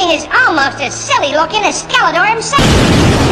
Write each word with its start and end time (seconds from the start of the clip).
thing 0.00 0.16
is 0.16 0.24
almost 0.32 0.80
as 0.80 0.94
silly 0.96 1.32
looking 1.32 1.60
as 1.64 1.82
Skeletor 1.82 2.24
himself. 2.24 2.64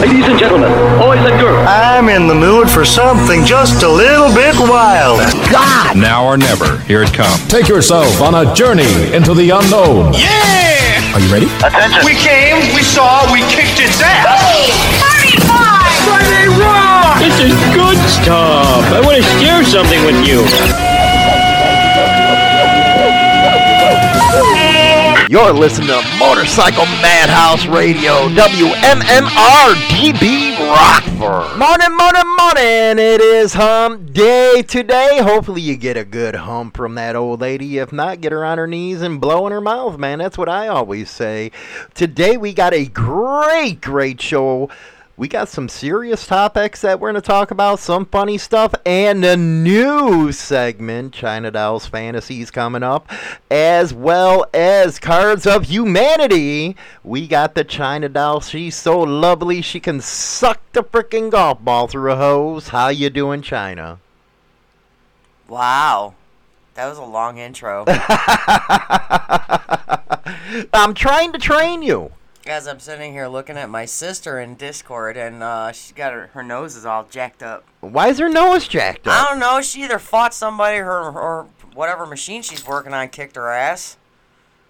Ladies 0.01 0.27
and 0.29 0.39
gentlemen, 0.39 0.71
boys 1.01 1.19
and 1.25 1.41
girls. 1.41 1.67
I'm 1.67 2.09
in 2.09 2.27
the 2.27 2.35
mood 2.35 2.69
for 2.69 2.85
something 2.85 3.45
just 3.45 3.83
a 3.83 3.89
little 3.89 4.29
bit 4.35 4.55
wild. 4.61 5.21
God! 5.51 5.97
Now 5.97 6.27
or 6.27 6.37
never, 6.37 6.79
here 6.81 7.03
it 7.03 7.13
comes. 7.15 7.41
Take 7.49 7.69
yourself 7.69 8.21
on 8.21 8.35
a 8.35 8.55
journey 8.55 9.15
into 9.15 9.33
the 9.35 9.51
unknown. 9.51 10.13
Yeah! 10.13 11.17
Are 11.17 11.21
you 11.21 11.33
ready? 11.33 11.49
Attention. 11.65 12.05
We 12.05 12.15
came, 12.15 12.61
we 12.77 12.83
saw, 12.83 13.25
we 13.33 13.41
kicked 13.49 13.81
its 13.81 14.01
ass. 14.05 14.29
Friday 16.05 16.49
Rock! 16.61 17.19
This 17.19 17.37
is 17.49 17.57
good 17.73 17.99
stuff. 18.09 18.85
I 18.93 19.01
want 19.01 19.17
to 19.17 19.25
share 19.41 19.65
something 19.65 20.05
with 20.05 20.21
you. 20.27 20.88
You're 25.29 25.53
listening 25.53 25.89
to 25.89 26.03
Motorcycle 26.19 26.87
Madhouse 26.87 27.67
Radio, 27.67 28.31
WMMR 28.31 29.75
DB 29.91 30.59
Rockford. 30.59 31.59
Morning, 31.59 31.95
morning, 31.99 32.37
morning. 32.39 32.99
It 32.99 33.21
is 33.21 33.53
hump 33.53 34.15
day 34.15 34.63
today. 34.67 35.19
Hopefully, 35.21 35.61
you 35.61 35.77
get 35.77 35.99
a 35.99 36.05
good 36.07 36.35
hump 36.35 36.79
from 36.79 36.95
that 36.95 37.15
old 37.15 37.43
lady. 37.43 37.77
If 37.77 37.93
not, 37.93 38.23
get 38.23 38.33
her 38.33 38.43
on 38.43 38.57
her 38.57 38.67
knees 38.67 39.03
and 39.03 39.21
blow 39.21 39.47
in 39.47 39.53
her 39.53 39.61
mouth, 39.61 39.99
man. 39.99 40.19
That's 40.19 40.39
what 40.39 40.49
I 40.49 40.69
always 40.69 41.11
say. 41.11 41.53
Today, 41.93 42.39
we 42.39 42.55
got 42.55 42.73
a 42.73 42.87
great, 42.87 43.83
great 43.83 44.23
show. 44.23 44.71
We 45.19 45.27
got 45.27 45.49
some 45.49 45.69
serious 45.69 46.25
topics 46.29 46.81
that 46.83 47.01
we're 47.01 47.11
going 47.11 47.21
to 47.21 47.27
talk 47.27 47.51
about, 47.51 47.81
some 47.81 48.07
funny 48.07 48.39
stuff, 48.39 48.73
and 48.87 49.25
a 49.25 49.37
new 49.37 50.31
segment, 50.31 51.13
China 51.13 51.51
Doll's 51.51 51.87
Fantasies, 51.87 52.53
coming 52.53 52.85
up, 52.85 53.11
as 53.51 53.93
well 53.93 54.47
as 54.55 55.01
Cards 55.01 55.45
of 55.45 55.65
Humanity. 55.65 56.77
We 57.03 57.27
got 57.27 57.57
the 57.57 57.65
China 57.65 58.09
Doll. 58.09 58.41
She's 58.41 58.77
so 58.77 59.01
lovely, 59.01 59.61
she 59.61 59.81
can 59.81 60.01
suck 60.01 60.61
the 60.73 60.85
freaking 60.85 61.33
golf 61.33 61.65
ball 61.65 61.89
through 61.89 62.13
a 62.13 62.17
hose. 62.17 62.69
How 62.69 62.87
you 62.87 63.11
doing, 63.11 63.43
China? 63.43 63.99
Wow. 65.49 66.15
That 66.75 66.87
was 66.87 66.99
a 66.99 67.03
long 67.03 67.39
intro. 67.39 67.85
I'm 70.73 70.95
trying 70.95 71.33
to 71.33 71.39
train 71.41 71.83
you. 71.83 72.13
Guys, 72.49 72.67
I'm 72.67 72.81
sitting 72.81 73.13
here 73.13 73.29
looking 73.29 73.59
at 73.59 73.69
my 73.69 73.85
sister 73.85 74.41
in 74.41 74.55
Discord, 74.55 75.19
and 75.19 75.43
uh, 75.43 75.71
she's 75.71 75.93
got 75.93 76.15
her, 76.15 76.29
her 76.29 76.43
nose 76.43 76.77
is 76.77 76.87
all 76.87 77.05
jacked 77.05 77.43
up. 77.43 77.63
Why 77.81 78.09
is 78.09 78.19
her 78.21 78.31
nose 78.31 78.67
jacked 78.67 79.07
up? 79.07 79.13
I 79.23 79.29
don't 79.29 79.39
know. 79.39 79.61
She 79.61 79.83
either 79.85 79.99
fought 79.99 80.33
somebody, 80.33 80.79
her 80.79 81.11
or 81.11 81.47
whatever 81.75 82.07
machine 82.07 82.41
she's 82.41 82.67
working 82.67 82.95
on 82.95 83.11
kicked 83.11 83.37
her 83.37 83.51
ass. 83.51 83.99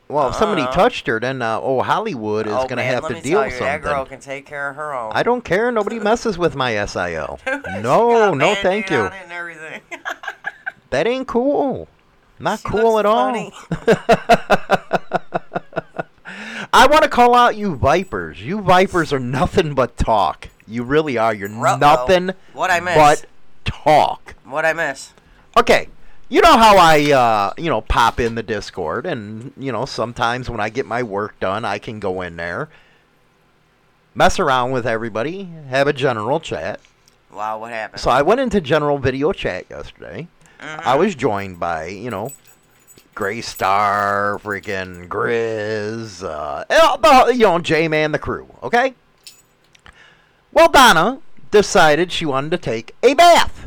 Well, 0.09 0.31
if 0.31 0.34
somebody 0.34 0.62
Uh-huh. 0.62 0.73
touched 0.73 1.06
her, 1.06 1.21
then 1.21 1.41
uh, 1.41 1.61
oh 1.62 1.81
Hollywood 1.83 2.49
is 2.49 2.53
oh, 2.53 2.65
going 2.67 2.79
to 2.79 2.83
have 2.83 3.05
let 3.05 3.11
to 3.11 3.15
me 3.15 3.21
deal 3.21 3.39
tell 3.43 3.45
you, 3.45 3.51
something. 3.53 3.67
That 3.67 3.83
girl 3.83 4.05
can 4.05 4.19
take 4.19 4.45
care 4.45 4.71
of 4.71 4.75
her 4.75 4.93
own. 4.93 5.12
I 5.15 5.23
don't 5.23 5.45
care. 5.45 5.71
Nobody 5.71 6.01
messes 6.01 6.37
with 6.37 6.56
my 6.56 6.84
SIL. 6.84 7.39
She 7.47 7.81
No, 7.81 8.34
no, 8.34 8.56
thank 8.56 8.91
you. 8.91 8.97
on 9.03 9.12
it 9.12 9.21
and 9.23 9.31
everything. 9.31 9.83
That 10.91 11.06
ain't 11.06 11.29
cool. 11.29 11.87
Not 12.41 12.59
She 12.59 12.69
cool 12.71 12.99
at 12.99 13.06
all. 13.06 13.53
I 16.79 16.87
want 16.87 17.03
to 17.03 17.09
call 17.09 17.34
out 17.34 17.57
you 17.57 17.75
vipers. 17.75 18.41
You 18.41 18.61
vipers 18.61 19.12
are 19.12 19.19
nothing 19.19 19.75
but 19.75 19.97
talk. 19.97 20.48
You 20.65 20.84
really 20.84 21.19
are. 21.19 21.34
You're 21.34 21.48
Ruh-oh. 21.48 21.77
nothing 21.77 22.31
What 22.53 22.71
I 22.71 22.79
miss? 22.79 22.95
but 22.95 23.27
talk. 23.65 24.37
what 24.45 24.65
I 24.65 24.73
miss? 24.73 25.12
Okay. 25.56 25.89
You 26.29 26.41
know 26.41 26.56
how 26.56 26.77
I, 26.77 27.11
uh, 27.11 27.53
you 27.59 27.69
know, 27.69 27.81
pop 27.81 28.21
in 28.21 28.37
the 28.37 28.45
Discord, 28.45 29.06
and 29.06 29.53
you 29.56 29.73
know 29.73 29.87
sometimes 29.87 30.49
when 30.49 30.61
I 30.61 30.69
get 30.69 30.87
my 30.87 31.03
work 31.03 31.41
done, 31.41 31.65
I 31.65 31.81
can 31.81 31.99
go 31.99 32.21
in 32.21 32.37
there, 32.37 32.69
mess 34.15 34.39
around 34.39 34.71
with 34.71 34.87
everybody, 34.87 35.49
have 35.71 35.89
a 35.89 35.93
general 35.93 36.39
chat. 36.39 36.79
Wow, 37.33 37.59
what 37.59 37.73
happened? 37.73 38.01
So 38.01 38.09
I 38.09 38.23
went 38.23 38.39
into 38.39 38.61
general 38.61 38.99
video 38.99 39.33
chat 39.33 39.66
yesterday. 39.69 40.28
I 40.60 40.95
was 40.95 41.16
joined 41.16 41.59
by, 41.59 41.87
you 41.87 42.10
know, 42.10 42.31
Gray 43.19 43.41
Star, 43.41 44.39
freaking 44.45 45.09
Grizz, 45.09 46.23
uh, 46.23 46.65
and 46.71 47.03
the, 47.03 47.34
you 47.34 47.47
know, 47.47 47.59
J 47.59 47.89
Man, 47.89 48.12
the 48.12 48.19
crew, 48.21 48.47
okay? 48.62 48.95
Well, 50.53 50.69
Donna 50.69 51.19
decided 51.51 52.12
she 52.12 52.25
wanted 52.25 52.53
to 52.53 52.59
take 52.59 52.95
a 53.03 53.15
bath. 53.15 53.67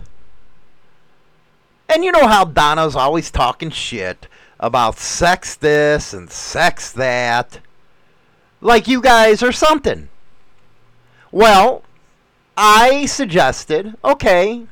And 1.90 2.06
you 2.06 2.14
know 2.14 2.28
how 2.28 2.46
Donna's 2.46 2.96
always 2.96 3.30
talking 3.30 3.72
shit 3.72 4.30
about 4.58 4.98
sex 4.98 5.56
this 5.56 6.14
and 6.14 6.32
sex 6.32 6.94
that. 6.94 7.60
Like 8.62 8.88
you 8.88 9.02
guys 9.02 9.44
or 9.44 9.52
something. 9.52 10.08
Well, 11.30 11.84
I 12.56 13.06
suggested, 13.06 13.98
okay, 14.02 14.66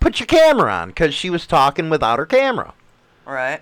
put 0.00 0.20
your 0.20 0.26
camera 0.26 0.72
on 0.72 0.88
because 0.88 1.12
she 1.12 1.28
was 1.28 1.46
talking 1.46 1.90
without 1.90 2.18
her 2.18 2.24
camera. 2.24 2.72
right. 3.34 3.60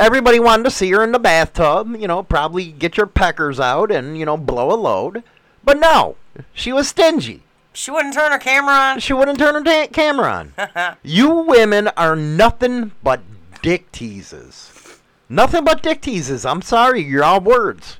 Everybody 0.00 0.40
wanted 0.40 0.62
to 0.62 0.70
see 0.70 0.90
her 0.92 1.04
in 1.04 1.12
the 1.12 1.18
bathtub, 1.18 1.94
you 1.94 2.08
know, 2.08 2.22
probably 2.22 2.72
get 2.72 2.96
your 2.96 3.06
peckers 3.06 3.60
out 3.60 3.92
and, 3.92 4.16
you 4.18 4.24
know, 4.24 4.38
blow 4.38 4.72
a 4.72 4.74
load. 4.74 5.22
But 5.62 5.78
no, 5.78 6.16
she 6.54 6.72
was 6.72 6.88
stingy. 6.88 7.42
She 7.74 7.90
wouldn't 7.90 8.14
turn 8.14 8.32
her 8.32 8.38
camera 8.38 8.74
on. 8.74 9.00
She 9.00 9.12
wouldn't 9.12 9.38
turn 9.38 9.54
her 9.54 9.62
ta- 9.62 9.92
camera 9.92 10.52
on. 10.56 10.96
you 11.02 11.28
women 11.30 11.88
are 11.98 12.16
nothing 12.16 12.92
but 13.02 13.20
dick 13.60 13.92
teases. 13.92 14.98
Nothing 15.28 15.64
but 15.64 15.82
dick 15.82 16.00
teases. 16.00 16.46
I'm 16.46 16.62
sorry, 16.62 17.02
you're 17.02 17.22
all 17.22 17.40
words. 17.40 17.98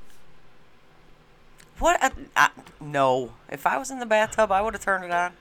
What? 1.79 2.03
A, 2.03 2.13
I, 2.35 2.49
no. 2.81 3.33
If 3.51 3.67
I 3.67 3.77
was 3.77 3.91
in 3.91 3.99
the 3.99 4.07
bathtub, 4.07 4.51
I 4.51 4.63
would 4.63 4.73
have 4.73 4.83
turned 4.83 5.05
it 5.05 5.11
on. 5.11 5.33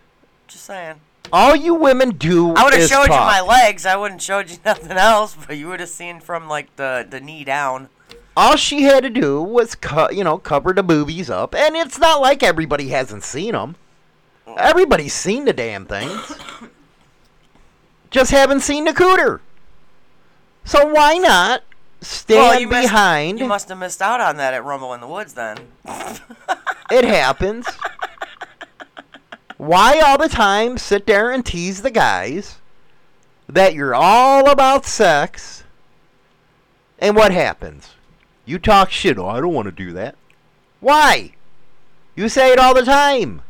Just 0.47 0.65
saying. 0.65 0.99
All 1.31 1.55
you 1.55 1.75
women 1.75 2.11
do 2.11 2.53
I 2.55 2.63
would 2.63 2.73
have 2.73 2.89
showed 2.89 3.07
talk. 3.07 3.09
you 3.09 3.15
my 3.15 3.41
legs. 3.41 3.85
I 3.85 3.95
wouldn't 3.95 4.21
showed 4.21 4.49
you 4.49 4.57
nothing 4.65 4.97
else, 4.97 5.35
but 5.47 5.57
you 5.57 5.67
would 5.67 5.79
have 5.79 5.89
seen 5.89 6.19
from 6.19 6.47
like 6.47 6.75
the 6.75 7.05
the 7.09 7.19
knee 7.19 7.43
down. 7.43 7.89
all 8.37 8.55
she 8.55 8.83
had 8.83 9.03
to 9.03 9.09
do 9.09 9.41
was 9.41 9.75
co- 9.75 10.09
you 10.09 10.23
know 10.23 10.37
cover 10.37 10.73
the 10.73 10.83
boobies 10.83 11.29
up 11.29 11.53
and 11.55 11.75
it's 11.75 11.99
not 11.99 12.21
like 12.21 12.41
everybody 12.43 12.87
hasn't 12.89 13.23
seen 13.23 13.51
them 13.53 13.75
everybody's 14.57 15.13
seen 15.13 15.45
the 15.45 15.51
damn 15.53 15.85
things 15.85 16.31
just 18.09 18.31
haven't 18.31 18.61
seen 18.61 18.85
the 18.85 18.91
cooter 18.93 19.39
so 20.63 20.87
why 20.87 21.15
not 21.17 21.63
stand 22.01 22.39
well, 22.41 22.59
you 22.59 22.67
missed- 22.67 22.81
behind 22.89 23.39
you 23.39 23.45
must 23.47 23.67
have 23.69 23.77
missed 23.77 24.01
out 24.01 24.21
on 24.21 24.37
that 24.37 24.53
at 24.53 24.63
Rumble 24.63 24.93
in 24.93 25.01
the 25.01 25.07
Woods 25.07 25.33
then. 25.33 25.57
it 26.91 27.03
happens 27.03 27.67
why 29.59 29.99
all 29.99 30.17
the 30.17 30.29
time 30.29 30.77
sit 30.77 31.05
there 31.05 31.31
and 31.31 31.45
tease 31.45 31.81
the 31.81 31.91
guys 31.91 32.59
that 33.49 33.73
you're 33.73 33.93
all 33.93 34.49
about 34.49 34.85
sex 34.85 35.65
and 36.97 37.13
what 37.13 37.33
happens? 37.33 37.89
You 38.45 38.57
talk 38.57 38.89
shit. 38.89 39.19
Oh 39.19 39.27
i 39.27 39.41
don't 39.41 39.53
want 39.53 39.65
to 39.65 39.71
do 39.73 39.91
that. 39.91 40.15
Why? 40.79 41.33
You 42.15 42.29
say 42.29 42.53
it 42.53 42.57
all 42.57 42.73
the 42.73 42.83
time. 42.83 43.41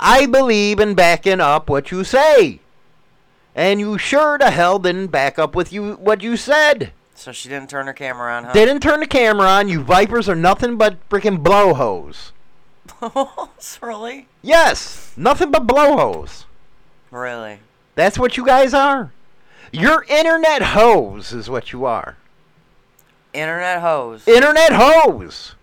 I 0.00 0.26
believe 0.26 0.80
in 0.80 0.94
backing 0.94 1.40
up 1.40 1.70
what 1.70 1.92
you 1.92 2.02
say. 2.02 2.58
And 3.54 3.78
you 3.78 3.96
sure 3.96 4.38
to 4.38 4.50
hell 4.50 4.80
didn't 4.80 5.12
back 5.12 5.38
up 5.38 5.54
with 5.54 5.72
you 5.72 5.92
what 5.94 6.24
you 6.24 6.36
said. 6.36 6.92
So 7.14 7.30
she 7.30 7.48
didn't 7.48 7.70
turn 7.70 7.86
her 7.86 7.92
camera 7.92 8.34
on, 8.34 8.44
huh? 8.44 8.52
didn't 8.52 8.80
turn 8.80 8.98
the 8.98 9.06
camera 9.06 9.46
on. 9.46 9.68
You 9.68 9.84
vipers 9.84 10.28
are 10.28 10.34
nothing 10.34 10.76
but 10.76 11.08
freaking 11.08 11.44
blowhose 12.88 13.80
really? 13.82 14.28
Yes, 14.42 15.12
nothing 15.16 15.50
but 15.50 15.66
blowhose. 15.66 16.44
Really? 17.10 17.58
That's 17.94 18.18
what 18.18 18.36
you 18.36 18.44
guys 18.46 18.72
are. 18.74 19.12
You're 19.72 20.04
internet 20.04 20.62
hoes, 20.62 21.32
is 21.32 21.48
what 21.48 21.72
you 21.72 21.84
are. 21.84 22.16
Internet 23.32 23.80
hose. 23.80 24.26
Internet 24.28 24.72
hoes. 24.72 25.54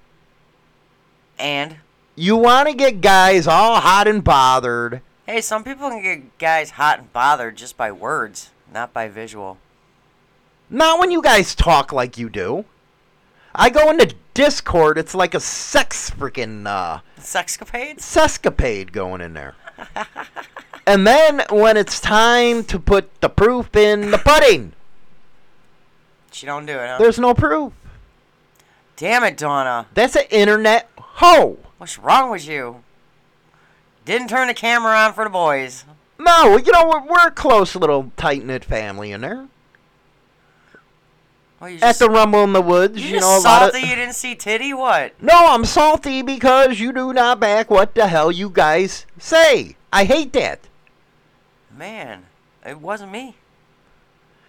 and 1.38 1.78
You 2.16 2.36
want 2.36 2.68
to 2.70 2.74
get 2.76 3.02
guys 3.02 3.48
all 3.48 3.80
hot 3.80 4.08
and 4.08 4.24
bothered. 4.24 5.02
hey, 5.26 5.42
some 5.42 5.64
people 5.64 5.90
can 5.90 6.02
get 6.02 6.38
guys 6.40 6.72
hot 6.72 7.00
and 7.00 7.14
bothered 7.14 7.56
just 7.56 7.78
by 7.78 7.92
words, 7.92 8.50
not 8.74 8.94
by 8.94 9.08
visual. 9.08 9.58
Not 10.72 11.00
when 11.00 11.12
you 11.12 11.22
guys 11.22 11.54
talk 11.56 11.92
like 11.94 12.18
you 12.18 12.30
do. 12.30 12.66
I 13.54 13.70
go 13.70 13.90
into 13.90 14.14
Discord, 14.40 14.98
it's 14.98 15.14
like 15.14 15.36
a 15.36 15.40
sex 15.42 16.10
freaking 16.12 16.66
uh, 16.66 17.02
Sexcapades? 17.20 17.98
sescapade 17.98 18.94
going 18.94 19.20
in 19.20 19.34
there. 19.34 19.56
and 20.88 21.06
then 21.06 21.44
when 21.50 21.76
it's 21.76 22.00
time 22.00 22.64
to 22.64 22.80
put 22.80 23.20
the 23.20 23.28
proof 23.28 23.76
in 23.76 24.12
the 24.12 24.18
pudding, 24.18 24.72
She 26.32 26.46
don't 26.46 26.66
do 26.66 26.72
it, 26.72 26.88
huh? 26.88 26.98
there's 27.00 27.20
no 27.20 27.34
proof. 27.34 27.74
Damn 28.96 29.26
it, 29.26 29.36
Donna. 29.36 29.88
That's 29.94 30.16
an 30.16 30.24
internet 30.32 30.90
hoe. 30.98 31.58
What's 31.78 32.00
wrong 32.00 32.32
with 32.32 32.48
you? 32.48 32.82
Didn't 34.06 34.30
turn 34.30 34.48
the 34.48 34.54
camera 34.54 34.96
on 34.96 35.12
for 35.12 35.26
the 35.26 35.30
boys. 35.30 35.84
No, 36.18 36.56
you 36.56 36.72
know, 36.72 36.88
we're, 36.88 37.06
we're 37.06 37.28
a 37.28 37.32
close 37.32 37.76
little 37.76 38.14
tight 38.16 38.46
knit 38.46 38.64
family 38.64 39.12
in 39.12 39.20
there. 39.20 39.50
Well, 41.60 41.70
you 41.70 41.76
at 41.78 41.82
just, 41.82 42.00
the 42.00 42.10
Rumble 42.10 42.44
in 42.44 42.54
the 42.54 42.62
Woods. 42.62 43.02
you 43.02 43.16
You, 43.16 43.20
know, 43.20 43.34
a 43.38 43.40
lot 43.40 43.42
salty 43.72 43.84
of. 43.84 43.90
you 43.90 43.96
didn't 43.96 44.14
see 44.14 44.34
titty? 44.36 44.74
What? 44.74 45.14
No, 45.22 45.34
I'm 45.54 45.66
salty 45.66 46.22
because 46.22 46.80
you 46.80 46.94
do 46.94 47.12
not 47.14 47.40
back 47.40 47.70
what 47.70 47.96
the 47.96 48.08
hell 48.08 48.32
you 48.32 48.50
guys 48.50 49.06
say. 49.18 49.76
I 49.92 50.06
hate 50.06 50.32
that. 50.34 50.62
Man, 51.76 52.26
it 52.66 52.80
wasn't 52.80 53.12
me. 53.12 53.36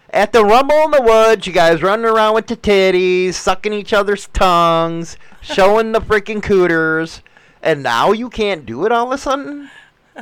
At 0.09 0.33
the 0.33 0.43
Rumble 0.43 0.83
in 0.83 0.91
the 0.91 1.01
Woods, 1.01 1.47
you 1.47 1.53
guys 1.53 1.81
running 1.81 2.05
around 2.05 2.33
with 2.35 2.47
the 2.47 2.57
titties, 2.57 3.33
sucking 3.35 3.71
each 3.73 3.93
other's 3.93 4.27
tongues, 4.27 5.17
showing 5.41 5.93
the 5.93 6.01
freaking 6.01 6.43
cooters, 6.43 7.21
and 7.61 7.81
now 7.81 8.11
you 8.11 8.29
can't 8.29 8.65
do 8.65 8.85
it 8.85 8.91
all 8.91 9.05
of 9.07 9.11
a 9.13 9.17
sudden? 9.17 9.69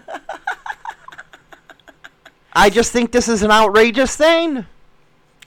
I 2.53 2.69
just 2.69 2.91
think 2.91 3.11
this 3.11 3.27
is 3.27 3.41
an 3.41 3.51
outrageous 3.51 4.15
thing. 4.15 4.65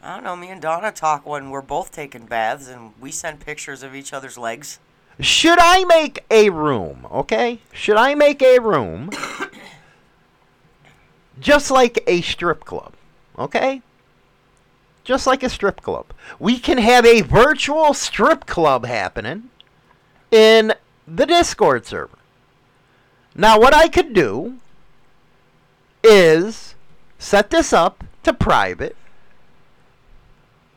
I 0.02 0.14
don't 0.14 0.25
know. 0.25 0.34
Me 0.34 0.49
and 0.49 0.60
Donna 0.60 0.90
talk 0.90 1.25
when 1.25 1.50
we're 1.50 1.62
both 1.62 1.93
taking 1.93 2.26
baths, 2.26 2.69
and 2.69 2.93
we 3.00 3.12
send 3.12 3.40
pictures 3.40 3.82
of 3.82 3.94
each 3.94 4.12
other's 4.12 4.37
legs. 4.37 4.81
Should 5.20 5.58
I 5.60 5.84
make 5.84 6.25
a 6.31 6.50
room, 6.50 7.06
okay? 7.12 7.60
Should 7.72 7.96
I 7.96 8.14
make 8.14 8.43
a 8.43 8.58
room 8.58 9.10
just 11.40 11.70
like 11.70 12.02
a 12.06 12.20
strip 12.22 12.64
club, 12.64 12.94
okay? 13.38 13.82
Just 15.04 15.26
like 15.26 15.44
a 15.44 15.49
strip 15.49 15.82
club. 15.82 16.06
We 16.40 16.58
can 16.58 16.78
have 16.78 17.06
a 17.06 17.20
virtual 17.20 17.94
strip 17.94 18.46
club 18.46 18.84
happening 18.87 19.50
in 20.31 20.72
the 21.06 21.26
Discord 21.26 21.87
server. 21.87 22.19
Now, 23.34 23.58
what 23.60 23.75
I 23.75 23.88
could 23.88 24.12
do 24.14 24.58
is 26.02 26.75
set 27.19 27.50
this 27.50 27.72
up 27.72 28.02
to 28.25 28.32
private, 28.32 28.96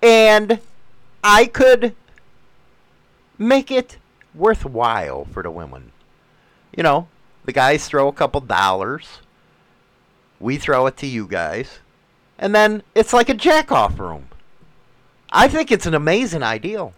and 0.01 0.59
I 1.23 1.45
could 1.45 1.95
make 3.37 3.71
it 3.71 3.97
worthwhile 4.33 5.25
for 5.25 5.43
the 5.43 5.51
women. 5.51 5.91
You 6.75 6.83
know, 6.83 7.07
the 7.45 7.51
guys 7.51 7.87
throw 7.87 8.07
a 8.07 8.13
couple 8.13 8.41
dollars. 8.41 9.19
We 10.39 10.57
throw 10.57 10.87
it 10.87 10.97
to 10.97 11.07
you 11.07 11.27
guys. 11.27 11.79
And 12.37 12.53
then 12.53 12.83
it's 12.93 13.13
like 13.13 13.29
a 13.29 13.33
jack 13.33 13.71
off 13.71 13.97
room. 13.99 14.27
I 15.31 15.47
think 15.47 15.71
it's 15.71 15.85
an 15.85 15.93
amazing 15.93 16.43
ideal. 16.43 16.93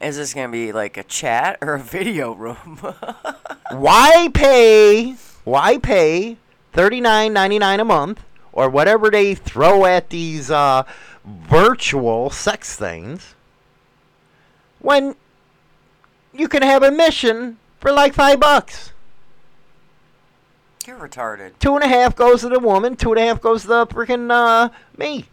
Is 0.00 0.16
this 0.16 0.34
gonna 0.34 0.50
be 0.50 0.72
like 0.72 0.96
a 0.96 1.02
chat 1.02 1.58
or 1.62 1.74
a 1.74 1.80
video 1.80 2.32
room? 2.32 2.78
Why 3.70 4.28
pay 4.32 5.16
why 5.46 5.78
pay 5.78 6.36
thirty 6.72 7.00
nine 7.00 7.32
ninety 7.32 7.58
nine 7.58 7.78
a 7.78 7.84
month 7.84 8.20
or 8.52 8.68
whatever 8.68 9.10
they 9.10 9.34
throw 9.34 9.84
at 9.84 10.10
these 10.10 10.50
uh, 10.50 10.82
virtual 11.26 12.30
sex 12.30 12.76
things 12.76 13.34
when 14.78 15.16
you 16.32 16.48
can 16.48 16.62
have 16.62 16.82
a 16.82 16.90
mission 16.90 17.58
for 17.80 17.92
like 17.92 18.14
five 18.14 18.40
bucks? 18.40 18.92
You're 20.86 20.98
retarded. 20.98 21.58
Two 21.58 21.74
and 21.74 21.82
a 21.82 21.88
half 21.88 22.14
goes 22.14 22.42
to 22.42 22.48
the 22.48 22.60
woman, 22.60 22.94
two 22.94 23.10
and 23.12 23.18
a 23.18 23.26
half 23.26 23.40
goes 23.40 23.62
to 23.62 23.68
the 23.68 23.86
freaking 23.88 24.30
uh, 24.30 24.68
me. 24.96 25.26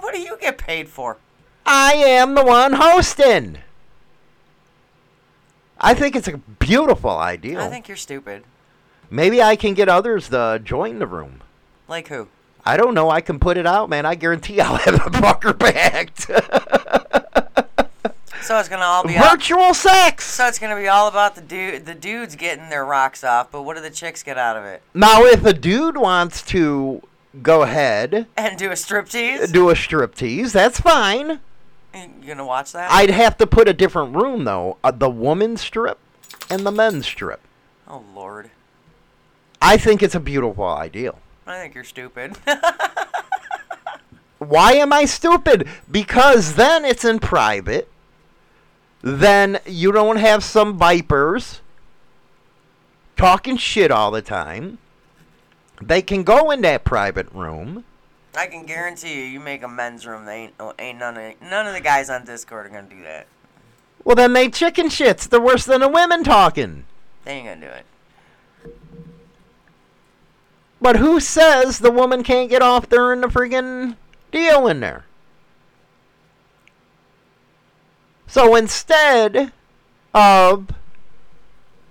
What 0.00 0.14
do 0.14 0.20
you 0.20 0.36
get 0.40 0.58
paid 0.58 0.88
for? 0.88 1.18
I 1.64 1.92
am 1.92 2.34
the 2.34 2.44
one 2.44 2.72
hosting. 2.72 3.58
I 5.80 5.94
think 5.94 6.16
it's 6.16 6.28
a 6.28 6.36
beautiful 6.36 7.10
idea. 7.10 7.64
I 7.64 7.68
think 7.68 7.86
you're 7.86 7.96
stupid. 7.96 8.44
Maybe 9.08 9.42
I 9.42 9.56
can 9.56 9.74
get 9.74 9.88
others 9.88 10.28
to 10.30 10.60
join 10.62 10.98
the 10.98 11.06
room. 11.06 11.42
Like 11.88 12.08
who? 12.08 12.28
I 12.70 12.76
don't 12.76 12.94
know. 12.94 13.10
I 13.10 13.20
can 13.20 13.40
put 13.40 13.56
it 13.56 13.66
out, 13.66 13.88
man. 13.90 14.06
I 14.06 14.14
guarantee 14.14 14.60
I'll 14.60 14.76
have 14.76 14.94
a 14.94 15.10
fucker 15.10 15.58
backed. 15.58 16.30
So 18.42 18.58
it's 18.58 18.70
gonna 18.70 18.82
all 18.84 19.04
be 19.06 19.16
all, 19.16 19.30
Virtual 19.30 19.74
sex. 19.74 20.24
so 20.24 20.46
it's 20.48 20.58
gonna 20.58 20.74
be 20.74 20.88
all 20.88 21.06
about 21.06 21.34
the 21.36 21.40
dude 21.42 21.84
the 21.84 21.94
dudes 21.94 22.34
getting 22.34 22.68
their 22.70 22.84
rocks 22.84 23.22
off, 23.22 23.52
but 23.52 23.62
what 23.62 23.76
do 23.76 23.82
the 23.82 23.90
chicks 23.90 24.22
get 24.24 24.38
out 24.38 24.56
of 24.56 24.64
it? 24.64 24.82
Now, 24.94 25.22
if 25.24 25.44
a 25.44 25.52
dude 25.52 25.96
wants 25.98 26.42
to 26.46 27.02
go 27.42 27.62
ahead, 27.62 28.26
And 28.36 28.58
do 28.58 28.70
a 28.70 28.74
striptease? 28.74 29.52
do 29.52 29.68
a 29.70 29.74
striptease, 29.74 30.52
that's 30.52 30.80
fine. 30.80 31.38
You 31.94 32.08
gonna 32.26 32.46
watch 32.46 32.72
that? 32.72 32.90
I'd 32.90 33.10
have 33.10 33.36
to 33.38 33.46
put 33.46 33.68
a 33.68 33.74
different 33.74 34.16
room, 34.16 34.44
though. 34.44 34.78
Uh, 34.82 34.90
the 34.90 35.10
woman's 35.10 35.60
strip 35.60 35.98
and 36.48 36.66
the 36.66 36.72
men's 36.72 37.06
strip. 37.06 37.40
oh 37.86 38.02
lord. 38.14 38.50
I 39.62 39.76
think 39.76 40.02
it's 40.02 40.14
a 40.14 40.20
beautiful 40.20 40.64
ideal. 40.66 41.18
I 41.46 41.58
think 41.58 41.74
you're 41.74 41.84
stupid. 41.84 42.36
Why 44.38 44.72
am 44.72 44.92
I 44.92 45.04
stupid? 45.04 45.68
Because 45.90 46.54
then 46.54 46.84
it's 46.84 47.04
in 47.04 47.18
private. 47.18 47.88
Then 49.02 49.58
you 49.66 49.92
don't 49.92 50.16
have 50.16 50.44
some 50.44 50.78
vipers 50.78 51.60
talking 53.16 53.56
shit 53.56 53.90
all 53.90 54.10
the 54.10 54.22
time. 54.22 54.78
They 55.82 56.02
can 56.02 56.22
go 56.22 56.50
in 56.50 56.60
that 56.62 56.84
private 56.84 57.30
room. 57.32 57.84
I 58.34 58.46
can 58.46 58.64
guarantee 58.64 59.14
you, 59.14 59.24
you 59.24 59.40
make 59.40 59.62
a 59.62 59.68
men's 59.68 60.06
room, 60.06 60.24
they 60.24 60.36
ain't, 60.36 60.54
oh, 60.60 60.72
ain't 60.78 60.98
none 60.98 61.16
of 61.16 61.40
none 61.42 61.66
of 61.66 61.74
the 61.74 61.80
guys 61.80 62.08
on 62.10 62.24
Discord 62.24 62.66
are 62.66 62.68
gonna 62.68 62.88
do 62.88 63.02
that. 63.02 63.26
Well, 64.04 64.16
then 64.16 64.32
they 64.32 64.48
chicken 64.48 64.88
shits. 64.88 65.28
They're 65.28 65.40
worse 65.40 65.64
than 65.64 65.80
the 65.80 65.88
women 65.88 66.22
talking. 66.22 66.84
They 67.24 67.32
ain't 67.32 67.46
gonna 67.46 67.60
do 67.60 67.72
it. 67.72 67.84
But 70.80 70.96
who 70.96 71.20
says 71.20 71.78
the 71.78 71.90
woman 71.90 72.22
can't 72.22 72.48
get 72.48 72.62
off 72.62 72.88
during 72.88 73.20
the 73.20 73.28
friggin' 73.28 73.96
deal 74.32 74.66
in 74.66 74.80
there? 74.80 75.04
So 78.26 78.54
instead 78.54 79.52
of 80.14 80.70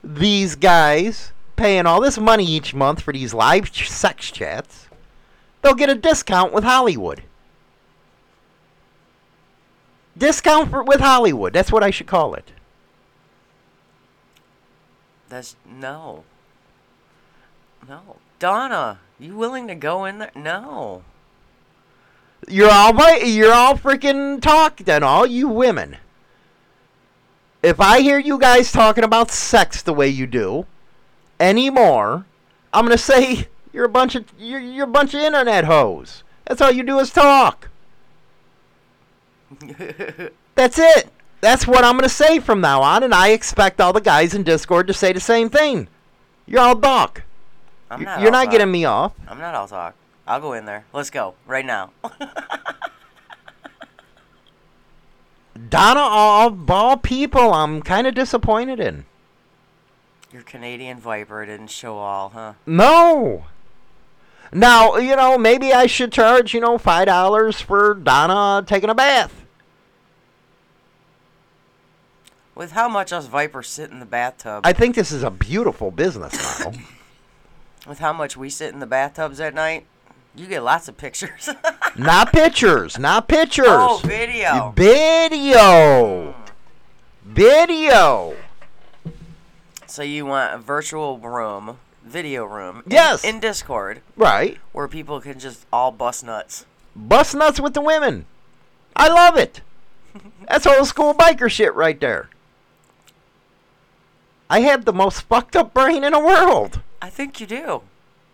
these 0.04 0.56
guys 0.56 1.34
paying 1.56 1.86
all 1.86 2.02
this 2.02 2.18
money 2.18 2.46
each 2.46 2.74
month 2.74 3.02
for 3.02 3.14
these 3.14 3.34
live 3.34 3.76
sex 3.76 4.32
chats, 4.32 4.88
they'll 5.62 5.76
get 5.76 5.90
a 5.90 5.96
discount 5.96 6.54
with 6.54 6.64
Hollywood. 6.64 7.24
Discount 10.18 10.70
for, 10.70 10.84
with 10.84 11.02
Hollywood. 11.02 11.54
That's 11.54 11.72
what 11.72 11.84
I 11.84 11.92
should 11.92 12.08
call 12.08 12.34
it. 12.34 12.52
That's 15.28 15.56
no. 15.66 16.24
No. 17.88 18.18
Donna, 18.40 19.00
you 19.20 19.36
willing 19.36 19.68
to 19.68 19.76
go 19.76 20.06
in 20.06 20.20
there? 20.20 20.32
No. 20.34 21.04
You're 22.48 22.72
all 22.72 22.94
vi- 22.94 23.26
you're 23.26 23.54
all 23.54 23.76
freaking 23.78 24.42
talk 24.42 24.78
then, 24.78 25.04
all 25.04 25.26
you 25.26 25.50
women. 25.50 25.98
If 27.62 27.82
I 27.82 28.00
hear 28.00 28.18
you 28.18 28.40
guys 28.40 28.72
talking 28.72 29.04
about 29.04 29.30
sex 29.30 29.82
the 29.82 29.94
way 29.94 30.08
you 30.08 30.26
do 30.26 30.66
anymore, 31.40 32.26
I'm 32.72 32.86
gonna 32.86 32.98
say 32.98 33.50
you're 33.74 33.86
a 33.86 33.90
bunch 33.90 34.16
of 34.16 34.26
you're, 34.40 34.62
you're 34.62 34.86
a 34.86 34.88
bunch 34.88 35.14
of 35.14 35.20
internet 35.20 35.66
hoes. 35.66 36.24
That's 36.46 36.62
all 36.62 36.72
you 36.72 36.84
do 36.84 37.00
is 37.00 37.12
talk. 37.12 37.68
That's 40.56 40.80
it. 40.80 41.10
That's 41.42 41.68
what 41.68 41.84
I'm 41.84 41.98
gonna 41.98 42.08
say 42.08 42.40
from 42.40 42.62
now 42.62 42.82
on, 42.82 43.04
and 43.04 43.14
I 43.14 43.30
expect 43.30 43.82
all 43.82 43.92
the 43.92 44.00
guys 44.00 44.34
in 44.34 44.44
Discord 44.44 44.88
to 44.88 44.94
say 44.94 45.12
the 45.12 45.20
same 45.20 45.50
thing. 45.50 45.90
You're 46.46 46.62
all 46.62 46.76
talk. 46.78 47.24
I'm 47.90 48.02
You're 48.02 48.10
not. 48.10 48.22
you're 48.22 48.32
not 48.32 48.44
talk. 48.46 48.52
getting 48.52 48.72
me 48.72 48.86
off. 48.86 49.14
I'm 49.28 49.40
not 49.40 49.56
all 49.56 49.68
talk. 49.68 49.96
I'll 50.28 50.40
go 50.42 50.54
in 50.54 50.66
there. 50.66 50.86
Let's 50.94 51.10
go 51.10 51.34
right 51.48 51.66
now. 51.66 51.92
Donna, 55.70 56.00
all, 56.00 56.58
all 56.70 56.98
people, 56.98 57.54
I'm 57.54 57.82
kind 57.82 58.08
of 58.08 58.16
disappointed 58.16 58.80
in. 58.80 59.06
Your 60.32 60.44
Canadian 60.44 61.00
Viper 61.00 61.46
didn't 61.46 61.70
show 61.72 61.98
all, 61.98 62.30
huh? 62.30 62.54
No. 62.66 63.46
Now, 64.54 64.96
you 64.98 65.16
know, 65.16 65.38
maybe 65.38 65.74
I 65.74 65.86
should 65.88 66.12
charge, 66.12 66.54
you 66.54 66.60
know, 66.60 66.78
$5 66.78 67.62
for 67.64 67.94
Donna 67.96 68.66
taking 68.66 68.90
a 68.90 68.96
bath. 68.96 69.46
With 72.56 72.72
how 72.72 72.88
much 72.90 73.12
us 73.14 73.28
Vipers 73.28 73.68
sit 73.68 73.90
in 73.92 74.00
the 74.00 74.06
bathtub, 74.06 74.62
I 74.66 74.74
think 74.74 74.96
this 74.96 75.12
is 75.12 75.24
a 75.24 75.32
beautiful 75.32 75.92
business 75.92 76.36
model. 76.66 76.80
with 77.90 78.00
how 78.00 78.14
much 78.14 78.38
we 78.38 78.50
sit 78.50 78.72
in 78.72 78.80
the 78.80 78.86
bathtubs 78.86 79.40
at 79.40 79.54
night, 79.56 79.86
you 80.36 80.46
get 80.46 80.64
lots 80.64 80.88
of 80.88 80.96
pictures. 80.96 81.50
not 81.98 82.32
pictures, 82.32 83.00
not 83.00 83.28
pictures. 83.28 83.66
oh, 83.68 84.00
video. 84.06 84.72
Video. 84.76 86.32
Hmm. 86.32 86.44
Video. 87.26 88.36
So 89.88 90.04
you 90.04 90.26
want 90.28 90.54
a 90.54 90.58
virtual 90.60 91.18
room, 91.18 91.80
video 92.06 92.46
room, 92.46 92.84
in- 92.86 92.92
Yes. 92.92 93.24
in, 93.24 93.40
Discord, 93.40 94.02
Right. 94.16 94.60
where 94.72 94.88
people 94.88 95.20
can 95.20 95.40
just 95.40 95.66
all 95.74 95.92
bust 95.92 96.24
nuts. 96.24 96.66
Bust 96.96 97.34
nuts 97.36 97.60
with 97.60 97.74
the 97.74 97.82
women. 97.82 98.26
I 98.96 99.08
love 99.10 99.36
it. 99.36 99.62
That's 100.48 100.68
old 100.68 100.88
school 100.88 101.14
biker 101.16 101.50
shit 101.50 101.74
right 101.74 102.00
there. 102.00 102.30
I 104.50 104.62
have 104.62 104.86
the 104.86 104.94
most 104.94 105.22
fucked 105.24 105.56
up 105.56 105.74
brain 105.74 106.04
in 106.04 106.14
the 106.14 106.20
world. 106.20 106.82
I 107.02 107.10
think 107.10 107.40
you 107.40 107.48
do. 107.48 107.82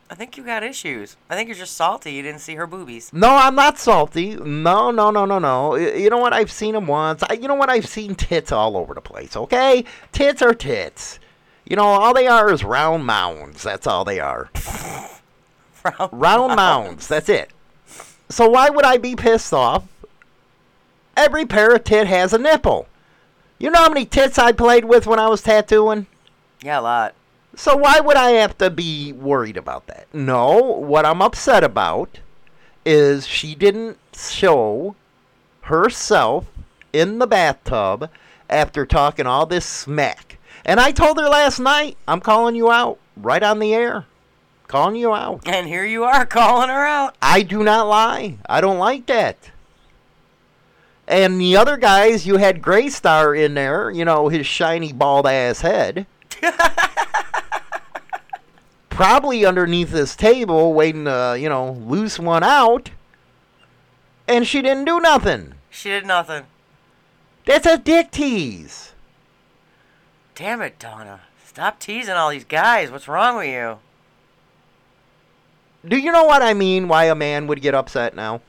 I 0.09 0.13
think 0.13 0.37
you 0.37 0.43
got 0.43 0.63
issues. 0.63 1.17
I 1.29 1.35
think 1.35 1.47
you're 1.47 1.57
just 1.57 1.75
salty. 1.75 2.13
You 2.13 2.21
didn't 2.21 2.41
see 2.41 2.55
her 2.55 2.67
boobies. 2.67 3.11
No, 3.11 3.29
I'm 3.29 3.55
not 3.55 3.79
salty. 3.79 4.35
No, 4.35 4.91
no, 4.91 5.09
no, 5.09 5.25
no, 5.25 5.39
no. 5.39 5.75
You 5.75 6.09
know 6.11 6.19
what? 6.19 6.33
I've 6.33 6.51
seen 6.51 6.73
them 6.73 6.85
once. 6.85 7.23
I, 7.23 7.33
you 7.33 7.47
know 7.47 7.55
what? 7.55 7.69
I've 7.69 7.87
seen 7.87 8.13
tits 8.13 8.51
all 8.51 8.77
over 8.77 8.93
the 8.93 9.01
place. 9.01 9.35
Okay, 9.35 9.83
tits 10.11 10.41
are 10.43 10.53
tits. 10.53 11.19
You 11.65 11.75
know, 11.75 11.85
all 11.85 12.13
they 12.13 12.27
are 12.27 12.51
is 12.51 12.63
round 12.63 13.05
mounds. 13.05 13.63
That's 13.63 13.87
all 13.87 14.05
they 14.05 14.19
are. 14.19 14.51
Round 15.99 16.09
round 16.13 16.55
mounds. 16.55 17.07
That's 17.07 17.29
it. 17.29 17.51
So 18.27 18.49
why 18.49 18.71
would 18.71 18.85
I 18.85 18.97
be 18.97 19.15
pissed 19.15 19.53
off? 19.53 19.83
Every 21.15 21.45
pair 21.45 21.75
of 21.75 21.83
tit 21.83 22.07
has 22.07 22.33
a 22.33 22.39
nipple. 22.39 22.87
You 23.59 23.69
know 23.69 23.79
how 23.79 23.89
many 23.89 24.05
tits 24.05 24.39
I 24.39 24.51
played 24.51 24.85
with 24.85 25.05
when 25.05 25.19
I 25.19 25.27
was 25.27 25.43
tattooing? 25.43 26.07
Yeah, 26.63 26.79
a 26.79 26.81
lot. 26.81 27.15
So 27.55 27.77
why 27.77 27.99
would 27.99 28.17
I 28.17 28.31
have 28.31 28.57
to 28.57 28.69
be 28.69 29.13
worried 29.13 29.57
about 29.57 29.87
that? 29.87 30.07
No, 30.13 30.57
what 30.59 31.05
I'm 31.05 31.21
upset 31.21 31.63
about 31.63 32.19
is 32.85 33.25
she 33.25 33.55
didn't 33.55 33.97
show 34.15 34.95
herself 35.61 36.45
in 36.91 37.19
the 37.19 37.27
bathtub 37.27 38.09
after 38.49 38.85
talking 38.85 39.25
all 39.25 39.45
this 39.45 39.65
smack. 39.65 40.37
And 40.65 40.79
I 40.79 40.91
told 40.91 41.17
her 41.17 41.29
last 41.29 41.59
night, 41.59 41.97
I'm 42.07 42.21
calling 42.21 42.55
you 42.55 42.71
out 42.71 42.99
right 43.15 43.43
on 43.43 43.59
the 43.59 43.73
air. 43.73 44.05
Calling 44.67 44.95
you 44.95 45.13
out. 45.13 45.47
And 45.47 45.67
here 45.67 45.85
you 45.85 46.03
are 46.03 46.25
calling 46.25 46.69
her 46.69 46.85
out. 46.85 47.15
I 47.21 47.43
do 47.43 47.63
not 47.63 47.87
lie. 47.87 48.37
I 48.47 48.61
don't 48.61 48.79
like 48.79 49.05
that. 49.05 49.51
And 51.07 51.39
the 51.39 51.55
other 51.55 51.77
guys, 51.77 52.25
you 52.25 52.37
had 52.37 52.63
Graystar 52.63 53.37
in 53.37 53.53
there, 53.53 53.91
you 53.91 54.03
know, 54.05 54.27
his 54.27 54.47
shiny 54.47 54.91
bald 54.91 55.27
ass 55.27 55.61
head. 55.61 56.07
Probably 58.95 59.45
underneath 59.45 59.91
this 59.91 60.15
table, 60.15 60.73
waiting 60.73 61.03
to, 61.03 61.37
you 61.37 61.49
know, 61.49 61.73
loose 61.73 62.17
one 62.17 62.43
out. 62.43 62.91
And 64.25 64.47
she 64.47 64.61
didn't 64.61 64.85
do 64.85 65.01
nothing. 65.01 65.55
She 65.69 65.89
did 65.89 66.05
nothing. 66.05 66.45
That's 67.45 67.67
a 67.67 67.77
dick 67.77 68.11
tease. 68.11 68.93
Damn 70.33 70.61
it, 70.61 70.79
Donna. 70.79 71.19
Stop 71.45 71.77
teasing 71.77 72.13
all 72.13 72.29
these 72.29 72.45
guys. 72.45 72.89
What's 72.89 73.09
wrong 73.09 73.35
with 73.35 73.47
you? 73.47 73.79
Do 75.85 75.97
you 75.97 76.13
know 76.13 76.23
what 76.23 76.41
I 76.41 76.53
mean? 76.53 76.87
Why 76.87 77.05
a 77.05 77.15
man 77.15 77.47
would 77.47 77.61
get 77.61 77.75
upset 77.75 78.15
now? 78.15 78.39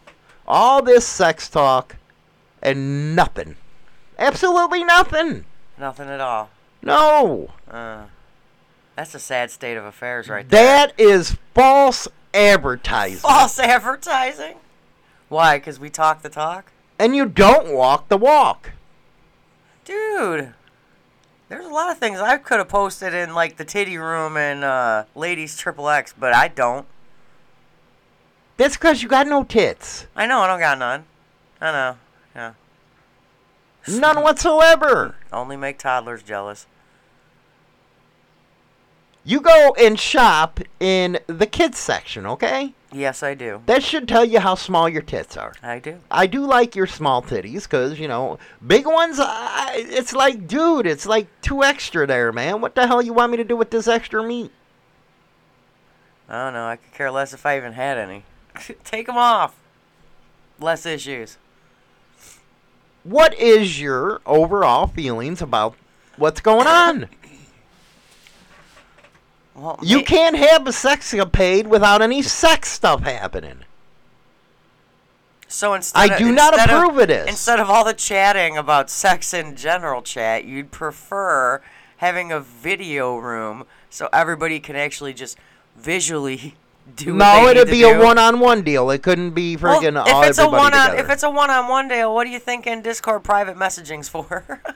All 0.46 0.80
this 0.80 1.04
sex 1.04 1.50
talk 1.50 1.96
and 2.62 3.16
nothing. 3.16 3.56
Absolutely 4.16 4.84
nothing. 4.84 5.44
Nothing 5.76 6.08
at 6.08 6.20
all. 6.20 6.50
No. 6.82 7.50
Uh, 7.68 8.04
that's 8.96 9.14
a 9.14 9.18
sad 9.18 9.50
state 9.50 9.76
of 9.76 9.84
affairs 9.84 10.28
right 10.28 10.48
there. 10.48 10.88
That 10.88 10.98
is 10.98 11.36
false 11.54 12.08
advertising. 12.32 13.18
False 13.18 13.58
advertising. 13.58 14.56
Why? 15.28 15.58
Because 15.58 15.78
we 15.78 15.90
talk 15.90 16.22
the 16.22 16.28
talk? 16.28 16.72
And 16.98 17.14
you 17.14 17.26
don't 17.26 17.74
walk 17.74 18.08
the 18.08 18.16
walk. 18.16 18.72
Dude, 19.84 20.54
there's 21.48 21.66
a 21.66 21.70
lot 21.70 21.90
of 21.90 21.98
things 21.98 22.18
I 22.18 22.38
could 22.38 22.58
have 22.58 22.68
posted 22.68 23.12
in 23.12 23.34
like 23.34 23.56
the 23.56 23.64
titty 23.64 23.98
room 23.98 24.36
and 24.36 24.64
uh, 24.64 25.04
ladies 25.14 25.56
triple 25.56 25.88
X, 25.88 26.14
but 26.18 26.32
I 26.32 26.48
don't. 26.48 26.86
That's 28.56 28.76
because 28.76 29.02
you 29.02 29.08
got 29.08 29.26
no 29.26 29.44
tits. 29.44 30.06
I 30.16 30.26
know 30.26 30.40
I 30.40 30.46
don't 30.46 30.58
got 30.58 30.78
none. 30.78 31.04
I 31.60 31.72
know. 31.72 31.96
Yeah. 32.34 32.52
None 33.88 34.22
whatsoever. 34.22 35.16
Only 35.32 35.56
make 35.56 35.78
toddlers 35.78 36.22
jealous. 36.22 36.66
You 39.28 39.40
go 39.40 39.74
and 39.76 39.98
shop 39.98 40.60
in 40.78 41.18
the 41.26 41.46
kids 41.46 41.78
section, 41.78 42.26
okay? 42.26 42.74
Yes, 42.92 43.24
I 43.24 43.34
do. 43.34 43.60
That 43.66 43.82
should 43.82 44.06
tell 44.06 44.24
you 44.24 44.38
how 44.38 44.54
small 44.54 44.88
your 44.88 45.02
tits 45.02 45.36
are. 45.36 45.52
I 45.64 45.80
do. 45.80 45.98
I 46.08 46.28
do 46.28 46.46
like 46.46 46.76
your 46.76 46.86
small 46.86 47.22
titties 47.22 47.64
because, 47.64 47.98
you 47.98 48.06
know, 48.06 48.38
big 48.64 48.86
ones, 48.86 49.18
I, 49.20 49.84
it's 49.88 50.12
like, 50.12 50.46
dude, 50.46 50.86
it's 50.86 51.06
like 51.06 51.26
too 51.40 51.64
extra 51.64 52.06
there, 52.06 52.32
man. 52.32 52.60
What 52.60 52.76
the 52.76 52.86
hell 52.86 53.02
you 53.02 53.12
want 53.12 53.32
me 53.32 53.36
to 53.38 53.44
do 53.44 53.56
with 53.56 53.70
this 53.70 53.88
extra 53.88 54.22
meat? 54.22 54.52
I 56.28 56.44
don't 56.44 56.54
know. 56.54 56.66
I 56.68 56.76
could 56.76 56.94
care 56.94 57.10
less 57.10 57.34
if 57.34 57.44
I 57.44 57.56
even 57.56 57.72
had 57.72 57.98
any. 57.98 58.22
Take 58.84 59.08
them 59.08 59.18
off. 59.18 59.56
Less 60.60 60.86
issues. 60.86 61.36
What 63.02 63.34
is 63.34 63.80
your 63.80 64.20
overall 64.24 64.86
feelings 64.86 65.42
about 65.42 65.74
what's 66.16 66.40
going 66.40 66.68
on? 66.68 67.08
Well, 69.56 69.78
You 69.82 70.02
can't 70.02 70.36
have 70.36 70.66
a 70.66 70.72
sex 70.72 71.12
sexcapade 71.12 71.66
without 71.66 72.02
any 72.02 72.20
sex 72.22 72.70
stuff 72.70 73.02
happening. 73.02 73.60
So 75.48 75.72
instead, 75.74 76.10
I 76.10 76.14
of- 76.14 76.18
do 76.18 76.32
not 76.32 76.58
approve 76.58 76.98
of 76.98 77.08
this. 77.08 77.28
Instead 77.28 77.60
of 77.60 77.70
all 77.70 77.84
the 77.84 77.94
chatting 77.94 78.58
about 78.58 78.90
sex 78.90 79.32
in 79.32 79.56
general 79.56 80.02
chat, 80.02 80.44
you'd 80.44 80.70
prefer 80.72 81.62
having 81.98 82.30
a 82.32 82.40
video 82.40 83.16
room 83.16 83.64
so 83.88 84.08
everybody 84.12 84.60
can 84.60 84.76
actually 84.76 85.14
just 85.14 85.38
visually 85.76 86.54
do. 86.96 87.14
No, 87.14 87.48
it'd 87.48 87.68
be 87.68 87.82
a 87.84 87.98
one-on-one 87.98 88.62
deal. 88.62 88.90
It 88.90 89.02
couldn't 89.02 89.30
be 89.30 89.56
Well, 89.56 89.80
freaking 89.80 89.98
all 89.98 90.22
if 90.22 90.28
it's 90.30 90.38
a 90.38 90.48
one 90.48 90.74
on, 90.74 90.96
if 90.98 91.08
it's 91.08 91.22
a 91.22 91.30
one-on-one 91.30 91.88
deal, 91.88 92.14
what 92.14 92.24
do 92.24 92.30
you 92.30 92.40
think 92.40 92.66
in 92.66 92.82
Discord 92.82 93.24
private 93.24 93.56
messaging's 93.56 94.08
for? 94.08 94.60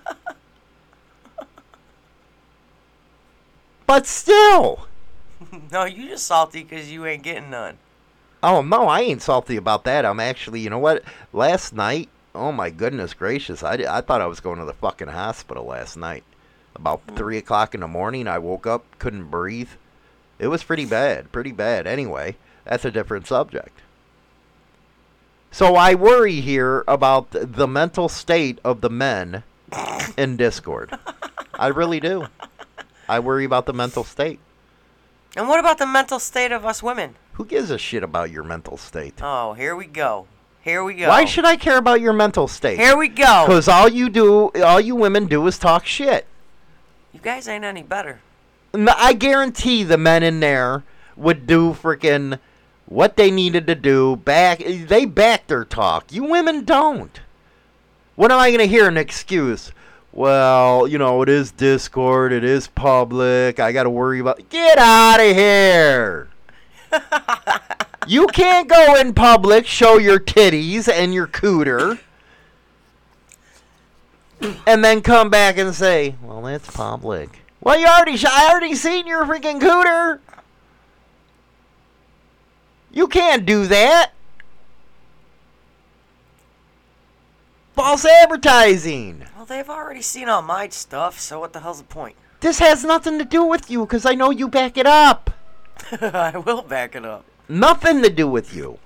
but 3.90 4.06
still, 4.06 4.87
no, 5.73 5.85
you 5.85 6.11
just 6.11 6.25
salty 6.25 6.62
because 6.62 6.92
you 6.92 7.06
ain't 7.06 7.25
getting 7.25 7.50
none. 7.50 7.76
oh 8.40 8.62
no, 8.62 8.87
I 8.87 9.00
ain't 9.00 9.20
salty 9.20 9.56
about 9.56 9.82
that. 9.82 10.06
I'm 10.06 10.20
actually, 10.20 10.61
you 10.61 10.70
know 10.70 10.78
what? 10.78 11.02
Last 11.32 11.75
night, 11.75 12.09
oh 12.32 12.52
my 12.52 12.70
goodness 12.70 13.14
gracious, 13.14 13.64
I, 13.64 13.73
I 13.88 14.00
thought 14.00 14.20
I 14.20 14.26
was 14.26 14.38
going 14.38 14.61
to 14.61 14.64
the 14.64 14.75
fucking 14.75 15.09
hospital 15.09 15.64
last 15.64 15.97
night. 15.97 16.23
About 16.76 17.04
mm. 17.04 17.16
three 17.16 17.37
o'clock 17.37 17.75
in 17.75 17.80
the 17.80 17.88
morning, 17.88 18.28
I 18.28 18.38
woke 18.38 18.64
up, 18.64 18.85
couldn't 19.00 19.25
breathe. 19.25 19.70
It 20.38 20.47
was 20.47 20.62
pretty 20.62 20.87
bad, 20.87 21.32
pretty 21.32 21.50
bad. 21.50 21.88
Anyway, 21.88 22.37
that's 22.64 22.85
a 22.85 22.92
different 22.92 23.26
subject. 23.26 23.80
So 25.50 25.75
I 25.75 25.97
worry 25.97 26.40
here 26.40 26.85
about 26.87 27.32
the 27.32 27.66
mental 27.66 28.09
state 28.09 28.61
of 28.62 28.82
the 28.82 28.90
men 28.90 29.42
in 30.16 30.37
Discord. 30.37 30.97
I 31.54 31.66
really 31.66 31.99
do. 31.99 32.28
I 33.10 33.18
worry 33.18 33.44
about 33.44 33.66
the 33.66 33.72
mental 33.72 34.04
state. 34.04 34.38
And 35.36 35.48
what 35.48 35.58
about 35.58 35.78
the 35.78 35.86
mental 35.86 36.20
state 36.20 36.52
of 36.52 36.64
us 36.64 36.80
women? 36.80 37.16
Who 37.32 37.44
gives 37.44 37.72
a 37.72 37.76
shit 37.76 38.04
about 38.04 38.30
your 38.30 38.44
mental 38.44 38.76
state? 38.76 39.14
Oh, 39.20 39.52
here 39.54 39.74
we 39.74 39.86
go. 39.86 40.28
Here 40.62 40.84
we 40.84 40.94
go. 40.94 41.08
Why 41.08 41.24
should 41.24 41.44
I 41.44 41.56
care 41.56 41.76
about 41.76 42.00
your 42.00 42.12
mental 42.12 42.46
state? 42.46 42.78
Here 42.78 42.96
we 42.96 43.08
go. 43.08 43.46
Because 43.46 43.66
all 43.66 43.88
you 43.88 44.10
do, 44.10 44.50
all 44.62 44.80
you 44.80 44.94
women 44.94 45.26
do 45.26 45.44
is 45.48 45.58
talk 45.58 45.86
shit. 45.86 46.24
You 47.12 47.18
guys 47.18 47.48
ain't 47.48 47.64
any 47.64 47.82
better. 47.82 48.20
I 48.72 49.14
guarantee 49.14 49.82
the 49.82 49.98
men 49.98 50.22
in 50.22 50.38
there 50.38 50.84
would 51.16 51.48
do 51.48 51.72
freaking 51.72 52.38
what 52.86 53.16
they 53.16 53.32
needed 53.32 53.66
to 53.66 53.74
do. 53.74 54.16
Back, 54.16 54.60
they 54.60 55.04
back 55.04 55.48
their 55.48 55.64
talk. 55.64 56.12
You 56.12 56.24
women 56.24 56.64
don't. 56.64 57.20
When 58.14 58.30
am 58.30 58.38
I 58.38 58.50
going 58.50 58.60
to 58.60 58.66
hear 58.66 58.86
an 58.86 58.96
excuse? 58.96 59.72
Well, 60.12 60.88
you 60.88 60.98
know, 60.98 61.22
it 61.22 61.28
is 61.28 61.52
Discord. 61.52 62.32
It 62.32 62.42
is 62.42 62.66
public. 62.66 63.60
I 63.60 63.72
got 63.72 63.84
to 63.84 63.90
worry 63.90 64.18
about. 64.18 64.48
Get 64.48 64.78
out 64.78 65.20
of 65.20 65.36
here. 65.36 66.28
you 68.06 68.26
can't 68.26 68.68
go 68.68 68.96
in 68.96 69.14
public, 69.14 69.66
show 69.66 69.98
your 69.98 70.18
titties 70.18 70.88
and 70.92 71.14
your 71.14 71.28
cooter, 71.28 72.00
and 74.66 74.84
then 74.84 75.00
come 75.00 75.30
back 75.30 75.56
and 75.58 75.72
say, 75.72 76.16
"Well, 76.22 76.42
that's 76.42 76.68
public." 76.70 77.44
Well, 77.60 77.78
you 77.78 77.86
already, 77.86 78.16
sh- 78.16 78.24
I 78.24 78.50
already 78.50 78.74
seen 78.74 79.06
your 79.06 79.24
freaking 79.24 79.60
cooter. 79.60 80.18
You 82.90 83.06
can't 83.06 83.46
do 83.46 83.66
that. 83.66 84.12
False 87.80 88.04
advertising. 88.04 89.25
Well, 89.34 89.46
they've 89.46 89.70
already 89.70 90.02
seen 90.02 90.28
all 90.28 90.42
my 90.42 90.68
stuff, 90.68 91.18
so 91.18 91.40
what 91.40 91.54
the 91.54 91.60
hell's 91.60 91.78
the 91.78 91.84
point? 91.84 92.14
This 92.40 92.58
has 92.58 92.84
nothing 92.84 93.18
to 93.18 93.25
do 93.25 93.42
with 93.42 93.70
you 93.70 93.87
because 93.87 94.04
I 94.04 94.12
know 94.14 94.28
you 94.28 94.49
back 94.49 94.76
it 94.76 94.84
up. 94.84 95.30
I 96.02 96.37
will 96.37 96.60
back 96.60 96.94
it 96.94 97.06
up. 97.06 97.25
Nothing 97.49 98.02
to 98.02 98.10
do 98.10 98.28
with 98.28 98.54
you. 98.54 98.78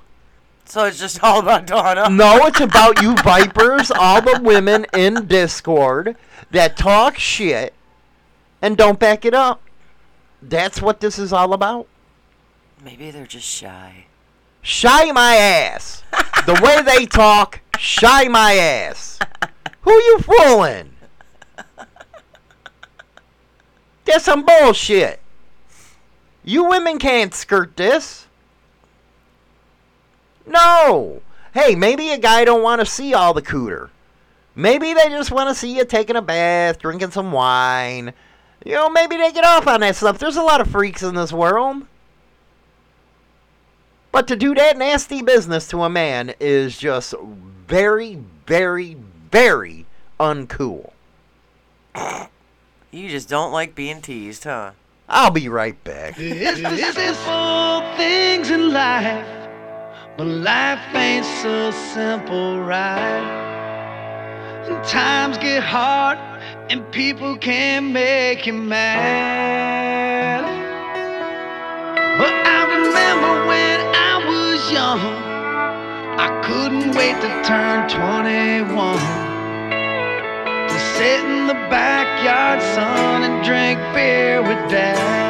So 0.64 0.84
it's 0.84 1.00
just 1.00 1.24
all 1.24 1.40
about 1.40 1.66
Donna. 1.66 2.08
No, 2.10 2.46
it's 2.46 2.60
about 2.60 3.02
you 3.02 3.16
vipers, 3.16 3.90
all 3.90 4.22
the 4.22 4.40
women 4.40 4.86
in 4.94 5.26
Discord 5.26 6.14
that 6.52 6.76
talk 6.76 7.18
shit 7.18 7.74
and 8.62 8.76
don't 8.76 9.00
back 9.00 9.24
it 9.24 9.34
up. 9.34 9.60
That's 10.40 10.80
what 10.80 11.00
this 11.00 11.18
is 11.18 11.32
all 11.32 11.52
about. 11.52 11.88
Maybe 12.84 13.10
they're 13.10 13.26
just 13.26 13.48
shy. 13.48 14.06
Shy 14.64 15.12
my 15.12 15.36
ass. 15.36 16.02
The 16.46 16.58
way 16.62 16.80
they 16.80 17.04
talk, 17.04 17.60
shy 17.78 18.28
my 18.28 18.54
ass. 18.54 19.18
Who 19.82 19.92
you 19.92 20.18
fooling? 20.20 20.90
That's 24.06 24.24
some 24.24 24.42
bullshit. 24.42 25.20
You 26.44 26.64
women 26.64 26.98
can't 26.98 27.34
skirt 27.34 27.76
this. 27.76 28.26
No. 30.46 31.20
Hey, 31.52 31.74
maybe 31.74 32.10
a 32.10 32.18
guy 32.18 32.46
don't 32.46 32.62
want 32.62 32.80
to 32.80 32.86
see 32.86 33.12
all 33.12 33.34
the 33.34 33.42
cooter. 33.42 33.90
Maybe 34.54 34.94
they 34.94 35.10
just 35.10 35.30
want 35.30 35.50
to 35.50 35.54
see 35.54 35.76
you 35.76 35.84
taking 35.84 36.16
a 36.16 36.22
bath, 36.22 36.78
drinking 36.78 37.10
some 37.10 37.32
wine. 37.32 38.14
You 38.64 38.72
know, 38.72 38.88
maybe 38.88 39.18
they 39.18 39.30
get 39.30 39.44
off 39.44 39.66
on 39.66 39.80
that 39.80 39.96
stuff. 39.96 40.18
There's 40.18 40.36
a 40.36 40.42
lot 40.42 40.62
of 40.62 40.70
freaks 40.70 41.02
in 41.02 41.14
this 41.14 41.34
world. 41.34 41.86
But 44.14 44.28
to 44.28 44.36
do 44.36 44.54
that 44.54 44.78
nasty 44.78 45.22
business 45.22 45.66
to 45.70 45.82
a 45.82 45.90
man 45.90 46.34
is 46.38 46.78
just 46.78 47.16
very, 47.66 48.20
very, 48.46 48.96
very 49.32 49.86
uncool. 50.20 50.92
You 52.92 53.08
just 53.08 53.28
don't 53.28 53.50
like 53.50 53.74
being 53.74 54.00
teased, 54.00 54.44
huh? 54.44 54.70
I'll 55.08 55.32
be 55.32 55.48
right 55.48 55.82
back. 55.82 56.14
This 56.14 56.96
is 56.96 57.18
full 57.24 57.80
things 57.96 58.50
in 58.50 58.72
life, 58.72 59.26
but 60.16 60.28
life 60.28 60.94
ain't 60.94 61.26
so 61.42 61.72
simple, 61.72 62.60
right? 62.60 63.18
And 64.68 64.84
times 64.84 65.38
get 65.38 65.64
hard, 65.64 66.18
and 66.70 66.88
people 66.92 67.36
can 67.36 67.92
make 67.92 68.46
you 68.46 68.52
mad. 68.52 70.44
But 72.16 72.32
I 72.32 72.62
remember 72.76 73.48
when 73.48 73.73
I 73.73 73.73
was 74.64 74.72
young, 74.72 75.00
I 76.18 76.40
couldn't 76.44 76.94
wait 76.96 77.16
to 77.20 77.42
turn 77.44 77.88
21 77.88 78.98
to 80.68 80.78
sit 80.96 81.20
in 81.24 81.46
the 81.46 81.54
backyard, 81.68 82.62
son, 82.74 83.22
and 83.24 83.44
drink 83.44 83.78
beer 83.94 84.42
with 84.42 84.70
dad. 84.70 85.23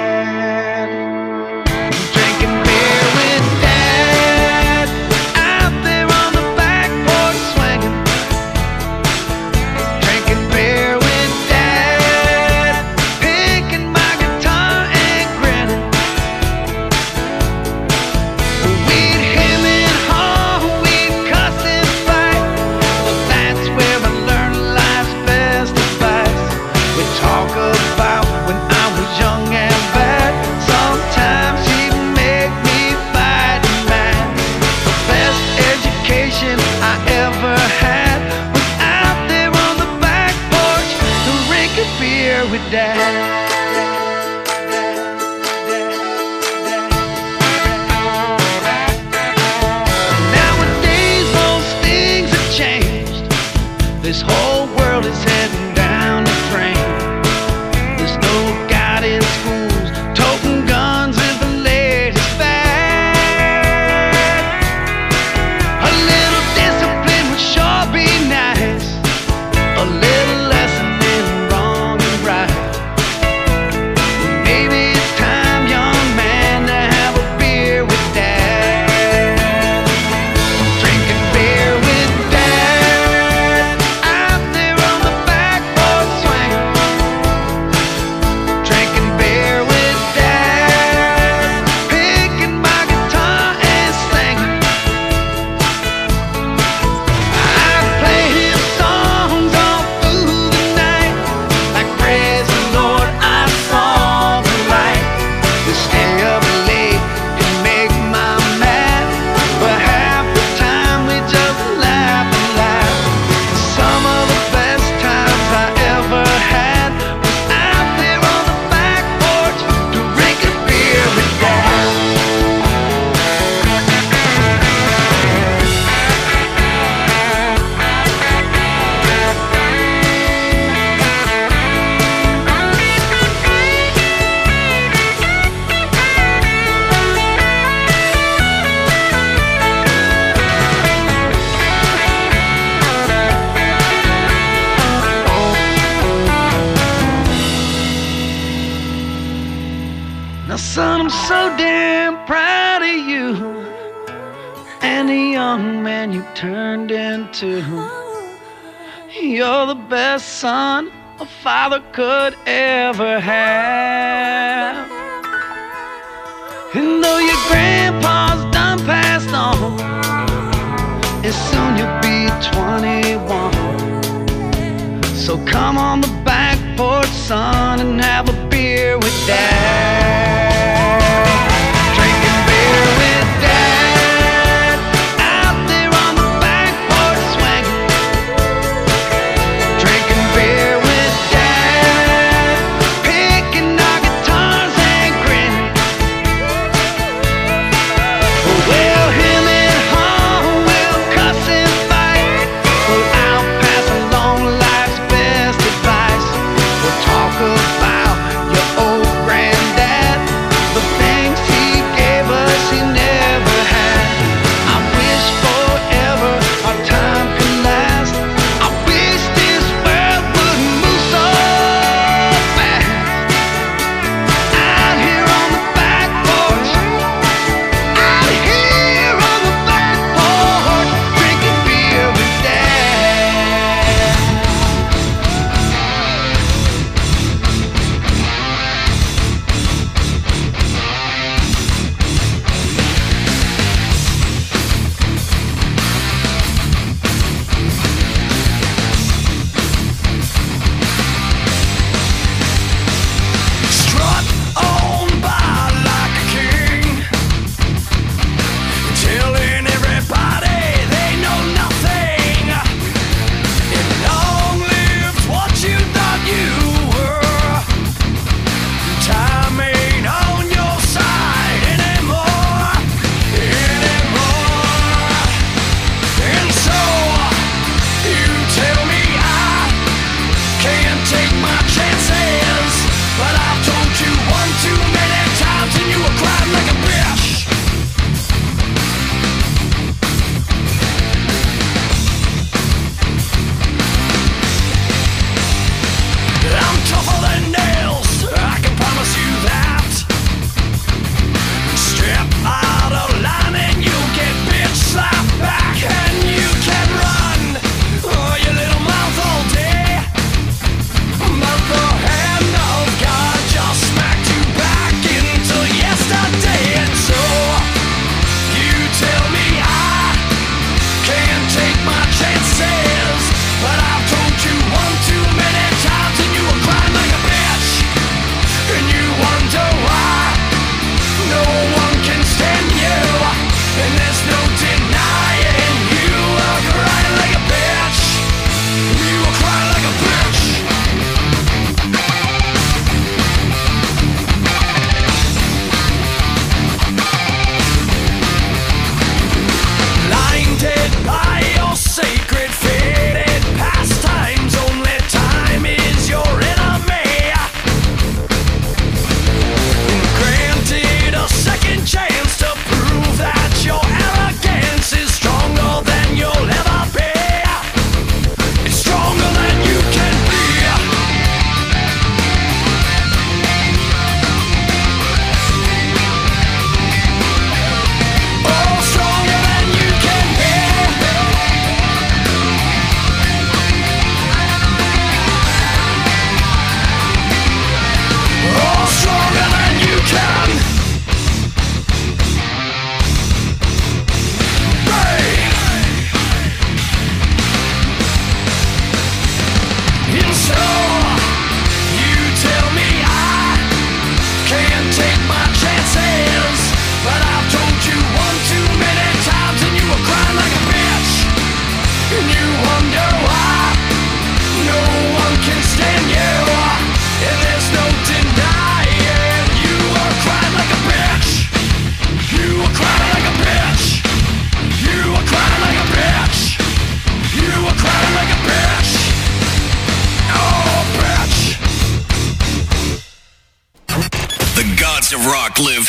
Could 161.93 162.35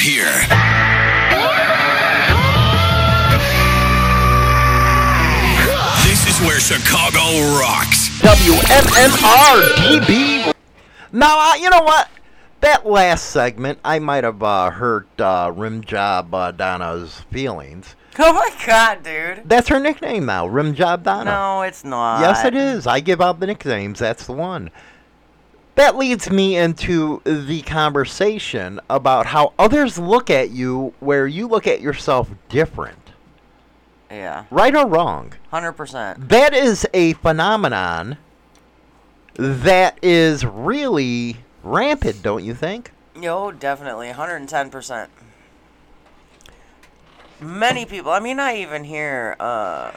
here. 0.06 0.26
This 6.04 6.30
is 6.30 6.40
where 6.46 6.60
Chicago 6.60 7.58
rocks. 7.60 8.10
WMMR 8.20 9.74
DB. 9.78 10.54
Now, 11.12 11.52
uh, 11.52 11.56
you 11.56 11.72
know 11.72 11.82
what? 11.82 12.10
That 12.62 12.86
last 12.86 13.32
segment, 13.32 13.80
I 13.84 13.98
might 13.98 14.24
have 14.24 14.44
uh, 14.44 14.70
hurt 14.70 15.08
uh, 15.20 15.52
Rim 15.56 15.84
Job 15.84 16.32
uh, 16.36 16.52
Donna's 16.52 17.22
feelings. 17.32 17.96
Oh 18.20 18.32
my 18.32 18.50
god, 18.64 19.02
dude. 19.02 19.42
That's 19.46 19.70
her 19.70 19.80
nickname 19.80 20.28
now, 20.28 20.46
Rim 20.46 20.76
Job 20.76 21.04
Donna. 21.04 21.32
No, 21.32 21.62
it's 21.64 21.84
not. 21.84 22.22
Yes, 22.22 22.46
it 22.46 22.54
is. 22.54 22.86
I 22.86 23.00
give 23.00 23.22
out 23.22 23.40
the 23.40 23.48
nicknames. 23.48 23.98
That's 23.98 24.28
the 24.28 24.34
one. 24.34 24.70
That 25.76 25.98
leads 25.98 26.30
me 26.30 26.56
into 26.56 27.22
the 27.26 27.62
conversation 27.64 28.80
about 28.90 29.26
how 29.26 29.54
others 29.60 29.98
look 29.98 30.30
at 30.30 30.52
you 30.52 30.94
where 31.02 31.28
you 31.28 31.48
look 31.48 31.68
at 31.68 31.82
yourself 31.82 32.30
different. 32.48 32.98
Yeah. 34.10 34.46
Right 34.50 34.74
or 34.74 34.88
wrong? 34.88 35.34
100%. 35.52 36.30
That 36.30 36.54
is 36.54 36.88
a 36.94 37.14
phenomenon 37.14 38.18
that 39.34 40.00
is 40.02 40.46
really 40.46 41.38
rampant, 41.62 42.22
don't 42.22 42.44
you 42.46 42.54
think? 42.54 42.92
No, 43.14 43.52
definitely. 43.52 44.10
110%. 44.10 45.08
Many 47.42 47.86
people, 47.86 48.12
I 48.12 48.22
mean, 48.22 48.40
I 48.40 48.58
even 48.58 48.86
hear 48.86 49.36
uh, 49.42 49.92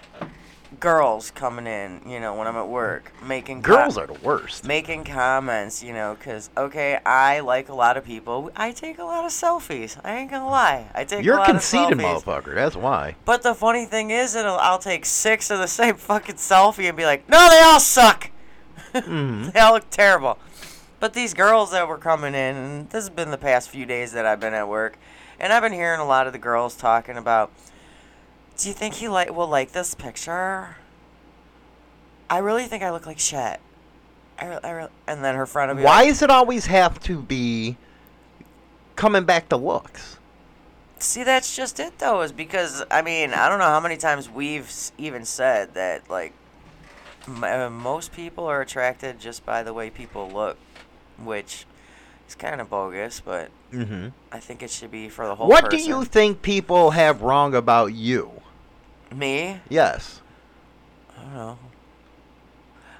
girls 0.81 1.31
coming 1.31 1.67
in, 1.67 2.01
you 2.07 2.21
know, 2.21 2.35
when 2.35 2.47
I'm 2.47 2.57
at 2.57 2.69
work, 2.69 3.13
making 3.25 3.63
Girls 3.63 3.97
are 3.99 4.07
the 4.07 4.15
worst. 4.15 4.65
making 4.65 5.05
comments, 5.05 5.83
you 5.83 5.93
know, 5.93 6.15
because, 6.19 6.51
okay, 6.57 6.99
I 7.05 7.41
like 7.41 7.69
a 7.69 7.75
lot 7.75 7.97
of 7.97 8.05
people. 8.05 8.51
I 8.57 8.73
take 8.73 8.99
a 8.99 9.05
lot 9.05 9.25
of 9.25 9.31
selfies. 9.31 9.99
I 10.05 10.17
ain't 10.17 10.31
gonna 10.31 10.49
lie. 10.49 10.91
I 10.95 11.05
take 11.05 11.25
You're 11.25 11.41
a 11.41 11.47
conceited 11.47 11.99
motherfucker. 11.99 12.55
That's 12.55 12.77
why. 12.77 13.17
But 13.25 13.43
the 13.43 13.55
funny 13.55 13.85
thing 13.85 14.11
is, 14.11 14.35
it'll, 14.35 14.57
I'll 14.59 14.79
take 14.79 15.05
six 15.05 15.51
of 15.51 15.59
the 15.59 15.69
same 15.69 15.97
fucking 15.97 16.37
selfie 16.37 16.89
and 16.89 16.97
be 16.97 17.05
like, 17.05 17.29
no, 17.29 17.49
they 17.51 17.61
all 17.61 17.81
suck. 17.81 18.31
Mm-hmm. 18.93 19.51
they 19.55 19.61
all 19.61 19.75
look 19.75 19.91
terrible. 19.91 20.39
But 21.01 21.15
these 21.15 21.35
girls 21.35 21.71
that 21.71 21.87
were 21.87 21.99
coming 21.99 22.35
in, 22.35 22.57
and 22.57 22.91
this 22.91 23.05
has 23.05 23.11
been 23.11 23.31
the 23.31 23.39
past 23.39 23.71
few 23.71 23.87
days 23.87 24.13
that 24.13 24.27
I've 24.27 24.41
been 24.41 24.55
at 24.55 24.69
work, 24.69 24.99
and 25.39 25.53
I've 25.53 25.63
been 25.63 25.73
hearing 25.73 26.01
a 26.01 26.05
lot 26.07 26.27
of 26.27 26.33
the 26.33 26.39
girls 26.41 26.75
talking 26.75 27.17
about, 27.17 27.53
do 28.59 28.69
you 28.69 28.75
think 28.75 28.95
he 28.95 29.09
like 29.09 29.35
will 29.35 29.49
like 29.49 29.73
this 29.73 29.95
picture? 29.95 30.77
I 32.29 32.39
really 32.39 32.67
think 32.67 32.83
I 32.83 32.91
look 32.91 33.07
like 33.07 33.19
shit. 33.19 33.61
I, 34.39 34.59
I 34.63 34.71
re-" 34.71 34.89
and 35.07 35.25
then 35.25 35.35
her 35.35 35.47
friend 35.47 35.71
will 35.71 35.77
be 35.77 35.83
Why 35.83 36.01
like, 36.01 36.09
does 36.09 36.23
it 36.23 36.31
always 36.31 36.67
have 36.67 37.01
to 37.05 37.23
be 37.23 37.77
coming 38.97 39.25
back 39.25 39.49
to 39.49 39.57
looks? 39.57 40.19
See, 40.99 41.23
that's 41.23 41.55
just 41.55 41.79
it, 41.79 41.99
though, 42.01 42.23
is 42.23 42.33
because, 42.33 42.85
I 42.91 43.03
mean, 43.03 43.33
I 43.33 43.49
don't 43.49 43.61
know 43.61 43.67
how 43.67 43.79
many 43.79 43.97
times 43.97 44.29
we've 44.29 44.71
even 44.99 45.25
said 45.25 45.75
that, 45.75 46.11
like, 46.11 46.33
m- 47.27 47.45
uh, 47.45 47.71
most 47.71 48.13
people 48.13 48.45
are 48.47 48.61
attracted 48.61 49.21
just 49.21 49.47
by 49.47 49.63
the 49.63 49.73
way 49.73 49.91
people 49.91 50.29
look, 50.29 50.59
which 51.23 51.67
is 52.29 52.35
kind 52.35 52.61
of 52.61 52.69
bogus, 52.69 53.21
but 53.21 53.51
Mm-hmm. 53.73 54.09
I 54.33 54.41
think 54.41 54.63
it 54.63 54.71
should 54.71 54.91
be 54.91 55.09
for 55.11 55.27
the 55.27 55.35
whole 55.35 55.47
What 55.47 55.69
do 55.71 55.77
you 55.77 56.05
think 56.05 56.41
people 56.41 56.93
have 56.93 57.21
wrong 57.21 57.55
about 57.55 57.93
you? 57.93 58.41
Me? 59.15 59.61
Yes. 59.69 60.21
I 61.17 61.23
don't 61.23 61.35
know. 61.35 61.59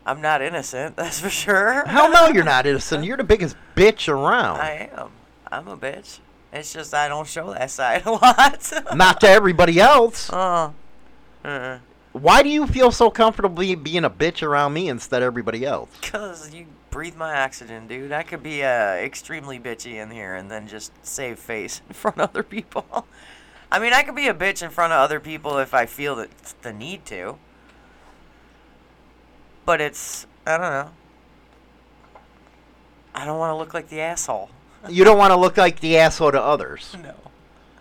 I'm 0.07 0.23
not 0.23 0.41
innocent, 0.41 0.97
that's 0.97 1.21
for 1.21 1.29
sure. 1.31 1.85
Hell 1.87 2.11
no, 2.11 2.29
you're 2.29 2.45
not 2.45 2.67
innocent. 2.67 3.05
You're 3.05 3.19
the 3.19 3.25
biggest 3.25 3.57
bitch 3.77 4.09
around. 4.09 4.61
I 4.61 4.91
am. 4.97 5.11
I'm 5.51 5.69
a 5.69 5.77
bitch. 5.77 6.21
It's 6.53 6.73
just 6.73 6.95
I 6.95 7.09
don't 7.09 7.27
show 7.27 7.53
that 7.53 7.71
side 7.71 8.07
a 8.07 8.13
lot. 8.13 8.73
Not 8.95 9.21
to 9.21 9.29
everybody 9.29 9.79
else. 9.81 10.31
Uh, 10.33 10.73
uh, 11.45 11.79
Why 12.13 12.43
do 12.43 12.49
you 12.49 12.67
feel 12.67 12.91
so 12.91 13.11
comfortable 13.11 13.77
being 13.77 14.05
a 14.05 14.11
bitch 14.11 14.43
around 14.43 14.73
me 14.73 14.89
instead 14.89 15.23
of 15.23 15.27
everybody 15.27 15.65
else? 15.67 15.91
Cause 16.01 16.55
you 16.55 16.67
breathe 16.91 17.17
my 17.17 17.43
oxygen, 17.43 17.87
dude. 17.87 18.13
I 18.13 18.23
could 18.23 18.43
be 18.43 18.63
uh, 18.63 18.95
extremely 18.95 19.59
bitchy 19.59 19.95
in 19.95 20.11
here 20.11 20.35
and 20.35 20.51
then 20.51 20.69
just 20.69 20.93
save 21.07 21.39
face 21.39 21.83
in 21.89 21.95
front 21.95 22.19
of 22.19 22.31
other 22.31 22.43
people. 22.43 23.07
I 23.71 23.79
mean, 23.79 23.93
I 23.93 24.03
could 24.03 24.15
be 24.15 24.29
a 24.29 24.35
bitch 24.35 24.63
in 24.63 24.71
front 24.71 24.93
of 24.93 24.99
other 25.01 25.21
people 25.21 25.59
if 25.59 25.75
I 25.75 25.87
feel 25.87 26.17
that 26.17 26.31
the 26.63 26.73
need 26.73 27.05
to. 27.07 27.37
But 29.67 29.81
it's 29.81 30.27
I 30.47 30.53
don't 30.57 30.71
know. 30.71 30.91
I 33.15 33.25
don't 33.25 33.39
want 33.39 33.51
to 33.51 33.57
look 33.57 33.75
like 33.75 33.89
the 33.89 34.01
asshole. 34.01 34.51
You 34.89 35.03
don't 35.03 35.19
want 35.19 35.33
to 35.33 35.37
look 35.37 35.57
like 35.57 35.81
the 35.81 35.99
asshole 35.99 36.33
to 36.33 36.41
others. 36.41 36.97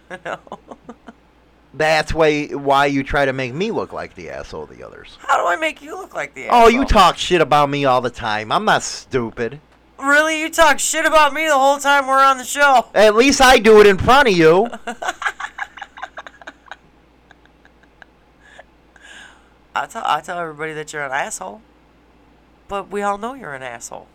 No. 0.09 0.17
no. 0.25 0.39
That's 1.73 2.13
why 2.13 2.47
why 2.47 2.87
you 2.87 3.03
try 3.03 3.25
to 3.25 3.33
make 3.33 3.53
me 3.53 3.71
look 3.71 3.93
like 3.93 4.15
the 4.15 4.29
asshole 4.29 4.67
to 4.67 4.73
the 4.73 4.83
others. 4.83 5.17
How 5.19 5.37
do 5.37 5.47
I 5.47 5.57
make 5.57 5.81
you 5.81 5.95
look 5.95 6.15
like 6.15 6.33
the 6.33 6.45
asshole? 6.47 6.63
Oh, 6.63 6.67
you 6.67 6.85
talk 6.85 7.17
shit 7.17 7.41
about 7.41 7.69
me 7.69 7.85
all 7.85 8.01
the 8.01 8.09
time. 8.09 8.51
I'm 8.51 8.65
not 8.65 8.83
stupid. 8.83 9.59
Really? 9.99 10.39
You 10.39 10.49
talk 10.49 10.79
shit 10.79 11.05
about 11.05 11.33
me 11.33 11.45
the 11.45 11.57
whole 11.57 11.77
time 11.77 12.07
we're 12.07 12.23
on 12.23 12.37
the 12.37 12.43
show. 12.43 12.87
At 12.93 13.15
least 13.15 13.41
I 13.41 13.57
do 13.59 13.79
it 13.81 13.87
in 13.87 13.97
front 13.97 14.27
of 14.27 14.35
you. 14.37 14.69
I 19.83 19.85
tell 19.85 20.03
I 20.05 20.21
tell 20.21 20.39
everybody 20.39 20.73
that 20.73 20.91
you're 20.91 21.05
an 21.05 21.11
asshole. 21.11 21.61
But 22.67 22.89
we 22.89 23.01
all 23.01 23.17
know 23.17 23.33
you're 23.33 23.53
an 23.53 23.63
asshole. 23.63 24.07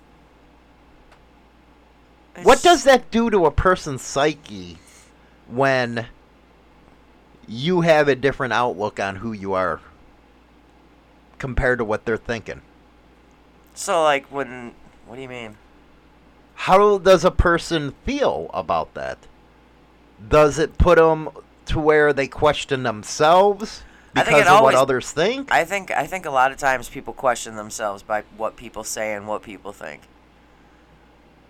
What 2.43 2.63
does 2.63 2.85
that 2.85 3.11
do 3.11 3.31
to 3.31 3.47
a 3.47 3.51
person's 3.51 4.03
psyche 4.03 4.79
when 5.47 6.07
you 7.47 7.83
have 7.83 8.09
a 8.09 8.15
different 8.15 8.53
outlook 8.53 8.99
on 8.99 9.17
who 9.17 9.33
you 9.33 9.53
are 9.53 9.81
compared 11.39 11.79
to 11.79 11.85
what 11.85 12.05
they're 12.05 12.17
thinking? 12.17 12.63
So 13.75 14.03
like 14.03 14.27
when 14.27 14.75
what 15.07 15.17
do 15.17 15.23
you 15.23 15.29
mean? 15.29 15.57
How 16.55 16.99
does 16.99 17.25
a 17.25 17.31
person 17.31 17.95
feel 18.05 18.51
about 18.53 18.95
that? 18.95 19.19
Does 20.29 20.59
it 20.59 20.79
put 20.79 20.99
them 20.99 21.29
to 21.67 21.79
where 21.79 22.13
they 22.13 22.29
question 22.29 22.83
themselves 22.83 23.83
because 24.15 24.43
of 24.43 24.49
always- 24.49 24.75
what 24.75 24.81
others 24.83 25.11
think? 25.11 25.51
I 25.53 25.65
think 25.65 25.91
I 25.91 26.07
think 26.07 26.27
a 26.27 26.31
lot 26.31 26.53
of 26.53 26.59
times 26.59 26.89
people 26.89 27.13
question 27.13 27.57
themselves 27.57 28.03
by 28.03 28.23
what 28.37 28.57
people 28.57 28.85
say 28.85 29.13
and 29.15 29.27
what 29.27 29.43
people 29.43 29.73
think. 29.73 30.03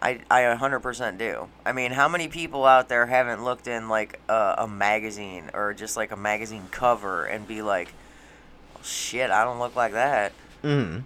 I 0.01 0.21
I 0.31 0.43
100% 0.43 1.17
do. 1.19 1.49
I 1.65 1.73
mean, 1.73 1.93
how 1.93 2.09
many 2.09 2.27
people 2.29 2.65
out 2.67 2.89
there 2.89 3.07
haven't 3.07 3.45
looked 3.45 3.69
in 3.69 3.89
like 3.89 4.21
a, 4.29 4.55
a 4.59 4.69
magazine 4.69 5.51
or 5.55 5.75
just 5.75 5.97
like 5.97 6.11
a 6.11 6.17
magazine 6.17 6.65
cover 6.73 7.25
and 7.25 7.47
be 7.47 7.63
like, 7.63 7.93
well, 8.75 8.83
"Shit, 8.83 9.31
I 9.31 9.45
don't 9.45 9.61
look 9.61 9.77
like 9.77 9.93
that." 9.93 10.33
Mhm. 10.65 11.05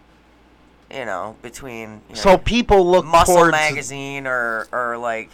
You 0.90 1.04
know, 1.04 1.36
between 1.42 2.00
you 2.08 2.16
So 2.16 2.30
know, 2.32 2.38
people 2.38 2.86
look 2.88 3.04
Muscle 3.04 3.34
towards 3.34 3.52
magazine 3.52 4.26
or 4.26 4.66
or 4.72 4.96
like 4.96 5.30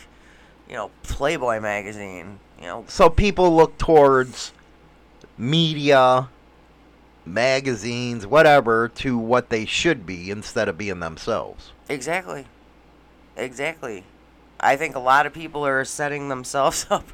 you 0.68 0.74
know 0.74 0.90
Playboy 1.04 1.60
magazine. 1.60 2.38
You 2.60 2.66
know, 2.66 2.84
so 2.88 3.08
people 3.10 3.54
look 3.54 3.76
towards 3.78 4.52
media, 5.42 6.28
magazines, 7.26 8.24
whatever, 8.26 8.88
to 8.88 9.18
what 9.18 9.50
they 9.50 9.64
should 9.66 10.06
be 10.06 10.30
instead 10.30 10.68
of 10.68 10.78
being 10.78 11.00
themselves. 11.00 11.72
Exactly. 11.88 12.46
Exactly. 13.36 14.04
I 14.60 14.76
think 14.76 14.94
a 14.94 15.00
lot 15.00 15.26
of 15.26 15.32
people 15.32 15.66
are 15.66 15.84
setting 15.84 16.28
themselves 16.28 16.86
up 16.90 17.04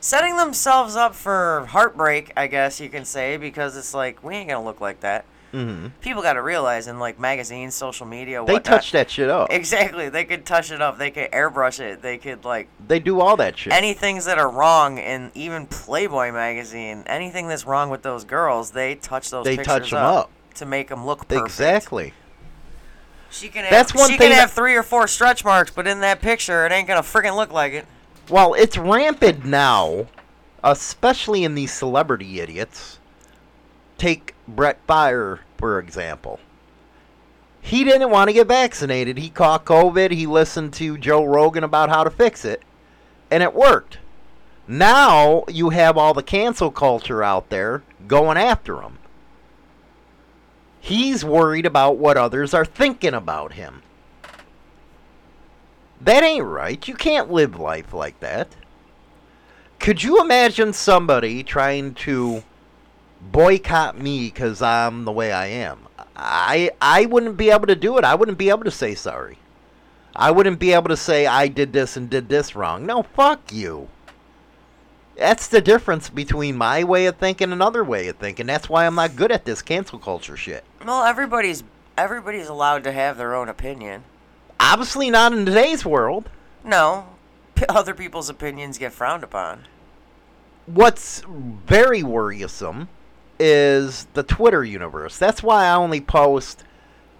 setting 0.00 0.36
themselves 0.36 0.96
up 0.96 1.14
for 1.14 1.66
heartbreak, 1.70 2.30
I 2.36 2.46
guess 2.46 2.78
you 2.78 2.90
can 2.90 3.06
say, 3.06 3.38
because 3.38 3.74
it's 3.74 3.94
like 3.94 4.22
we 4.22 4.34
ain't 4.34 4.50
gonna 4.50 4.64
look 4.64 4.80
like 4.80 5.00
that. 5.00 5.24
Hmm 5.54 5.86
People 6.00 6.20
gotta 6.22 6.42
realize 6.42 6.88
in 6.88 6.98
like 6.98 7.18
magazines, 7.20 7.74
social 7.76 8.06
media, 8.06 8.44
They 8.44 8.54
whatnot- 8.54 8.64
touch 8.64 8.90
that 8.92 9.08
shit 9.10 9.30
up. 9.30 9.52
Exactly. 9.52 10.08
They 10.08 10.24
could 10.24 10.44
touch 10.44 10.72
it 10.72 10.82
up. 10.82 10.98
They 10.98 11.10
could 11.12 11.30
airbrush 11.30 11.78
it. 11.78 12.02
They 12.02 12.18
could 12.18 12.44
like 12.44 12.68
They 12.84 12.98
do 12.98 13.20
all 13.20 13.36
that 13.36 13.56
shit. 13.56 13.72
any 13.72 13.94
things 13.94 14.24
that 14.24 14.38
are 14.38 14.50
wrong 14.50 14.98
in 14.98 15.30
even 15.34 15.66
Playboy 15.66 16.32
magazine, 16.32 17.04
anything 17.06 17.46
that's 17.46 17.64
wrong 17.66 17.88
with 17.88 18.02
those 18.02 18.24
girls, 18.24 18.72
they 18.72 18.96
touch 18.96 19.30
those 19.30 19.44
They 19.44 19.56
pictures 19.56 19.90
touch 19.90 19.92
'em 19.92 19.98
up. 20.04 20.30
to 20.56 20.66
make 20.66 20.88
them 20.88 21.06
look 21.06 21.28
perfect. 21.28 21.46
exactly. 21.46 22.12
She 23.30 23.48
can 23.48 23.62
have, 23.64 23.70
That's 23.70 23.94
one 23.94 24.10
she 24.10 24.16
thing 24.18 24.30
can 24.30 24.38
have 24.38 24.50
three 24.52 24.74
or 24.74 24.82
four 24.82 25.06
stretch 25.08 25.44
marks, 25.44 25.70
but 25.70 25.86
in 25.86 26.00
that 26.00 26.20
picture, 26.20 26.66
it 26.66 26.72
ain't 26.72 26.86
gonna 26.88 27.02
friggin' 27.02 27.36
look 27.36 27.52
like 27.52 27.72
it. 27.72 27.86
Well, 28.28 28.54
it's 28.54 28.76
rampant 28.78 29.44
now, 29.44 30.06
especially 30.62 31.44
in 31.44 31.54
these 31.54 31.72
celebrity 31.72 32.40
idiots. 32.40 32.98
Take 33.98 34.33
Brett 34.46 34.78
Fire, 34.86 35.40
for 35.56 35.78
example. 35.78 36.40
He 37.60 37.82
didn't 37.82 38.10
want 38.10 38.28
to 38.28 38.34
get 38.34 38.46
vaccinated. 38.46 39.16
He 39.16 39.30
caught 39.30 39.64
COVID. 39.64 40.10
He 40.10 40.26
listened 40.26 40.74
to 40.74 40.98
Joe 40.98 41.24
Rogan 41.24 41.64
about 41.64 41.88
how 41.88 42.04
to 42.04 42.10
fix 42.10 42.44
it, 42.44 42.62
and 43.30 43.42
it 43.42 43.54
worked. 43.54 43.98
Now 44.68 45.44
you 45.48 45.70
have 45.70 45.96
all 45.96 46.14
the 46.14 46.22
cancel 46.22 46.70
culture 46.70 47.22
out 47.22 47.48
there 47.48 47.82
going 48.06 48.36
after 48.36 48.82
him. 48.82 48.98
He's 50.80 51.24
worried 51.24 51.64
about 51.64 51.96
what 51.96 52.18
others 52.18 52.52
are 52.52 52.66
thinking 52.66 53.14
about 53.14 53.54
him. 53.54 53.82
That 56.00 56.22
ain't 56.22 56.44
right. 56.44 56.86
You 56.86 56.94
can't 56.94 57.32
live 57.32 57.58
life 57.58 57.94
like 57.94 58.20
that. 58.20 58.54
Could 59.78 60.02
you 60.02 60.20
imagine 60.20 60.74
somebody 60.74 61.42
trying 61.42 61.94
to 61.94 62.42
boycott 63.20 63.98
me 63.98 64.26
because 64.26 64.62
I'm 64.62 65.04
the 65.04 65.12
way 65.12 65.32
I 65.32 65.46
am? 65.46 65.80
I 66.16 66.70
I 66.80 67.06
wouldn't 67.06 67.36
be 67.36 67.50
able 67.50 67.66
to 67.66 67.74
do 67.74 67.98
it. 67.98 68.04
I 68.04 68.14
wouldn't 68.14 68.38
be 68.38 68.50
able 68.50 68.64
to 68.64 68.70
say 68.70 68.94
sorry. 68.94 69.38
I 70.16 70.30
wouldn't 70.30 70.60
be 70.60 70.72
able 70.72 70.88
to 70.88 70.96
say 70.96 71.26
I 71.26 71.48
did 71.48 71.72
this 71.72 71.96
and 71.96 72.08
did 72.08 72.28
this 72.28 72.54
wrong. 72.54 72.86
No, 72.86 73.02
fuck 73.02 73.52
you. 73.52 73.88
That's 75.16 75.46
the 75.48 75.60
difference 75.60 76.08
between 76.08 76.56
my 76.56 76.84
way 76.84 77.06
of 77.06 77.16
thinking 77.16 77.46
and 77.46 77.52
another 77.52 77.84
way 77.84 78.08
of 78.08 78.16
thinking. 78.16 78.46
That's 78.46 78.68
why 78.68 78.86
I'm 78.86 78.96
not 78.96 79.16
good 79.16 79.30
at 79.30 79.44
this 79.44 79.62
cancel 79.62 79.98
culture 79.98 80.36
shit. 80.36 80.64
Well, 80.84 81.04
everybody's 81.04 81.64
everybody's 81.96 82.48
allowed 82.48 82.84
to 82.84 82.92
have 82.92 83.16
their 83.16 83.34
own 83.34 83.48
opinion. 83.48 84.04
Obviously 84.58 85.10
not 85.10 85.32
in 85.32 85.46
today's 85.46 85.84
world. 85.84 86.28
No, 86.64 87.06
p- 87.54 87.66
other 87.68 87.94
people's 87.94 88.28
opinions 88.28 88.78
get 88.78 88.92
frowned 88.92 89.22
upon. 89.22 89.64
What's 90.66 91.22
very 91.26 92.02
worrisome 92.02 92.88
is 93.46 94.06
the 94.14 94.22
Twitter 94.22 94.64
universe. 94.64 95.18
That's 95.18 95.42
why 95.42 95.66
I 95.66 95.74
only 95.74 96.00
post 96.00 96.64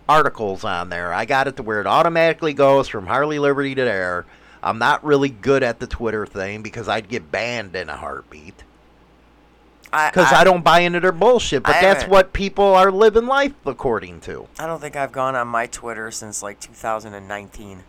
articles 0.08 0.64
on 0.64 0.88
there. 0.88 1.12
I 1.12 1.26
got 1.26 1.48
it 1.48 1.56
to 1.56 1.62
where 1.62 1.82
it 1.82 1.86
automatically 1.86 2.54
goes 2.54 2.88
from 2.88 3.06
Harley 3.06 3.38
Liberty 3.38 3.74
to 3.74 3.84
there. 3.84 4.24
I'm 4.62 4.78
not 4.78 5.04
really 5.04 5.28
good 5.28 5.62
at 5.62 5.80
the 5.80 5.86
Twitter 5.86 6.24
thing 6.24 6.62
because 6.62 6.88
I'd 6.88 7.10
get 7.10 7.30
banned 7.30 7.76
in 7.76 7.90
a 7.90 7.96
heartbeat. 7.98 8.64
I 9.92 10.08
Because 10.08 10.32
I, 10.32 10.44
don't 10.44 10.64
buy 10.64 10.80
into 10.80 10.98
their 10.98 11.12
bullshit. 11.12 11.62
But 11.62 11.76
I 11.76 11.82
that's 11.82 12.04
what 12.08 12.32
people 12.32 12.64
are 12.74 12.90
living 12.90 13.26
life 13.26 13.52
according 13.66 14.22
to. 14.22 14.48
I 14.58 14.66
don't 14.66 14.80
think 14.80 14.96
I've 14.96 15.12
gone 15.12 15.36
on 15.36 15.48
my 15.48 15.66
Twitter 15.66 16.10
since 16.10 16.42
like 16.42 16.58
2019. 16.58 17.84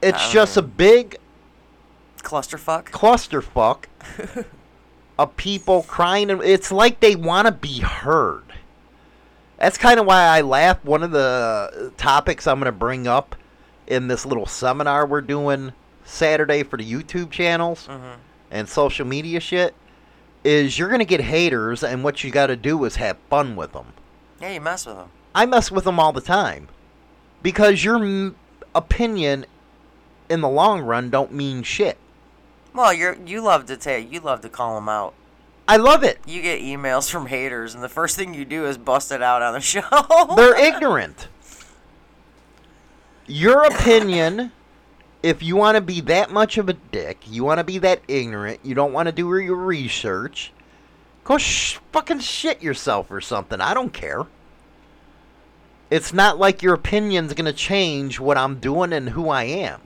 It's 0.00 0.28
I 0.28 0.32
just 0.32 0.56
a 0.56 0.62
big 0.62 1.18
Clusterfuck. 2.22 2.84
clusterfuck 2.84 3.84
of 5.18 5.36
people 5.36 5.82
crying. 5.84 6.30
And 6.30 6.42
it's 6.42 6.70
like 6.72 7.00
they 7.00 7.16
want 7.16 7.46
to 7.46 7.52
be 7.52 7.80
heard. 7.80 8.42
That's 9.58 9.78
kind 9.78 9.98
of 9.98 10.06
why 10.06 10.22
I 10.22 10.42
laugh. 10.42 10.84
One 10.84 11.02
of 11.02 11.10
the 11.12 11.92
topics 11.96 12.46
I'm 12.46 12.58
going 12.58 12.66
to 12.66 12.72
bring 12.72 13.06
up 13.06 13.34
in 13.86 14.08
this 14.08 14.26
little 14.26 14.46
seminar 14.46 15.06
we're 15.06 15.20
doing 15.22 15.72
Saturday 16.04 16.62
for 16.62 16.76
the 16.76 16.84
YouTube 16.92 17.30
channels 17.30 17.86
Mhm. 17.88 18.16
and 18.50 18.68
social 18.68 19.06
media 19.06 19.40
shit 19.40 19.74
is 20.44 20.78
you're 20.78 20.88
going 20.88 20.98
to 21.00 21.04
get 21.04 21.20
haters, 21.20 21.82
and 21.82 22.04
what 22.04 22.22
you 22.22 22.30
got 22.30 22.46
to 22.48 22.56
do 22.56 22.84
is 22.84 22.96
have 22.96 23.16
fun 23.30 23.56
with 23.56 23.72
them. 23.72 23.86
Yeah, 24.40 24.52
you 24.52 24.60
mess 24.60 24.86
with 24.86 24.96
them. 24.96 25.08
I 25.34 25.46
mess 25.46 25.70
with 25.72 25.84
them 25.84 25.98
all 25.98 26.12
the 26.12 26.20
time 26.20 26.68
because 27.42 27.82
your 27.82 27.96
m- 27.96 28.36
opinion 28.74 29.46
in 30.28 30.40
the 30.42 30.48
long 30.48 30.82
run 30.82 31.10
don't 31.10 31.32
mean 31.32 31.62
shit. 31.62 31.96
Well, 32.76 32.92
you're 32.92 33.16
you 33.24 33.40
love 33.40 33.64
to 33.66 33.76
take 33.78 34.12
you 34.12 34.20
love 34.20 34.42
to 34.42 34.50
call 34.50 34.74
them 34.74 34.88
out. 34.88 35.14
I 35.66 35.78
love 35.78 36.04
it. 36.04 36.20
You 36.26 36.42
get 36.42 36.60
emails 36.60 37.10
from 37.10 37.26
haters, 37.26 37.74
and 37.74 37.82
the 37.82 37.88
first 37.88 38.16
thing 38.16 38.34
you 38.34 38.44
do 38.44 38.66
is 38.66 38.76
bust 38.76 39.10
it 39.10 39.22
out 39.22 39.40
on 39.40 39.54
the 39.54 39.60
show. 39.62 39.82
They're 40.36 40.62
ignorant. 40.62 41.28
Your 43.26 43.64
opinion, 43.72 44.52
if 45.22 45.42
you 45.42 45.56
want 45.56 45.76
to 45.76 45.80
be 45.80 46.02
that 46.02 46.30
much 46.30 46.58
of 46.58 46.68
a 46.68 46.74
dick, 46.74 47.20
you 47.26 47.44
want 47.44 47.58
to 47.58 47.64
be 47.64 47.78
that 47.78 48.02
ignorant, 48.08 48.60
you 48.62 48.74
don't 48.74 48.92
want 48.92 49.06
to 49.06 49.12
do 49.12 49.34
your 49.38 49.56
research, 49.56 50.52
go 51.24 51.38
sh- 51.38 51.78
fucking 51.92 52.20
shit 52.20 52.62
yourself 52.62 53.10
or 53.10 53.22
something. 53.22 53.60
I 53.60 53.72
don't 53.72 53.92
care. 53.92 54.26
It's 55.90 56.12
not 56.12 56.38
like 56.38 56.62
your 56.62 56.74
opinion's 56.74 57.32
going 57.32 57.46
to 57.46 57.52
change 57.52 58.20
what 58.20 58.36
I'm 58.36 58.58
doing 58.58 58.92
and 58.92 59.08
who 59.08 59.30
I 59.30 59.44
am. 59.44 59.80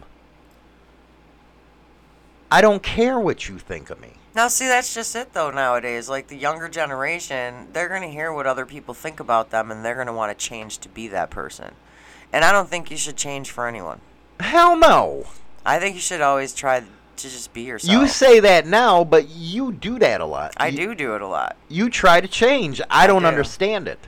I 2.50 2.60
don't 2.60 2.82
care 2.82 3.18
what 3.18 3.48
you 3.48 3.58
think 3.58 3.90
of 3.90 4.00
me. 4.00 4.14
Now, 4.34 4.48
see, 4.48 4.66
that's 4.68 4.94
just 4.94 5.14
it, 5.16 5.32
though, 5.32 5.50
nowadays. 5.50 6.08
Like, 6.08 6.28
the 6.28 6.36
younger 6.36 6.68
generation, 6.68 7.68
they're 7.72 7.88
going 7.88 8.02
to 8.02 8.08
hear 8.08 8.32
what 8.32 8.46
other 8.46 8.64
people 8.66 8.94
think 8.94 9.18
about 9.20 9.50
them, 9.50 9.70
and 9.70 9.84
they're 9.84 9.94
going 9.96 10.06
to 10.06 10.12
want 10.12 10.36
to 10.36 10.44
change 10.46 10.78
to 10.78 10.88
be 10.88 11.08
that 11.08 11.30
person. 11.30 11.74
And 12.32 12.44
I 12.44 12.52
don't 12.52 12.68
think 12.68 12.90
you 12.90 12.96
should 12.96 13.16
change 13.16 13.50
for 13.50 13.66
anyone. 13.66 14.00
Hell 14.38 14.76
no. 14.76 15.26
I 15.66 15.78
think 15.78 15.94
you 15.96 16.00
should 16.00 16.20
always 16.20 16.54
try 16.54 16.80
to 16.80 16.86
just 17.16 17.52
be 17.52 17.62
yourself. 17.62 17.92
You 17.92 18.06
say 18.08 18.40
that 18.40 18.66
now, 18.66 19.02
but 19.04 19.28
you 19.28 19.72
do 19.72 19.98
that 19.98 20.20
a 20.20 20.24
lot. 20.26 20.54
I 20.56 20.68
You- 20.68 20.76
do 20.88 20.94
do 20.94 21.14
it 21.16 21.22
a 21.22 21.26
lot. 21.26 21.56
you 21.68 21.90
try 21.90 22.20
to 22.20 22.28
change. 22.28 22.80
I, 22.88 23.06
don't 23.06 23.22
do. 23.22 23.28
understand 23.28 23.88
it. 23.88 23.98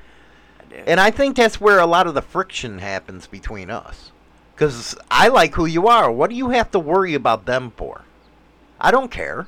I 0.60 0.64
do. 0.74 0.82
And 0.86 1.00
I 1.00 1.10
think 1.10 1.36
that's 1.36 1.60
where 1.60 1.78
a 1.80 1.86
lot 1.86 2.06
of 2.06 2.14
the 2.14 2.22
friction 2.22 2.78
happens 2.78 3.26
between 3.26 3.70
us. 3.70 4.12
Because 4.54 4.96
I 5.10 5.28
like 5.28 5.54
who 5.56 5.66
you 5.66 5.88
are. 5.88 6.10
What 6.12 6.30
do 6.30 6.36
you 6.36 6.50
have 6.50 6.70
to 6.70 6.78
worry 6.78 7.14
about 7.14 7.44
them 7.46 7.72
for? 7.76 8.02
I 8.82 8.90
don't 8.90 9.10
care. 9.10 9.46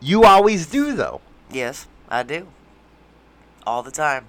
You 0.00 0.24
always 0.24 0.66
do, 0.66 0.94
though. 0.94 1.20
Yes, 1.50 1.86
I 2.08 2.22
do. 2.22 2.46
All 3.66 3.82
the 3.82 3.90
time. 3.90 4.26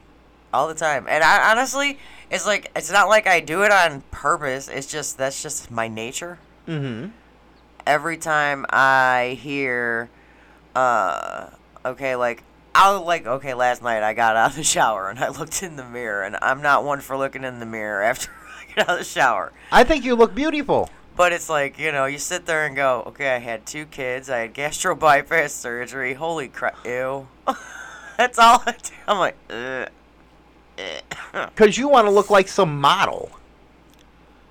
All 0.53 0.67
the 0.67 0.75
time. 0.75 1.05
And 1.07 1.23
I 1.23 1.51
honestly, 1.51 1.97
it's 2.29 2.45
like, 2.45 2.69
it's 2.75 2.91
not 2.91 3.07
like 3.07 3.25
I 3.25 3.39
do 3.39 3.63
it 3.63 3.71
on 3.71 4.01
purpose. 4.11 4.67
It's 4.67 4.87
just, 4.87 5.17
that's 5.17 5.41
just 5.41 5.71
my 5.71 5.87
nature. 5.87 6.39
Mm-hmm. 6.67 7.09
every 7.85 8.15
time 8.17 8.65
I 8.69 9.37
hear, 9.41 10.09
uh, 10.75 11.49
okay, 11.83 12.15
like 12.15 12.43
I'll 12.73 13.03
like 13.03 13.27
okay, 13.27 13.53
last 13.53 13.83
night 13.83 14.01
I 14.01 14.13
got 14.13 14.37
out 14.37 14.51
of 14.51 14.55
the 14.55 14.63
shower 14.63 15.09
and 15.09 15.19
I 15.19 15.27
looked 15.27 15.61
in 15.61 15.75
the 15.75 15.83
mirror, 15.83 16.23
and 16.23 16.37
I'm 16.41 16.61
not 16.61 16.85
one 16.85 17.01
for 17.01 17.17
looking 17.17 17.43
in 17.43 17.59
the 17.59 17.65
mirror 17.65 18.01
after 18.11 18.31
I 18.31 18.65
get 18.73 18.89
out 18.89 18.93
of 18.93 18.99
the 18.99 19.03
shower. 19.03 19.51
I 19.73 19.83
think 19.83 20.05
you 20.05 20.15
look 20.15 20.33
beautiful. 20.33 20.89
But 21.15 21.31
it's 21.33 21.49
like 21.49 21.77
you 21.79 21.91
know, 21.91 22.05
you 22.05 22.17
sit 22.17 22.45
there 22.45 22.65
and 22.65 22.75
go, 22.75 23.03
okay, 23.07 23.35
I 23.35 23.39
had 23.39 23.65
two 23.65 23.85
kids, 23.85 24.29
I 24.29 24.39
had 24.39 24.53
gastro 24.53 24.95
bypass 24.95 25.53
surgery. 25.53 26.13
Holy 26.15 26.47
crap, 26.47 26.77
ew. 26.85 27.27
That's 28.17 28.37
all 28.39 28.61
I 28.65 28.71
do. 28.71 28.93
I'm 29.07 29.19
like, 29.19 29.35
Ugh. 29.49 29.89
Because 31.55 31.77
you 31.77 31.87
want 31.87 32.07
to 32.07 32.11
look 32.11 32.29
like 32.29 32.47
some 32.47 32.79
model. 32.81 33.31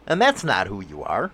And 0.06 0.20
that's 0.20 0.42
not 0.44 0.66
who 0.66 0.80
you 0.80 1.02
are. 1.04 1.30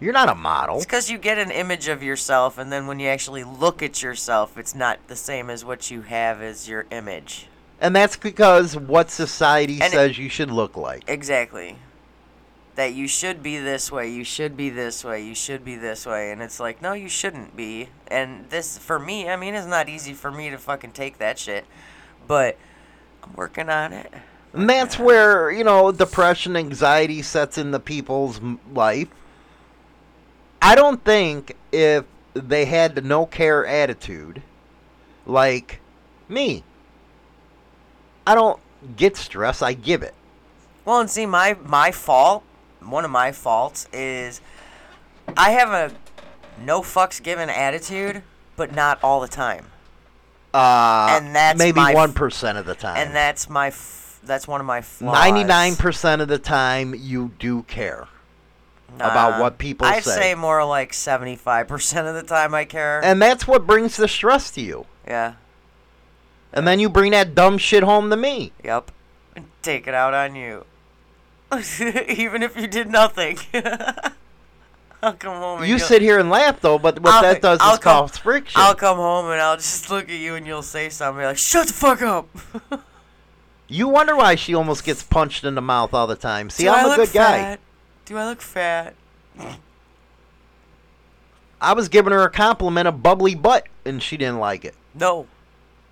You're 0.00 0.12
not 0.12 0.28
a 0.28 0.34
model. 0.34 0.76
It's 0.76 0.84
because 0.86 1.10
you 1.10 1.18
get 1.18 1.38
an 1.38 1.50
image 1.50 1.88
of 1.88 2.02
yourself, 2.02 2.56
and 2.58 2.70
then 2.70 2.86
when 2.86 3.00
you 3.00 3.08
actually 3.08 3.44
look 3.44 3.82
at 3.82 4.02
yourself, 4.02 4.56
it's 4.56 4.74
not 4.74 4.98
the 5.08 5.16
same 5.16 5.50
as 5.50 5.64
what 5.64 5.90
you 5.90 6.02
have 6.02 6.40
as 6.40 6.68
your 6.68 6.86
image. 6.90 7.48
And 7.80 7.96
that's 7.96 8.16
because 8.16 8.76
what 8.76 9.10
society 9.10 9.74
And 9.80 9.92
it- 9.92 9.96
says 9.96 10.18
you 10.18 10.28
should 10.28 10.50
look 10.50 10.76
like. 10.76 11.04
Exactly. 11.08 11.76
That 12.78 12.94
you 12.94 13.08
should 13.08 13.42
be 13.42 13.58
this 13.58 13.90
way, 13.90 14.08
you 14.08 14.22
should 14.22 14.56
be 14.56 14.70
this 14.70 15.04
way, 15.04 15.24
you 15.24 15.34
should 15.34 15.64
be 15.64 15.74
this 15.74 16.06
way, 16.06 16.30
and 16.30 16.40
it's 16.40 16.60
like, 16.60 16.80
no, 16.80 16.92
you 16.92 17.08
shouldn't 17.08 17.56
be. 17.56 17.88
And 18.06 18.48
this, 18.50 18.78
for 18.78 19.00
me, 19.00 19.28
I 19.28 19.34
mean, 19.34 19.54
it's 19.54 19.66
not 19.66 19.88
easy 19.88 20.12
for 20.12 20.30
me 20.30 20.48
to 20.50 20.58
fucking 20.58 20.92
take 20.92 21.18
that 21.18 21.40
shit, 21.40 21.64
but 22.28 22.56
I'm 23.24 23.34
working 23.34 23.68
on 23.68 23.92
it. 23.92 24.12
And 24.52 24.70
that's 24.70 24.96
where, 24.96 25.50
you 25.50 25.64
know, 25.64 25.90
depression, 25.90 26.56
anxiety 26.56 27.20
sets 27.20 27.58
into 27.58 27.80
people's 27.80 28.40
life. 28.72 29.08
I 30.62 30.76
don't 30.76 31.02
think 31.04 31.56
if 31.72 32.04
they 32.34 32.64
had 32.64 32.94
the 32.94 33.00
no 33.00 33.26
care 33.26 33.66
attitude, 33.66 34.40
like 35.26 35.80
me, 36.28 36.62
I 38.24 38.36
don't 38.36 38.60
get 38.96 39.16
stress, 39.16 39.62
I 39.62 39.72
give 39.72 40.04
it. 40.04 40.14
Well, 40.84 41.00
and 41.00 41.10
see, 41.10 41.26
my 41.26 41.56
my 41.64 41.90
fault, 41.90 42.44
one 42.80 43.04
of 43.04 43.10
my 43.10 43.32
faults 43.32 43.88
is 43.92 44.40
I 45.36 45.50
have 45.50 45.70
a 45.70 45.94
no 46.64 46.80
fucks 46.82 47.22
given 47.22 47.48
attitude, 47.50 48.22
but 48.56 48.74
not 48.74 48.98
all 49.02 49.20
the 49.20 49.28
time. 49.28 49.66
Uh, 50.54 51.08
And 51.20 51.34
that's 51.34 51.58
maybe 51.58 51.76
my 51.76 51.92
f- 51.92 51.96
1% 52.14 52.56
of 52.58 52.66
the 52.66 52.74
time. 52.74 52.96
And 52.96 53.14
that's 53.14 53.48
my 53.48 53.68
f- 53.68 54.18
that's 54.24 54.48
one 54.48 54.60
of 54.60 54.66
my 54.66 54.80
flaws. 54.80 55.14
99% 55.16 56.20
of 56.20 56.28
the 56.28 56.38
time, 56.38 56.94
you 56.94 57.32
do 57.38 57.62
care. 57.64 58.08
about 58.96 59.38
what 59.40 59.58
people 59.58 59.86
say. 59.86 59.96
I'd 59.96 60.02
say. 60.04 60.16
say 60.18 60.34
more 60.34 60.64
like 60.64 60.92
75% 60.92 62.08
of 62.08 62.14
the 62.14 62.22
time 62.22 62.54
I 62.54 62.64
care. 62.64 63.04
And 63.04 63.20
that's 63.22 63.46
what 63.46 63.66
brings 63.66 63.96
the 63.96 64.08
stress 64.08 64.50
to 64.52 64.60
you. 64.60 64.86
yeah. 65.06 65.34
And 66.52 66.66
then 66.66 66.80
you 66.80 66.88
bring 66.88 67.12
that 67.12 67.34
dumb 67.34 67.58
shit 67.58 67.82
home 67.82 68.08
to 68.08 68.16
me. 68.16 68.52
Yep. 68.64 68.90
Take 69.60 69.86
it 69.86 69.92
out 69.94 70.14
on 70.14 70.34
you. 70.34 70.64
Even 72.08 72.42
if 72.42 72.56
you 72.56 72.66
did 72.66 72.90
nothing. 72.90 73.38
I'll 75.02 75.12
come 75.14 75.36
home 75.36 75.60
and 75.60 75.68
You 75.68 75.78
sit 75.78 76.02
here 76.02 76.18
and 76.18 76.28
laugh, 76.28 76.60
though, 76.60 76.78
but 76.78 76.98
what 77.00 77.14
I'll- 77.14 77.22
that 77.22 77.40
does 77.40 77.58
I'll 77.60 77.74
is 77.74 77.78
come- 77.78 78.08
cause 78.08 78.18
friction. 78.18 78.60
I'll 78.60 78.74
come 78.74 78.96
home 78.96 79.26
and 79.30 79.40
I'll 79.40 79.56
just 79.56 79.88
look 79.90 80.04
at 80.10 80.18
you 80.18 80.34
and 80.34 80.46
you'll 80.46 80.62
say 80.62 80.88
something 80.88 81.22
like, 81.24 81.38
"Shut 81.38 81.68
the 81.68 81.72
fuck 81.72 82.02
up." 82.02 82.28
You 83.70 83.86
wonder 83.86 84.16
why 84.16 84.34
she 84.34 84.54
almost 84.54 84.82
gets 84.82 85.02
punched 85.02 85.44
in 85.44 85.54
the 85.54 85.60
mouth 85.60 85.92
all 85.92 86.06
the 86.06 86.16
time. 86.16 86.48
See, 86.48 86.62
Do 86.64 86.70
I'm 86.70 86.86
I 86.88 86.92
a 86.94 86.96
good 86.96 87.12
guy. 87.12 87.38
fat? 87.42 87.60
Do 88.06 88.16
I 88.16 88.24
look 88.24 88.40
fat? 88.40 88.94
I 91.60 91.74
was 91.74 91.88
giving 91.90 92.12
her 92.14 92.22
a 92.22 92.30
compliment, 92.30 92.88
a 92.88 92.92
bubbly 92.92 93.34
butt, 93.34 93.66
and 93.84 94.02
she 94.02 94.16
didn't 94.16 94.38
like 94.38 94.64
it. 94.64 94.74
No. 94.94 95.26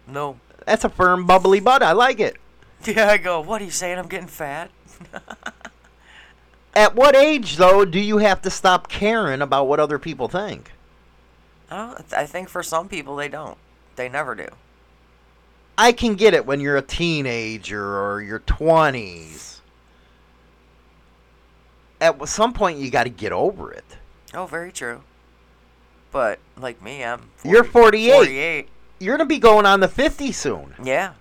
No. 0.06 0.38
That's 0.66 0.84
a 0.84 0.88
firm, 0.88 1.26
bubbly 1.26 1.60
butt. 1.60 1.82
I 1.82 1.92
like 1.92 2.18
it. 2.18 2.36
Yeah, 2.84 3.08
I 3.10 3.18
go, 3.18 3.40
"What 3.40 3.60
are 3.60 3.64
you 3.66 3.70
saying? 3.70 3.98
I'm 3.98 4.08
getting 4.08 4.26
fat?" 4.28 4.70
At 6.74 6.94
what 6.94 7.16
age, 7.16 7.56
though, 7.56 7.84
do 7.84 7.98
you 7.98 8.18
have 8.18 8.42
to 8.42 8.50
stop 8.50 8.88
caring 8.88 9.40
about 9.40 9.66
what 9.66 9.80
other 9.80 9.98
people 9.98 10.28
think? 10.28 10.72
Oh, 11.70 11.96
I. 12.12 12.22
I 12.22 12.26
think 12.26 12.48
for 12.48 12.62
some 12.62 12.88
people 12.88 13.16
they 13.16 13.28
don't. 13.28 13.56
They 13.96 14.08
never 14.08 14.34
do. 14.34 14.48
I 15.78 15.92
can 15.92 16.14
get 16.14 16.34
it 16.34 16.46
when 16.46 16.60
you're 16.60 16.76
a 16.76 16.82
teenager 16.82 17.98
or 17.98 18.22
your 18.22 18.40
20s. 18.40 19.60
At 22.00 22.28
some 22.28 22.52
point, 22.52 22.78
you 22.78 22.90
got 22.90 23.04
to 23.04 23.10
get 23.10 23.32
over 23.32 23.72
it. 23.72 23.84
Oh, 24.34 24.46
very 24.46 24.70
true. 24.70 25.02
But 26.12 26.38
like 26.58 26.82
me, 26.82 27.04
I'm. 27.04 27.30
40, 27.38 27.48
You're 27.48 27.64
48. 27.64 28.12
48. 28.12 28.68
You're 28.98 29.16
going 29.16 29.28
to 29.28 29.34
be 29.34 29.38
going 29.38 29.66
on 29.66 29.80
the 29.80 29.88
50 29.88 30.32
soon. 30.32 30.74
Yeah. 30.82 31.12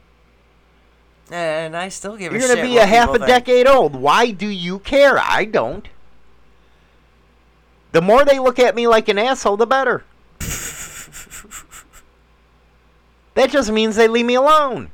And 1.32 1.76
I 1.76 1.90
still 1.90 2.18
give. 2.18 2.32
You're 2.32 2.42
a 2.42 2.46
going 2.46 2.58
shit 2.58 2.64
to 2.64 2.70
be 2.70 2.76
what 2.76 2.84
a 2.84 2.88
half 2.88 3.10
a 3.10 3.14
people 3.14 3.28
think. 3.28 3.46
decade 3.46 3.68
old. 3.68 3.96
Why 3.96 4.32
do 4.32 4.48
you 4.48 4.80
care? 4.80 5.18
I 5.18 5.46
don't. 5.46 5.88
The 7.92 8.02
more 8.02 8.26
they 8.26 8.40
look 8.40 8.60
at 8.60 8.76
me 8.76 8.88
like 8.88 9.08
an 9.08 9.18
asshole, 9.18 9.58
the 9.58 9.66
better. 9.66 10.04
that 13.36 13.50
just 13.50 13.72
means 13.72 13.96
they 13.96 14.08
leave 14.08 14.26
me 14.26 14.36
alone. 14.36 14.92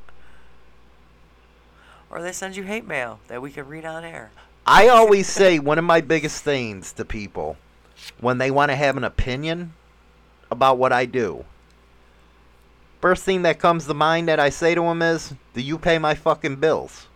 Or 2.08 2.22
they 2.22 2.32
send 2.32 2.56
you 2.56 2.62
hate 2.62 2.86
mail 2.86 3.20
that 3.28 3.42
we 3.42 3.50
can 3.50 3.66
read 3.66 3.84
on 3.84 4.04
air. 4.04 4.30
I 4.66 4.88
always 4.88 5.26
say 5.26 5.58
one 5.58 5.78
of 5.78 5.84
my 5.84 6.00
biggest 6.00 6.44
things 6.44 6.92
to 6.92 7.04
people 7.04 7.56
when 8.20 8.38
they 8.38 8.50
want 8.50 8.70
to 8.70 8.76
have 8.76 8.96
an 8.96 9.04
opinion 9.04 9.72
about 10.50 10.78
what 10.78 10.92
I 10.92 11.04
do. 11.04 11.44
First 13.02 13.24
thing 13.24 13.42
that 13.42 13.58
comes 13.58 13.86
to 13.86 13.94
mind 13.94 14.28
that 14.28 14.38
I 14.38 14.48
say 14.48 14.76
to 14.76 14.82
them 14.82 15.02
is, 15.02 15.34
Do 15.54 15.60
you 15.60 15.76
pay 15.76 15.98
my 15.98 16.14
fucking 16.14 16.56
bills? 16.56 17.08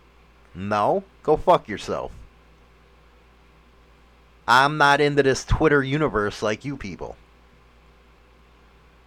No? 0.53 1.05
Go 1.23 1.37
fuck 1.37 1.69
yourself. 1.69 2.11
I'm 4.49 4.77
not 4.77 4.99
into 4.99 5.23
this 5.23 5.45
Twitter 5.45 5.81
universe 5.81 6.43
like 6.43 6.65
you 6.65 6.75
people. 6.75 7.15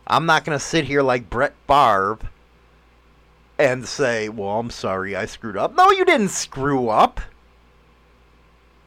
I'm 0.06 0.24
not 0.24 0.44
going 0.44 0.58
to 0.58 0.64
sit 0.64 0.86
here 0.86 1.02
like 1.02 1.28
Brett 1.28 1.52
Favre 1.66 2.18
and 3.58 3.86
say, 3.86 4.30
Well, 4.30 4.58
I'm 4.58 4.70
sorry 4.70 5.14
I 5.14 5.26
screwed 5.26 5.58
up. 5.58 5.76
No, 5.76 5.90
you 5.90 6.06
didn't 6.06 6.30
screw 6.30 6.88
up. 6.88 7.20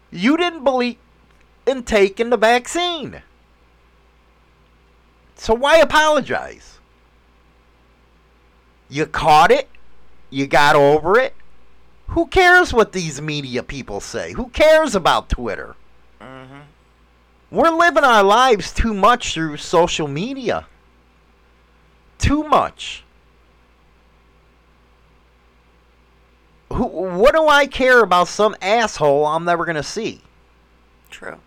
You 0.09 0.35
didn't 0.35 0.63
believe 0.63 0.97
in 1.67 1.83
taking 1.83 2.31
the 2.31 2.37
vaccine. 2.37 3.21
So 5.35 5.53
why 5.53 5.77
apologize? 5.77 6.72
You 8.93 9.07
caught 9.07 9.49
it. 9.49 9.69
You 10.29 10.45
got 10.45 10.75
over 10.75 11.17
it. 11.17 11.33
Who 12.09 12.27
cares 12.27 12.71
what 12.71 12.91
these 12.91 13.19
media 13.19 13.63
people 13.63 13.99
say? 13.99 14.33
Who 14.33 14.49
cares 14.49 14.93
about 14.93 15.29
Twitter? 15.29 15.75
Mm-hmm. 16.21 16.59
We're 17.49 17.71
living 17.71 18.03
our 18.03 18.23
lives 18.23 18.71
too 18.71 18.93
much 18.93 19.33
through 19.33 19.57
social 19.57 20.07
media. 20.07 20.67
Too 22.19 22.43
much. 22.43 23.03
Who, 26.71 26.85
what 26.85 27.33
do 27.33 27.47
I 27.47 27.65
care 27.65 28.03
about 28.03 28.27
some 28.27 28.55
asshole 28.61 29.25
I'm 29.25 29.43
never 29.43 29.65
going 29.65 29.75
to 29.75 29.81
see? 29.81 30.21
True. 31.09 31.39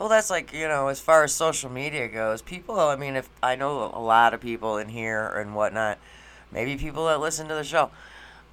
Well, 0.00 0.08
that's 0.08 0.30
like 0.30 0.54
you 0.54 0.66
know, 0.66 0.88
as 0.88 0.98
far 0.98 1.22
as 1.24 1.34
social 1.34 1.70
media 1.70 2.08
goes, 2.08 2.40
people. 2.40 2.80
I 2.80 2.96
mean, 2.96 3.16
if 3.16 3.28
I 3.42 3.54
know 3.54 3.90
a 3.94 4.00
lot 4.00 4.32
of 4.32 4.40
people 4.40 4.78
in 4.78 4.88
here 4.88 5.26
and 5.28 5.54
whatnot, 5.54 5.98
maybe 6.50 6.76
people 6.78 7.04
that 7.06 7.20
listen 7.20 7.46
to 7.48 7.54
the 7.54 7.62
show, 7.62 7.90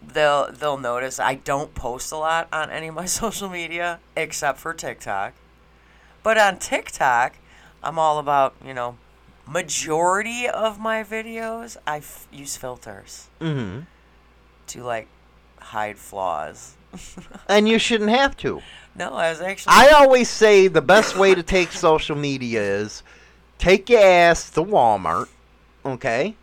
they'll 0.06 0.52
they'll 0.52 0.78
notice 0.78 1.20
I 1.22 1.36
don't 1.36 1.74
post 1.74 2.12
a 2.12 2.18
lot 2.18 2.50
on 2.52 2.70
any 2.70 2.88
of 2.90 2.96
my 2.96 3.06
social 3.22 3.48
media 3.50 4.00
except 4.18 4.60
for 4.60 4.74
TikTok. 4.74 5.34
But 6.22 6.38
on 6.38 6.60
TikTok, 6.60 7.36
I'm 7.82 7.98
all 7.98 8.20
about 8.20 8.54
you 8.66 8.74
know, 8.74 8.98
majority 9.48 10.50
of 10.50 10.78
my 10.82 11.02
videos 11.02 11.78
I 11.88 12.00
f- 12.00 12.28
use 12.30 12.58
filters 12.58 13.28
Mm-hmm. 13.40 13.84
to 14.68 14.84
like 14.84 15.08
hide 15.60 15.98
flaws. 15.98 16.74
And 17.50 17.68
you 17.68 17.80
shouldn't 17.80 18.10
have 18.10 18.36
to. 18.38 18.62
no, 18.96 19.14
I 19.14 19.30
was 19.30 19.42
actually. 19.42 19.74
I 19.76 19.90
always 19.90 20.30
say 20.30 20.68
the 20.68 20.82
best 20.82 21.18
way 21.18 21.36
to 21.36 21.44
take 21.44 21.72
social 21.72 22.16
media 22.16 22.62
is 22.62 23.04
take 23.58 23.90
your 23.90 24.02
ass 24.02 24.50
to 24.52 24.64
Walmart, 24.64 25.28
okay? 25.86 26.36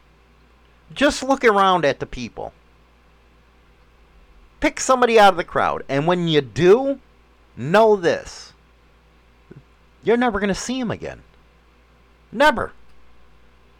Just 0.93 1.23
look 1.23 1.45
around 1.45 1.85
at 1.85 2.01
the 2.01 2.07
people. 2.07 2.53
Pick 4.61 4.81
somebody 4.81 5.19
out 5.19 5.35
of 5.35 5.37
the 5.37 5.45
crowd. 5.45 5.83
And 5.89 6.07
when 6.07 6.29
you 6.29 6.41
do, 6.41 7.01
know 7.57 7.97
this 7.97 8.55
you're 10.05 10.19
never 10.19 10.39
going 10.39 10.49
to 10.49 10.55
see 10.55 10.79
him 10.79 10.91
again. 10.91 11.23
Never. 12.31 12.73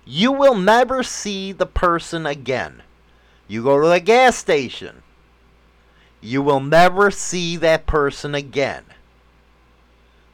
You 0.07 0.33
will 0.33 0.55
never 0.55 1.03
see 1.03 1.53
the 1.53 1.67
person 1.67 2.27
again. 2.27 2.83
You 3.47 3.63
go 3.63 3.81
to 3.81 3.89
the 3.89 4.01
gas 4.01 4.37
station. 4.37 5.03
You 6.25 6.41
will 6.41 6.61
never 6.61 7.11
see 7.11 7.59
that 7.59 7.85
person 7.87 8.35
again. 8.35 8.85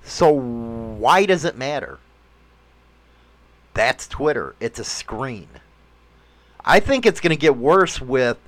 So 0.05 0.31
why 0.31 1.27
does 1.27 1.45
it 1.45 1.59
matter? 1.59 1.99
That's 3.75 4.07
Twitter. 4.07 4.55
It's 4.61 4.79
a 4.79 4.85
screen. 4.85 5.49
I 6.65 6.79
think 6.79 7.05
it's 7.05 7.21
going 7.21 7.31
to 7.31 7.37
get 7.37 7.57
worse 7.57 8.01
with 8.01 8.39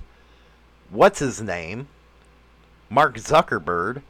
what's 0.89 1.19
his 1.19 1.41
name? 1.41 1.89
Mark 2.89 3.17
Zuckerberg 3.17 4.03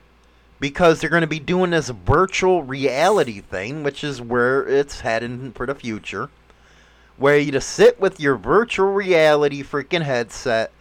because 0.59 1.01
they're 1.01 1.09
going 1.09 1.21
to 1.21 1.27
be 1.27 1.39
doing 1.39 1.71
this 1.71 1.89
virtual 1.89 2.61
reality 2.61 3.41
thing, 3.41 3.81
which 3.81 4.03
is 4.03 4.21
where 4.21 4.65
it's 4.67 5.01
heading 5.01 5.51
for 5.53 5.65
the 5.65 5.73
future, 5.73 6.29
where 7.17 7.39
you 7.39 7.51
just 7.51 7.69
sit 7.69 7.99
with 7.99 8.19
your 8.19 8.36
virtual 8.36 8.93
reality 8.93 9.63
freaking 9.63 10.03
headset 10.03 10.71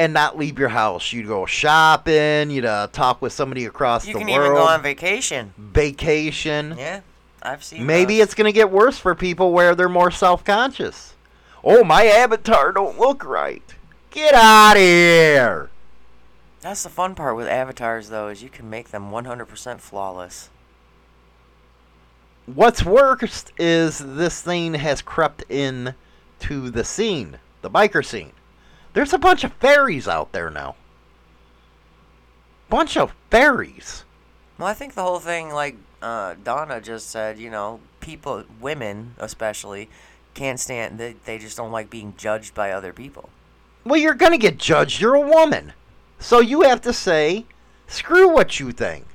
and 0.00 0.14
not 0.14 0.38
leave 0.38 0.58
your 0.58 0.70
house. 0.70 1.12
You 1.12 1.26
go 1.26 1.44
shopping, 1.44 2.50
you 2.50 2.66
uh, 2.66 2.86
talk 2.86 3.20
with 3.20 3.34
somebody 3.34 3.66
across 3.66 4.06
you 4.06 4.14
the 4.14 4.20
world. 4.20 4.28
You 4.30 4.34
can 4.34 4.44
even 4.44 4.54
go 4.54 4.62
on 4.62 4.80
vacation. 4.80 5.52
vacation. 5.58 6.74
Yeah, 6.78 7.00
I've 7.42 7.62
seen. 7.62 7.84
Maybe 7.84 8.16
those. 8.16 8.24
it's 8.24 8.34
going 8.34 8.46
to 8.46 8.52
get 8.52 8.70
worse 8.70 8.98
for 8.98 9.14
people 9.14 9.52
where 9.52 9.74
they're 9.74 9.90
more 9.90 10.10
self-conscious. 10.10 11.14
Oh, 11.62 11.84
my 11.84 12.06
avatar 12.06 12.72
don't 12.72 12.98
look 12.98 13.26
right. 13.26 13.62
Get 14.10 14.32
out 14.32 14.76
of 14.76 14.82
here. 14.82 15.68
That's 16.62 16.82
the 16.82 16.88
fun 16.88 17.14
part 17.14 17.36
with 17.36 17.46
avatars, 17.46 18.08
though, 18.08 18.28
is 18.28 18.42
you 18.42 18.48
can 18.48 18.70
make 18.70 18.90
them 18.90 19.10
100% 19.10 19.80
flawless. 19.80 20.48
What's 22.46 22.84
worst 22.84 23.52
is 23.58 23.98
this 23.98 24.40
thing 24.40 24.74
has 24.74 25.02
crept 25.02 25.44
in 25.50 25.94
to 26.40 26.70
the 26.70 26.84
scene, 26.84 27.38
the 27.60 27.70
biker 27.70 28.04
scene. 28.04 28.32
There's 28.92 29.12
a 29.12 29.18
bunch 29.18 29.44
of 29.44 29.52
fairies 29.54 30.08
out 30.08 30.32
there 30.32 30.50
now. 30.50 30.74
Bunch 32.68 32.96
of 32.96 33.14
fairies. 33.30 34.04
Well, 34.58 34.68
I 34.68 34.74
think 34.74 34.94
the 34.94 35.02
whole 35.02 35.20
thing, 35.20 35.50
like 35.50 35.76
uh, 36.02 36.34
Donna 36.42 36.80
just 36.80 37.08
said, 37.08 37.38
you 37.38 37.50
know, 37.50 37.80
people, 38.00 38.44
women 38.60 39.14
especially, 39.18 39.88
can't 40.34 40.60
stand. 40.60 40.98
They 40.98 41.14
they 41.24 41.38
just 41.38 41.56
don't 41.56 41.72
like 41.72 41.90
being 41.90 42.14
judged 42.16 42.54
by 42.54 42.72
other 42.72 42.92
people. 42.92 43.30
Well, 43.84 44.00
you're 44.00 44.14
going 44.14 44.32
to 44.32 44.38
get 44.38 44.58
judged. 44.58 45.00
You're 45.00 45.14
a 45.14 45.20
woman. 45.20 45.72
So 46.18 46.40
you 46.40 46.62
have 46.62 46.82
to 46.82 46.92
say, 46.92 47.46
screw 47.86 48.28
what 48.28 48.60
you 48.60 48.72
think. 48.72 49.06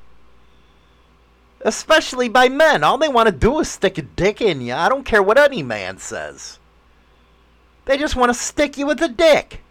Especially 1.62 2.30
by 2.30 2.50
men. 2.50 2.84
All 2.84 2.98
they 2.98 3.08
want 3.08 3.28
to 3.28 3.32
do 3.32 3.60
is 3.60 3.70
stick 3.70 3.98
a 3.98 4.02
dick 4.02 4.42
in 4.42 4.62
you. 4.62 4.74
I 4.74 4.90
don't 4.90 5.06
care 5.06 5.22
what 5.22 5.38
any 5.38 5.62
man 5.62 6.00
says. 6.00 6.60
They 7.86 7.98
just 7.98 8.16
want 8.16 8.32
to 8.32 8.40
stick 8.40 8.78
you 8.78 8.88
with 8.88 9.02
a 9.02 9.08
dick. 9.08 9.62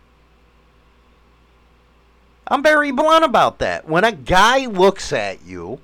I'm 2.46 2.62
very 2.62 2.90
blunt 2.90 3.24
about 3.24 3.58
that. 3.60 3.88
When 3.88 4.04
a 4.04 4.12
guy 4.12 4.66
looks 4.66 5.12
at 5.12 5.44
you, 5.44 5.80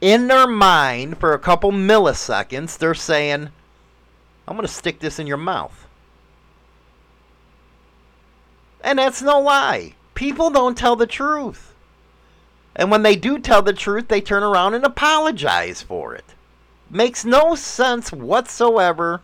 in 0.00 0.28
their 0.28 0.46
mind, 0.46 1.18
for 1.18 1.32
a 1.32 1.38
couple 1.38 1.72
milliseconds, 1.72 2.78
they're 2.78 2.94
saying, 2.94 3.50
I'm 4.46 4.56
going 4.56 4.66
to 4.66 4.72
stick 4.72 5.00
this 5.00 5.18
in 5.18 5.26
your 5.26 5.36
mouth. 5.36 5.86
And 8.80 8.98
that's 8.98 9.20
no 9.20 9.40
lie. 9.40 9.94
People 10.14 10.50
don't 10.50 10.78
tell 10.78 10.94
the 10.94 11.06
truth. 11.06 11.74
And 12.76 12.92
when 12.92 13.02
they 13.02 13.16
do 13.16 13.40
tell 13.40 13.60
the 13.60 13.72
truth, 13.72 14.06
they 14.06 14.20
turn 14.20 14.44
around 14.44 14.74
and 14.74 14.84
apologize 14.84 15.82
for 15.82 16.14
it. 16.14 16.24
Makes 16.88 17.24
no 17.24 17.56
sense 17.56 18.12
whatsoever 18.12 19.20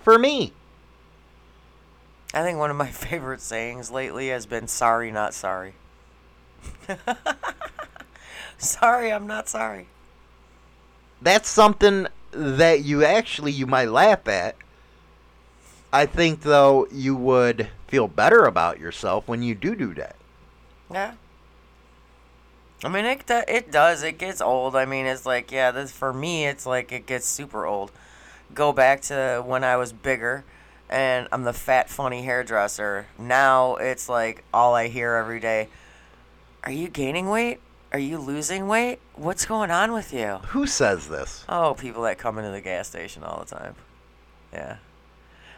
for 0.00 0.18
me. 0.18 0.52
I 2.32 2.42
think 2.42 2.58
one 2.58 2.70
of 2.70 2.76
my 2.76 2.88
favorite 2.90 3.42
sayings 3.42 3.90
lately 3.90 4.28
has 4.28 4.46
been 4.46 4.66
"sorry, 4.66 5.12
not 5.12 5.34
sorry." 5.34 5.74
sorry, 8.58 9.12
I'm 9.12 9.26
not 9.26 9.48
sorry. 9.48 9.86
That's 11.20 11.48
something 11.48 12.06
that 12.32 12.84
you 12.84 13.04
actually 13.04 13.52
you 13.52 13.66
might 13.66 13.88
laugh 13.88 14.26
at. 14.28 14.56
I 15.92 16.06
think 16.06 16.42
though 16.42 16.88
you 16.90 17.14
would 17.14 17.68
feel 17.86 18.08
better 18.08 18.44
about 18.44 18.80
yourself 18.80 19.28
when 19.28 19.42
you 19.42 19.54
do 19.54 19.74
do 19.76 19.94
that. 19.94 20.16
Yeah. 20.90 21.14
I 22.82 22.88
mean, 22.88 23.04
it 23.06 23.24
it 23.28 23.70
does. 23.70 24.02
It 24.02 24.18
gets 24.18 24.40
old. 24.40 24.76
I 24.76 24.84
mean, 24.84 25.06
it's 25.06 25.24
like 25.24 25.50
yeah. 25.50 25.70
This 25.70 25.90
for 25.90 26.12
me, 26.12 26.46
it's 26.46 26.66
like 26.66 26.92
it 26.92 27.06
gets 27.06 27.26
super 27.26 27.64
old. 27.64 27.92
Go 28.52 28.72
back 28.72 29.00
to 29.02 29.42
when 29.46 29.64
I 29.64 29.76
was 29.76 29.92
bigger, 29.92 30.44
and 30.90 31.26
I'm 31.32 31.44
the 31.44 31.52
fat, 31.52 31.88
funny 31.88 32.22
hairdresser. 32.24 33.06
Now 33.18 33.76
it's 33.76 34.08
like 34.08 34.44
all 34.52 34.74
I 34.74 34.88
hear 34.88 35.14
every 35.14 35.40
day. 35.40 35.68
Are 36.64 36.72
you 36.72 36.88
gaining 36.88 37.28
weight? 37.28 37.60
Are 37.92 37.98
you 37.98 38.18
losing 38.18 38.66
weight? 38.66 38.98
What's 39.14 39.44
going 39.44 39.70
on 39.70 39.92
with 39.92 40.14
you? 40.14 40.38
Who 40.48 40.66
says 40.66 41.08
this? 41.08 41.44
Oh, 41.46 41.74
people 41.74 42.02
that 42.04 42.16
come 42.16 42.38
into 42.38 42.50
the 42.50 42.62
gas 42.62 42.88
station 42.88 43.22
all 43.22 43.44
the 43.44 43.54
time. 43.54 43.74
Yeah. 44.52 44.78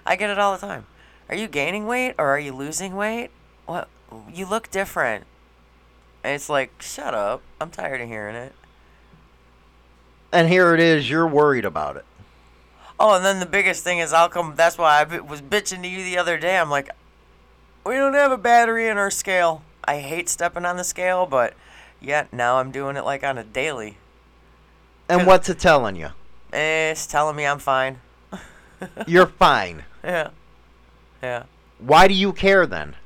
I 0.05 0.17
get 0.17 0.31
it 0.31 0.39
all 0.39 0.53
the 0.53 0.67
time. 0.67 0.87
Are 1.29 1.37
you 1.37 1.47
gaining 1.47 1.87
weight 1.87 2.15
or 2.19 2.27
are 2.27 2.39
you 2.39 2.53
losing 2.53 2.97
weight? 2.97 3.31
What? 3.67 3.89
You 4.33 4.47
look 4.47 4.71
different. 4.71 5.25
And 6.25 6.35
it's 6.35 6.49
like, 6.49 6.83
shut 6.83 7.15
up. 7.15 7.41
I'm 7.61 7.71
tired 7.71 8.01
of 8.01 8.09
hearing 8.09 8.35
it. 8.35 8.53
And 10.33 10.49
here 10.49 10.75
it 10.75 10.81
is, 10.81 11.09
you're 11.09 11.27
worried 11.27 11.65
about 11.65 11.97
it. 11.97 12.05
Oh, 12.99 13.15
and 13.15 13.25
then 13.25 13.39
the 13.39 13.47
biggest 13.47 13.85
thing 13.85 13.99
is 13.99 14.13
I'll 14.13 14.29
come. 14.29 14.55
That's 14.57 14.77
why 14.77 15.01
I 15.01 15.21
was 15.21 15.41
bitching 15.41 15.83
to 15.83 15.89
you 15.89 16.03
the 16.03 16.19
other 16.19 16.37
day. 16.37 16.59
I'm 16.59 16.71
like, 16.71 16.91
we 17.85 17.95
don't 17.95 18.15
have 18.15 18.33
a 18.33 18.39
battery 18.39 18.89
in 18.89 18.99
our 18.99 19.11
scale. 19.11 19.63
I 19.87 20.01
hate 20.01 20.29
stepping 20.29 20.65
on 20.65 20.77
the 20.77 20.85
scale, 20.85 21.27
but 21.27 21.55
yet 22.01 22.33
now 22.33 22.59
I'm 22.59 22.71
doing 22.71 22.97
it 22.97 23.05
like 23.05 23.23
on 23.25 23.39
a 23.39 23.45
daily. 23.45 23.99
And 25.09 25.27
what's 25.27 25.49
it 25.49 25.59
telling 25.59 25.97
you? 25.97 26.11
It's 26.53 27.07
telling 27.07 27.37
me 27.37 27.47
I'm 27.47 27.59
fine. 27.59 28.01
You're 29.07 29.27
fine. 29.27 29.85
Yeah. 30.03 30.31
Yeah. 31.23 31.45
Why 31.79 32.09
do 32.09 32.15
you 32.15 32.33
care 32.33 32.67
then? 32.67 32.97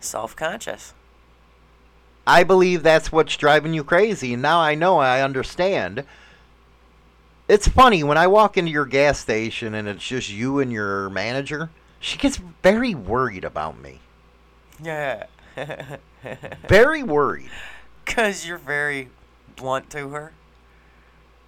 Self 0.00 0.34
conscious. 0.34 0.94
I 2.26 2.42
believe 2.42 2.82
that's 2.82 3.12
what's 3.12 3.36
driving 3.36 3.72
you 3.72 3.84
crazy. 3.84 4.32
And 4.32 4.42
now 4.42 4.60
I 4.60 4.74
know 4.74 4.98
I 4.98 5.22
understand. 5.22 6.04
It's 7.48 7.68
funny 7.68 8.02
when 8.02 8.18
I 8.18 8.26
walk 8.26 8.56
into 8.56 8.72
your 8.72 8.86
gas 8.86 9.20
station 9.20 9.74
and 9.74 9.86
it's 9.86 10.04
just 10.04 10.30
you 10.30 10.58
and 10.58 10.72
your 10.72 11.08
manager, 11.10 11.70
she 12.00 12.18
gets 12.18 12.38
very 12.62 12.94
worried 12.94 13.44
about 13.44 13.80
me. 13.80 14.00
Yeah. 14.82 15.26
Very 16.68 17.02
worried. 17.02 17.50
Because 18.04 18.46
you're 18.46 18.58
very 18.58 19.08
blunt 19.56 19.90
to 19.90 20.08
her. 20.10 20.32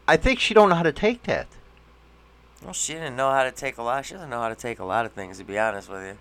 I 0.06 0.16
think 0.16 0.40
she 0.40 0.54
don't 0.54 0.70
know 0.70 0.74
how 0.74 0.82
to 0.82 0.92
take 0.92 1.24
that. 1.24 1.46
Well, 2.64 2.72
she 2.72 2.94
didn't 2.94 3.14
know 3.14 3.30
how 3.30 3.44
to 3.44 3.52
take 3.52 3.78
a 3.78 3.82
lot. 3.82 4.06
She 4.06 4.14
doesn't 4.14 4.30
know 4.30 4.40
how 4.40 4.48
to 4.48 4.56
take 4.56 4.78
a 4.78 4.84
lot 4.84 5.06
of 5.06 5.12
things, 5.12 5.38
to 5.38 5.44
be 5.44 5.58
honest 5.58 5.88
with 5.88 6.04
you. 6.04 6.18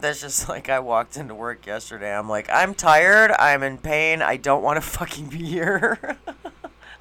That's 0.00 0.20
just 0.20 0.48
like 0.48 0.68
I 0.68 0.80
walked 0.80 1.16
into 1.16 1.34
work 1.34 1.66
yesterday. 1.66 2.14
I'm 2.14 2.28
like, 2.28 2.48
I'm 2.50 2.74
tired. 2.74 3.30
I'm 3.38 3.62
in 3.62 3.78
pain. 3.78 4.20
I 4.20 4.36
don't 4.36 4.62
want 4.62 4.76
to 4.76 4.82
fucking 4.88 5.28
be 5.28 5.44
here. 5.44 6.18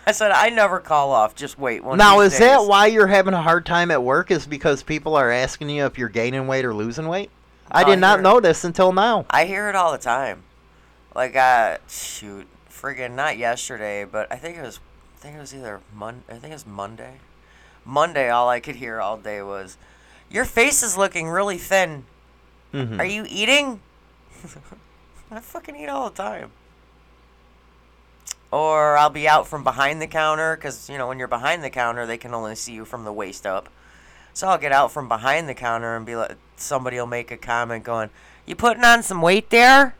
I 0.05 0.11
said, 0.11 0.31
I 0.31 0.49
never 0.49 0.79
call 0.79 1.11
off. 1.11 1.35
Just 1.35 1.59
wait 1.59 1.83
one. 1.83 1.97
now, 1.97 2.21
is 2.21 2.37
that 2.39 2.61
why 2.61 2.87
you're 2.87 3.07
having 3.07 3.33
a 3.33 3.41
hard 3.41 3.65
time 3.65 3.91
at 3.91 4.01
work? 4.01 4.31
Is 4.31 4.47
because 4.47 4.81
people 4.81 5.15
are 5.15 5.29
asking 5.29 5.69
you 5.69 5.85
if 5.85 5.97
you're 5.97 6.09
gaining 6.09 6.47
weight 6.47 6.65
or 6.65 6.73
losing 6.73 7.07
weight? 7.07 7.29
I 7.71 7.83
did 7.83 7.99
not 7.99 8.21
know 8.21 8.39
this 8.39 8.63
until 8.63 8.91
now. 8.91 9.25
I 9.29 9.45
hear 9.45 9.69
it 9.69 9.75
all 9.75 9.91
the 9.91 9.97
time. 9.97 10.43
Like, 11.15 11.35
uh, 11.35 11.77
shoot, 11.87 12.47
friggin' 12.71 13.11
not 13.11 13.37
yesterday, 13.37 14.05
but 14.05 14.31
I 14.31 14.35
think 14.35 14.57
it 14.57 14.61
was, 14.61 14.79
I 15.17 15.21
think 15.21 15.35
it 15.35 15.39
was 15.39 15.53
either 15.53 15.81
Mon, 15.93 16.23
I 16.29 16.33
think 16.33 16.51
it 16.51 16.55
was 16.55 16.65
Monday. 16.67 17.15
Monday, 17.85 18.29
all 18.29 18.49
I 18.49 18.59
could 18.59 18.75
hear 18.75 19.01
all 19.01 19.17
day 19.17 19.41
was, 19.41 19.77
"Your 20.29 20.45
face 20.45 20.83
is 20.83 20.97
looking 20.97 21.27
really 21.29 21.57
thin. 21.57 22.05
Mhm. 22.73 22.99
Are 22.99 23.05
you 23.05 23.25
eating?" 23.27 23.81
I 25.31 25.39
fucking 25.39 25.75
eat 25.75 25.87
all 25.87 26.09
the 26.09 26.15
time. 26.15 26.51
Or 28.51 28.97
I'll 28.97 29.09
be 29.11 29.27
out 29.27 29.47
from 29.47 29.63
behind 29.63 30.01
the 30.01 30.07
counter 30.07 30.55
because 30.55 30.89
you 30.89 30.97
know 30.97 31.07
when 31.07 31.19
you're 31.19 31.27
behind 31.27 31.63
the 31.63 31.69
counter, 31.69 32.05
they 32.05 32.17
can 32.17 32.33
only 32.33 32.55
see 32.55 32.73
you 32.73 32.85
from 32.85 33.03
the 33.05 33.13
waist 33.13 33.45
up. 33.45 33.69
So 34.33 34.47
I'll 34.47 34.57
get 34.57 34.71
out 34.71 34.91
from 34.91 35.07
behind 35.07 35.47
the 35.49 35.53
counter 35.53 35.95
and 35.95 36.05
be 36.05 36.15
like, 36.15 36.35
somebody 36.61 36.97
will 36.97 37.07
make 37.07 37.31
a 37.31 37.37
comment 37.37 37.83
going, 37.83 38.09
"You 38.45 38.55
putting 38.55 38.83
on 38.83 39.03
some 39.03 39.21
weight 39.21 39.49
there?" 39.49 39.95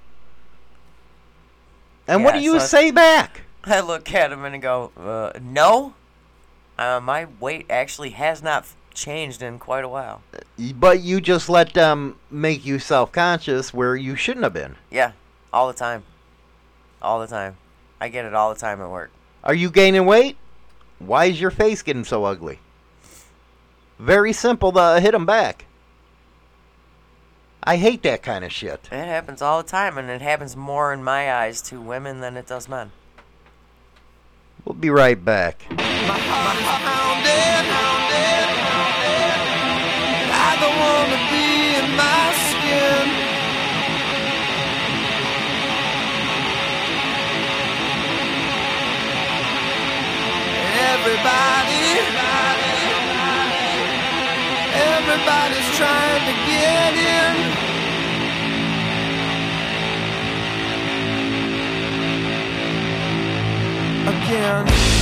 And 2.08 2.24
what 2.24 2.34
do 2.34 2.40
you 2.40 2.60
so- 2.60 2.66
say 2.66 2.92
back? 2.92 3.42
I 3.66 3.82
look 3.82 4.14
at 4.14 4.32
him 4.32 4.46
and 4.46 4.62
go, 4.62 4.92
uh, 4.98 5.38
"No, 5.42 5.94
uh, 6.78 7.00
my 7.00 7.28
weight 7.40 7.66
actually 7.70 8.12
has 8.12 8.42
not 8.42 8.66
changed 8.94 9.42
in 9.42 9.60
quite 9.60 9.84
a 9.84 9.90
while." 9.90 10.22
But 10.76 11.02
you 11.02 11.22
just 11.22 11.50
let 11.50 11.74
them 11.74 12.18
make 12.32 12.66
you 12.66 12.80
self 12.80 13.12
conscious 13.12 13.74
where 13.74 13.96
you 13.96 14.16
shouldn't 14.16 14.44
have 14.44 14.54
been. 14.54 14.76
Yeah, 14.90 15.12
all 15.54 15.68
the 15.68 15.74
time, 15.74 16.04
all 17.02 17.20
the 17.20 17.28
time. 17.28 17.58
I 18.02 18.08
get 18.08 18.26
it 18.26 18.34
all 18.34 18.54
the 18.54 18.60
time 18.60 18.82
at 18.82 18.90
work. 18.90 19.12
Are 19.44 19.54
you 19.54 19.70
gaining 19.70 20.06
weight? 20.06 20.38
Why 21.00 21.26
is 21.26 21.40
your 21.40 21.52
face 21.52 21.82
getting 21.82 22.04
so 22.04 22.26
ugly? 22.26 22.60
Very 23.98 24.34
simple 24.34 24.72
to 24.72 25.00
hit 25.00 25.12
them 25.12 25.26
back. 25.26 25.66
I 27.64 27.76
hate 27.76 28.04
that 28.04 28.24
kind 28.24 28.46
of 28.46 28.54
shit. 28.54 28.88
It 28.92 29.06
happens 29.06 29.42
all 29.42 29.62
the 29.62 29.68
time, 29.68 29.98
and 29.98 30.10
it 30.10 30.22
happens 30.22 30.56
more 30.56 30.94
in 30.94 31.04
my 31.04 31.34
eyes 31.34 31.62
to 31.64 31.82
women 31.82 32.22
than 32.22 32.38
it 32.38 32.48
does 32.48 32.70
men. 32.70 32.92
We'll 34.64 34.76
be 34.76 34.90
right 34.90 35.24
back. 35.24 35.66
I 35.72 35.76
don't 40.62 40.80
wanna 40.80 41.20
be 41.32 41.76
in 41.76 41.96
my 41.96 42.32
skin. 42.48 43.08
Everybody, 50.92 51.79
everybody's 55.00 55.78
trying 55.78 56.24
to 56.28 56.34
get 56.46 56.94
in. 56.94 57.36
Again. 64.10 64.99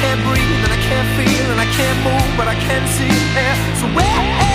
can't 0.00 0.20
breathe 0.28 0.62
and 0.64 0.72
I 0.72 0.80
can't 0.88 1.08
feel 1.16 1.46
and 1.52 1.60
I 1.60 1.68
can't 1.72 1.98
move, 2.04 2.36
but 2.36 2.48
I 2.48 2.54
can 2.54 2.82
see 2.86 3.08
air. 3.38 3.56
So 3.80 3.86
where? 3.96 4.45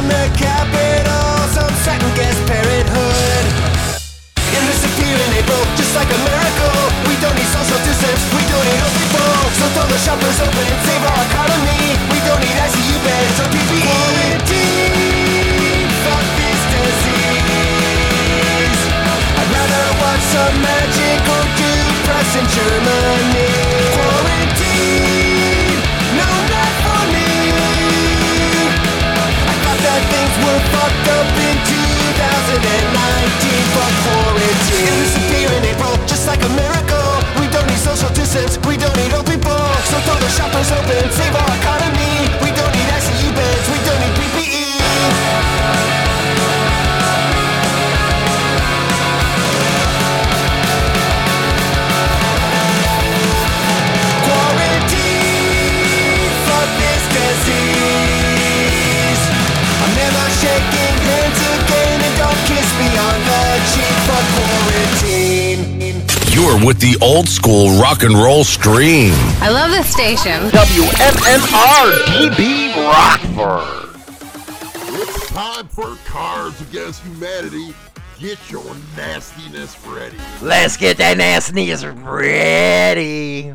i'm 0.00 0.06
a 0.06 0.08
mechanic. 0.08 0.49
Old 67.20 67.28
school 67.28 67.78
rock 67.78 68.02
and 68.02 68.14
roll 68.14 68.44
stream. 68.44 69.12
I 69.42 69.50
love 69.50 69.70
this 69.70 69.92
station. 69.92 70.40
WMMR 70.48 71.92
DB 72.06 72.74
Rockford. 72.74 73.90
It's 74.94 75.28
time 75.28 75.68
for 75.68 75.96
Cards 76.06 76.58
Against 76.62 77.02
Humanity. 77.02 77.74
Get 78.18 78.38
your 78.50 78.64
nastiness 78.96 79.78
ready. 79.86 80.16
Let's 80.40 80.78
get 80.78 80.96
that 80.96 81.18
nastiness 81.18 81.84
ready. 81.84 83.54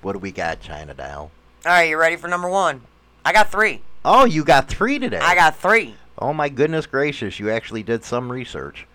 What 0.00 0.14
do 0.14 0.18
we 0.18 0.32
got, 0.32 0.62
China 0.62 0.94
Doll? 0.94 1.24
All 1.24 1.30
right, 1.66 1.90
you 1.90 1.98
ready 1.98 2.16
for 2.16 2.28
number 2.28 2.48
one? 2.48 2.80
I 3.22 3.34
got 3.34 3.52
three. 3.52 3.82
Oh, 4.02 4.24
you 4.24 4.44
got 4.44 4.70
three 4.70 4.98
today. 4.98 5.18
I 5.18 5.34
got 5.34 5.58
three. 5.58 5.94
Oh 6.18 6.32
my 6.32 6.48
goodness 6.48 6.86
gracious! 6.86 7.38
You 7.38 7.50
actually 7.50 7.82
did 7.82 8.02
some 8.02 8.32
research. 8.32 8.86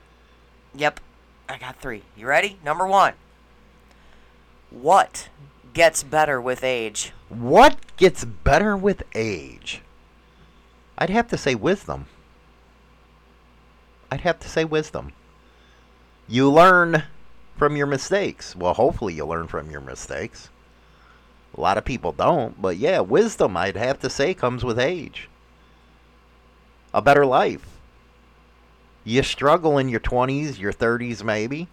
Yep, 0.73 0.99
I 1.47 1.59
got 1.59 1.75
three. 1.79 2.01
You 2.17 2.25
ready? 2.25 2.57
Number 2.65 2.87
one. 2.87 3.13
What 4.71 5.29
gets 5.73 6.03
better 6.03 6.39
with 6.39 6.63
age? 6.63 7.13
What 7.29 7.77
gets 7.97 8.25
better 8.25 8.77
with 8.77 9.03
age? 9.15 9.81
I'd 10.97 11.09
have 11.09 11.27
to 11.29 11.37
say 11.37 11.55
wisdom. 11.55 12.05
I'd 14.11 14.21
have 14.21 14.39
to 14.39 14.49
say 14.49 14.65
wisdom. 14.65 15.13
You 16.27 16.51
learn 16.51 17.03
from 17.57 17.75
your 17.75 17.87
mistakes. 17.87 18.55
Well, 18.55 18.73
hopefully 18.73 19.13
you 19.13 19.25
learn 19.25 19.47
from 19.47 19.71
your 19.71 19.81
mistakes. 19.81 20.49
A 21.57 21.61
lot 21.61 21.77
of 21.77 21.85
people 21.85 22.11
don't, 22.11 22.61
but 22.61 22.77
yeah, 22.77 22.99
wisdom, 22.99 23.57
I'd 23.57 23.75
have 23.75 23.99
to 23.99 24.09
say, 24.09 24.33
comes 24.33 24.63
with 24.63 24.79
age. 24.79 25.29
A 26.93 27.01
better 27.01 27.25
life. 27.25 27.65
You 29.03 29.23
struggle 29.23 29.77
in 29.77 29.89
your 29.89 29.99
20s, 29.99 30.59
your 30.59 30.73
30s, 30.73 31.23
maybe. 31.23 31.67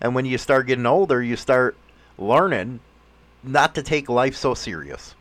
And 0.00 0.14
when 0.14 0.24
you 0.24 0.38
start 0.38 0.66
getting 0.66 0.86
older, 0.86 1.22
you 1.22 1.36
start 1.36 1.76
learning 2.18 2.80
not 3.42 3.74
to 3.74 3.82
take 3.82 4.08
life 4.08 4.36
so 4.36 4.54
serious. 4.54 5.14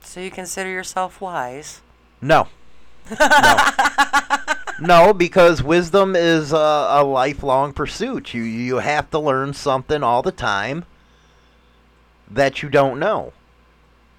So 0.00 0.20
you 0.20 0.30
consider 0.30 0.70
yourself 0.70 1.20
wise? 1.20 1.80
No. 2.20 2.48
No. 4.80 5.06
no, 5.06 5.12
because 5.12 5.62
wisdom 5.62 6.16
is 6.16 6.52
a, 6.52 6.56
a 6.56 7.04
lifelong 7.04 7.72
pursuit. 7.72 8.34
You 8.34 8.42
you 8.42 8.78
have 8.78 9.10
to 9.10 9.18
learn 9.18 9.52
something 9.54 10.02
all 10.02 10.22
the 10.22 10.32
time 10.32 10.84
that 12.30 12.62
you 12.62 12.68
don't 12.68 12.98
know. 12.98 13.32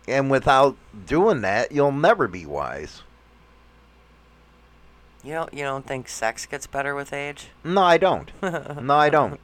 And 0.07 0.29
without 0.29 0.77
doing 1.05 1.41
that, 1.41 1.71
you'll 1.71 1.91
never 1.91 2.27
be 2.27 2.45
wise. 2.45 3.03
You 5.25 5.33
don't 5.33 5.53
you 5.55 5.63
don't 5.63 5.87
think 5.87 6.07
sex 6.07 6.45
gets 6.45 6.67
better 6.67 6.93
with 6.93 7.11
age? 7.11 7.47
No, 7.63 7.81
I 7.81 7.97
don't. 7.97 8.31
no, 8.43 8.93
I 8.93 9.09
don't. 9.09 9.39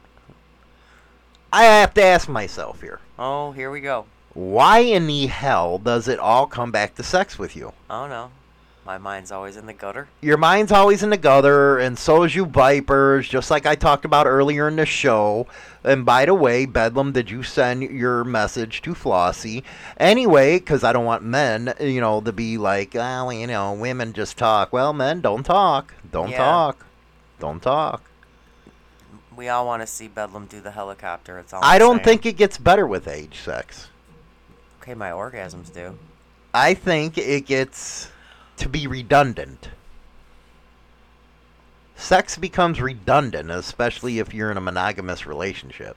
I 1.52 1.64
have 1.64 1.92
to 1.94 2.04
ask 2.04 2.28
myself 2.28 2.80
here. 2.82 3.00
Oh, 3.18 3.50
here 3.50 3.68
we 3.68 3.80
go. 3.80 4.06
Why 4.32 4.78
in 4.78 5.08
the 5.08 5.26
hell 5.26 5.78
does 5.78 6.06
it 6.06 6.20
all 6.20 6.46
come 6.46 6.70
back 6.70 6.94
to 6.94 7.02
sex 7.02 7.36
with 7.36 7.56
you? 7.56 7.72
Oh 7.90 8.06
no. 8.06 8.30
My 8.84 8.98
mind's 8.98 9.30
always 9.30 9.56
in 9.56 9.66
the 9.66 9.72
gutter. 9.72 10.08
Your 10.20 10.36
mind's 10.36 10.72
always 10.72 11.04
in 11.04 11.10
the 11.10 11.16
gutter, 11.16 11.78
and 11.78 11.96
so 11.96 12.24
is 12.24 12.34
you 12.34 12.44
vipers, 12.44 13.28
just 13.28 13.48
like 13.48 13.64
I 13.64 13.76
talked 13.76 14.04
about 14.04 14.26
earlier 14.26 14.66
in 14.66 14.74
the 14.74 14.86
show. 14.86 15.46
And 15.84 16.04
by 16.04 16.24
the 16.24 16.34
way, 16.34 16.66
Bedlam, 16.66 17.12
did 17.12 17.30
you 17.30 17.44
send 17.44 17.82
your 17.84 18.24
message 18.24 18.82
to 18.82 18.92
Flossie? 18.94 19.62
Anyway, 19.98 20.58
because 20.58 20.82
I 20.82 20.92
don't 20.92 21.04
want 21.04 21.22
men, 21.22 21.74
you 21.78 22.00
know, 22.00 22.20
to 22.22 22.32
be 22.32 22.58
like, 22.58 22.96
oh, 22.96 23.30
you 23.30 23.46
know, 23.46 23.72
women 23.72 24.12
just 24.12 24.36
talk. 24.36 24.72
Well, 24.72 24.92
men 24.92 25.20
don't 25.20 25.44
talk. 25.44 25.94
Don't 26.10 26.30
Yeah. 26.30 26.38
talk. 26.38 26.84
Don't 27.38 27.62
talk. 27.62 28.02
We 29.36 29.48
all 29.48 29.64
want 29.64 29.82
to 29.82 29.86
see 29.86 30.08
Bedlam 30.08 30.46
do 30.46 30.60
the 30.60 30.72
helicopter. 30.72 31.38
It's 31.38 31.52
all. 31.52 31.60
I 31.62 31.78
don't 31.78 31.96
saying. 31.96 32.04
think 32.04 32.26
it 32.26 32.36
gets 32.36 32.58
better 32.58 32.86
with 32.86 33.06
age 33.06 33.38
sex. 33.44 33.88
Okay, 34.82 34.94
my 34.94 35.10
orgasms 35.10 35.72
do. 35.72 35.96
I 36.52 36.74
think 36.74 37.16
it 37.16 37.46
gets 37.46 38.08
to 38.62 38.68
be 38.68 38.86
redundant. 38.86 39.70
Sex 41.96 42.38
becomes 42.38 42.80
redundant, 42.80 43.50
especially 43.50 44.20
if 44.20 44.32
you're 44.32 44.52
in 44.52 44.56
a 44.56 44.60
monogamous 44.60 45.26
relationship. 45.26 45.96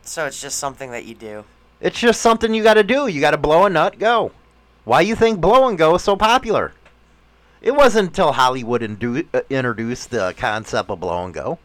So 0.00 0.24
it's 0.24 0.40
just 0.40 0.58
something 0.58 0.90
that 0.92 1.04
you 1.04 1.14
do. 1.14 1.44
It's 1.78 2.00
just 2.00 2.22
something 2.22 2.54
you 2.54 2.62
got 2.62 2.74
to 2.74 2.82
do. 2.82 3.06
You 3.06 3.20
got 3.20 3.32
to 3.32 3.38
blow 3.38 3.66
a 3.66 3.70
nut, 3.70 3.98
go. 3.98 4.32
Why 4.84 5.02
you 5.02 5.14
think 5.14 5.42
blow 5.42 5.68
and 5.68 5.76
go 5.76 5.94
is 5.94 6.02
so 6.02 6.16
popular? 6.16 6.72
It 7.60 7.72
wasn't 7.72 8.08
until 8.08 8.32
Hollywood 8.32 8.80
indu- 8.80 9.26
uh, 9.34 9.42
introduced 9.50 10.10
the 10.10 10.34
concept 10.38 10.88
of 10.88 11.00
blow 11.00 11.22
and 11.22 11.34
go. 11.34 11.58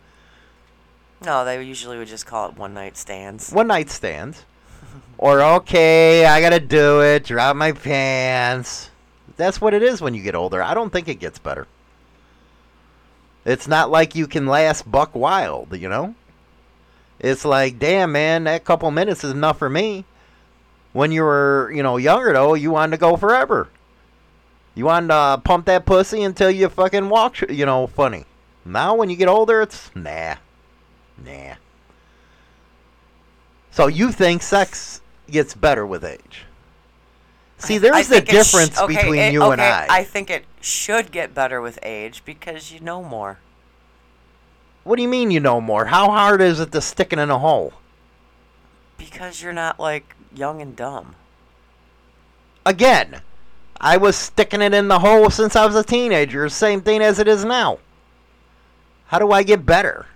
No, 1.23 1.45
they 1.45 1.63
usually 1.63 1.97
would 1.97 2.09
just 2.09 2.25
call 2.25 2.49
it 2.49 2.57
one 2.57 2.73
night 2.73 2.97
stands. 2.97 3.51
One 3.51 3.67
night 3.67 3.89
stands. 3.89 4.43
Or, 5.17 5.41
okay, 5.41 6.25
I 6.25 6.41
got 6.41 6.49
to 6.51 6.59
do 6.59 7.01
it, 7.01 7.25
drop 7.25 7.55
my 7.55 7.71
pants. 7.71 8.91
That's 9.35 9.61
what 9.61 9.73
it 9.73 9.83
is 9.83 10.01
when 10.01 10.13
you 10.13 10.23
get 10.23 10.35
older. 10.35 10.61
I 10.61 10.73
don't 10.73 10.91
think 10.91 11.07
it 11.07 11.19
gets 11.19 11.39
better. 11.39 11.67
It's 13.45 13.67
not 13.67 13.89
like 13.89 14.15
you 14.15 14.27
can 14.27 14.45
last 14.45 14.91
buck 14.91 15.15
wild, 15.15 15.77
you 15.77 15.87
know? 15.87 16.15
It's 17.19 17.45
like, 17.45 17.79
damn, 17.79 18.11
man, 18.11 18.43
that 18.43 18.65
couple 18.65 18.91
minutes 18.91 19.23
is 19.23 19.31
enough 19.31 19.57
for 19.57 19.69
me. 19.69 20.05
When 20.93 21.11
you 21.11 21.23
were, 21.23 21.71
you 21.73 21.83
know, 21.83 21.97
younger, 21.97 22.33
though, 22.33 22.53
you 22.55 22.71
wanted 22.71 22.91
to 22.91 22.99
go 22.99 23.15
forever. 23.15 23.69
You 24.75 24.85
wanted 24.85 25.07
to 25.07 25.41
pump 25.43 25.65
that 25.65 25.85
pussy 25.85 26.23
until 26.23 26.51
you 26.51 26.69
fucking 26.69 27.09
walk, 27.09 27.41
you 27.49 27.65
know, 27.65 27.87
funny. 27.87 28.25
Now, 28.65 28.95
when 28.95 29.09
you 29.09 29.15
get 29.15 29.27
older, 29.27 29.61
it's 29.61 29.89
nah. 29.95 30.35
Nah. 31.23 31.55
So 33.77 33.85
you 33.85 34.11
think 34.11 34.41
sex 34.41 35.01
gets 35.29 35.53
better 35.53 35.85
with 35.85 36.03
age? 36.03 36.45
See, 37.59 37.77
there's 37.77 38.07
the 38.07 38.17
it 38.17 38.27
sh- 38.27 38.31
difference 38.31 38.79
okay, 38.79 38.95
between 38.95 39.19
it- 39.19 39.33
you 39.33 39.43
and 39.51 39.61
I. 39.61 39.85
I 39.87 40.03
think 40.03 40.31
it 40.31 40.45
should 40.59 41.11
get 41.11 41.35
better 41.35 41.61
with 41.61 41.77
age 41.83 42.25
because 42.25 42.71
you 42.71 42.79
know 42.79 43.03
more. 43.03 43.37
What 44.83 44.95
do 44.95 45.03
you 45.03 45.07
mean 45.07 45.29
you 45.29 45.39
know 45.39 45.61
more? 45.61 45.85
How 45.85 46.09
hard 46.09 46.41
is 46.41 46.59
it 46.59 46.71
to 46.71 46.81
stick 46.81 47.13
it 47.13 47.19
in 47.19 47.29
a 47.29 47.37
hole? 47.37 47.73
Because 48.97 49.43
you're 49.43 49.53
not 49.53 49.79
like 49.79 50.15
young 50.33 50.59
and 50.59 50.75
dumb. 50.75 51.15
Again, 52.65 53.21
I 53.79 53.97
was 53.97 54.15
sticking 54.15 54.63
it 54.63 54.73
in 54.73 54.87
the 54.87 54.97
hole 54.97 55.29
since 55.29 55.55
I 55.55 55.67
was 55.67 55.75
a 55.75 55.83
teenager. 55.83 56.49
Same 56.49 56.81
thing 56.81 57.03
as 57.03 57.19
it 57.19 57.27
is 57.27 57.45
now. 57.45 57.77
How 59.09 59.19
do 59.19 59.31
I 59.31 59.43
get 59.43 59.67
better? 59.67 60.07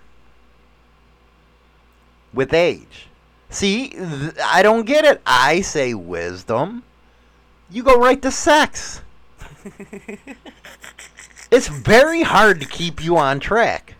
With 2.34 2.52
age. 2.52 3.06
See, 3.52 3.88
th- 3.90 4.32
I 4.42 4.62
don't 4.62 4.86
get 4.86 5.04
it. 5.04 5.20
I 5.26 5.60
say 5.60 5.92
wisdom. 5.92 6.84
You 7.70 7.82
go 7.82 8.00
right 8.00 8.20
to 8.22 8.30
sex. 8.30 9.02
it's 11.50 11.68
very 11.68 12.22
hard 12.22 12.60
to 12.60 12.66
keep 12.66 13.04
you 13.04 13.18
on 13.18 13.40
track. 13.40 13.94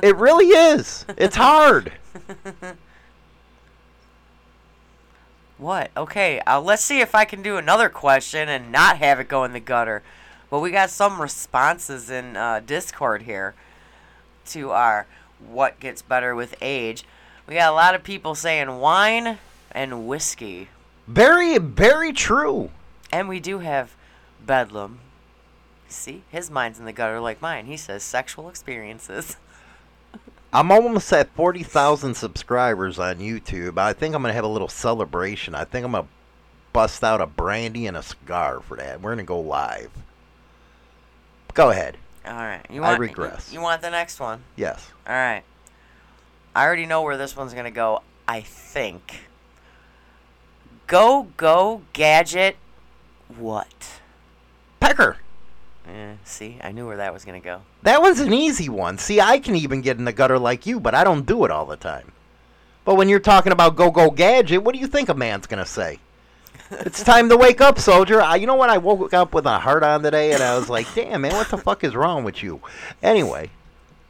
It 0.00 0.16
really 0.16 0.46
is. 0.46 1.04
It's 1.18 1.36
hard. 1.36 1.92
What? 5.58 5.90
Okay, 5.94 6.40
uh, 6.46 6.58
let's 6.60 6.82
see 6.82 7.00
if 7.00 7.14
I 7.14 7.26
can 7.26 7.42
do 7.42 7.58
another 7.58 7.90
question 7.90 8.48
and 8.48 8.72
not 8.72 8.96
have 8.96 9.20
it 9.20 9.28
go 9.28 9.44
in 9.44 9.52
the 9.52 9.60
gutter. 9.60 10.02
Well, 10.50 10.62
we 10.62 10.70
got 10.70 10.88
some 10.88 11.20
responses 11.20 12.08
in 12.08 12.36
uh, 12.36 12.60
Discord 12.64 13.22
here 13.22 13.54
to 14.52 14.70
our 14.70 15.06
what 15.38 15.80
gets 15.80 16.02
better 16.02 16.34
with 16.34 16.54
age. 16.60 17.04
We 17.46 17.54
got 17.54 17.72
a 17.72 17.74
lot 17.74 17.94
of 17.94 18.02
people 18.02 18.34
saying 18.34 18.78
wine 18.78 19.38
and 19.72 20.06
whiskey. 20.06 20.68
Very, 21.06 21.58
very 21.58 22.12
true. 22.12 22.70
And 23.12 23.28
we 23.28 23.40
do 23.40 23.58
have 23.58 23.96
Bedlam. 24.44 25.00
See, 25.88 26.22
his 26.30 26.50
mind's 26.50 26.78
in 26.78 26.84
the 26.84 26.92
gutter 26.92 27.20
like 27.20 27.42
mine. 27.42 27.66
He 27.66 27.76
says 27.76 28.02
sexual 28.02 28.48
experiences. 28.48 29.36
I'm 30.52 30.70
almost 30.70 31.12
at 31.12 31.30
40,000 31.30 32.14
subscribers 32.14 32.98
on 32.98 33.18
YouTube. 33.18 33.78
I 33.78 33.92
think 33.92 34.14
I'm 34.14 34.22
going 34.22 34.30
to 34.30 34.34
have 34.36 34.44
a 34.44 34.48
little 34.48 34.68
celebration. 34.68 35.54
I 35.54 35.64
think 35.64 35.84
I'm 35.84 35.92
going 35.92 36.04
to 36.04 36.10
bust 36.72 37.02
out 37.02 37.20
a 37.20 37.26
brandy 37.26 37.86
and 37.86 37.96
a 37.96 38.02
cigar 38.02 38.60
for 38.60 38.76
that. 38.76 39.00
We're 39.00 39.14
going 39.14 39.24
to 39.24 39.28
go 39.28 39.40
live. 39.40 39.90
Go 41.54 41.70
ahead. 41.70 41.96
All 42.26 42.34
right. 42.34 42.64
You 42.70 42.82
I 42.82 42.90
want, 42.90 43.00
regress. 43.00 43.50
You, 43.50 43.58
you 43.58 43.62
want 43.62 43.82
the 43.82 43.90
next 43.90 44.20
one? 44.20 44.42
Yes. 44.56 44.90
All 45.06 45.14
right. 45.14 45.42
I 46.54 46.64
already 46.64 46.86
know 46.86 47.02
where 47.02 47.16
this 47.16 47.36
one's 47.36 47.54
gonna 47.54 47.70
go. 47.70 48.02
I 48.26 48.40
think. 48.40 49.28
Go 50.86 51.28
go 51.36 51.82
gadget. 51.92 52.56
What? 53.38 54.00
Pecker. 54.80 55.18
Eh, 55.88 56.14
see, 56.24 56.58
I 56.62 56.72
knew 56.72 56.86
where 56.86 56.98
that 56.98 57.12
was 57.12 57.24
gonna 57.24 57.40
go. 57.40 57.62
That 57.82 58.02
one's 58.02 58.20
an 58.20 58.32
easy 58.32 58.68
one. 58.68 58.98
See, 58.98 59.20
I 59.20 59.38
can 59.38 59.56
even 59.56 59.80
get 59.80 59.98
in 59.98 60.04
the 60.04 60.12
gutter 60.12 60.38
like 60.38 60.66
you, 60.66 60.80
but 60.80 60.94
I 60.94 61.04
don't 61.04 61.26
do 61.26 61.44
it 61.44 61.50
all 61.50 61.66
the 61.66 61.76
time. 61.76 62.12
But 62.84 62.96
when 62.96 63.08
you're 63.08 63.20
talking 63.20 63.52
about 63.52 63.76
go 63.76 63.90
go 63.90 64.10
gadget, 64.10 64.62
what 64.62 64.74
do 64.74 64.80
you 64.80 64.86
think 64.86 65.08
a 65.08 65.14
man's 65.14 65.46
going 65.46 65.62
to 65.62 65.70
say? 65.70 65.98
It's 66.70 67.02
time 67.02 67.28
to 67.28 67.36
wake 67.36 67.60
up, 67.60 67.78
soldier. 67.78 68.20
I, 68.22 68.36
you 68.36 68.46
know 68.46 68.54
what? 68.54 68.70
I 68.70 68.78
woke 68.78 69.12
up 69.14 69.34
with 69.34 69.46
a 69.46 69.58
heart 69.58 69.82
on 69.82 70.02
today, 70.02 70.32
and 70.32 70.42
I 70.42 70.56
was 70.58 70.68
like, 70.68 70.86
damn, 70.94 71.22
man, 71.22 71.32
what 71.32 71.48
the 71.48 71.58
fuck 71.58 71.84
is 71.84 71.94
wrong 71.94 72.24
with 72.24 72.42
you? 72.42 72.60
Anyway, 73.02 73.50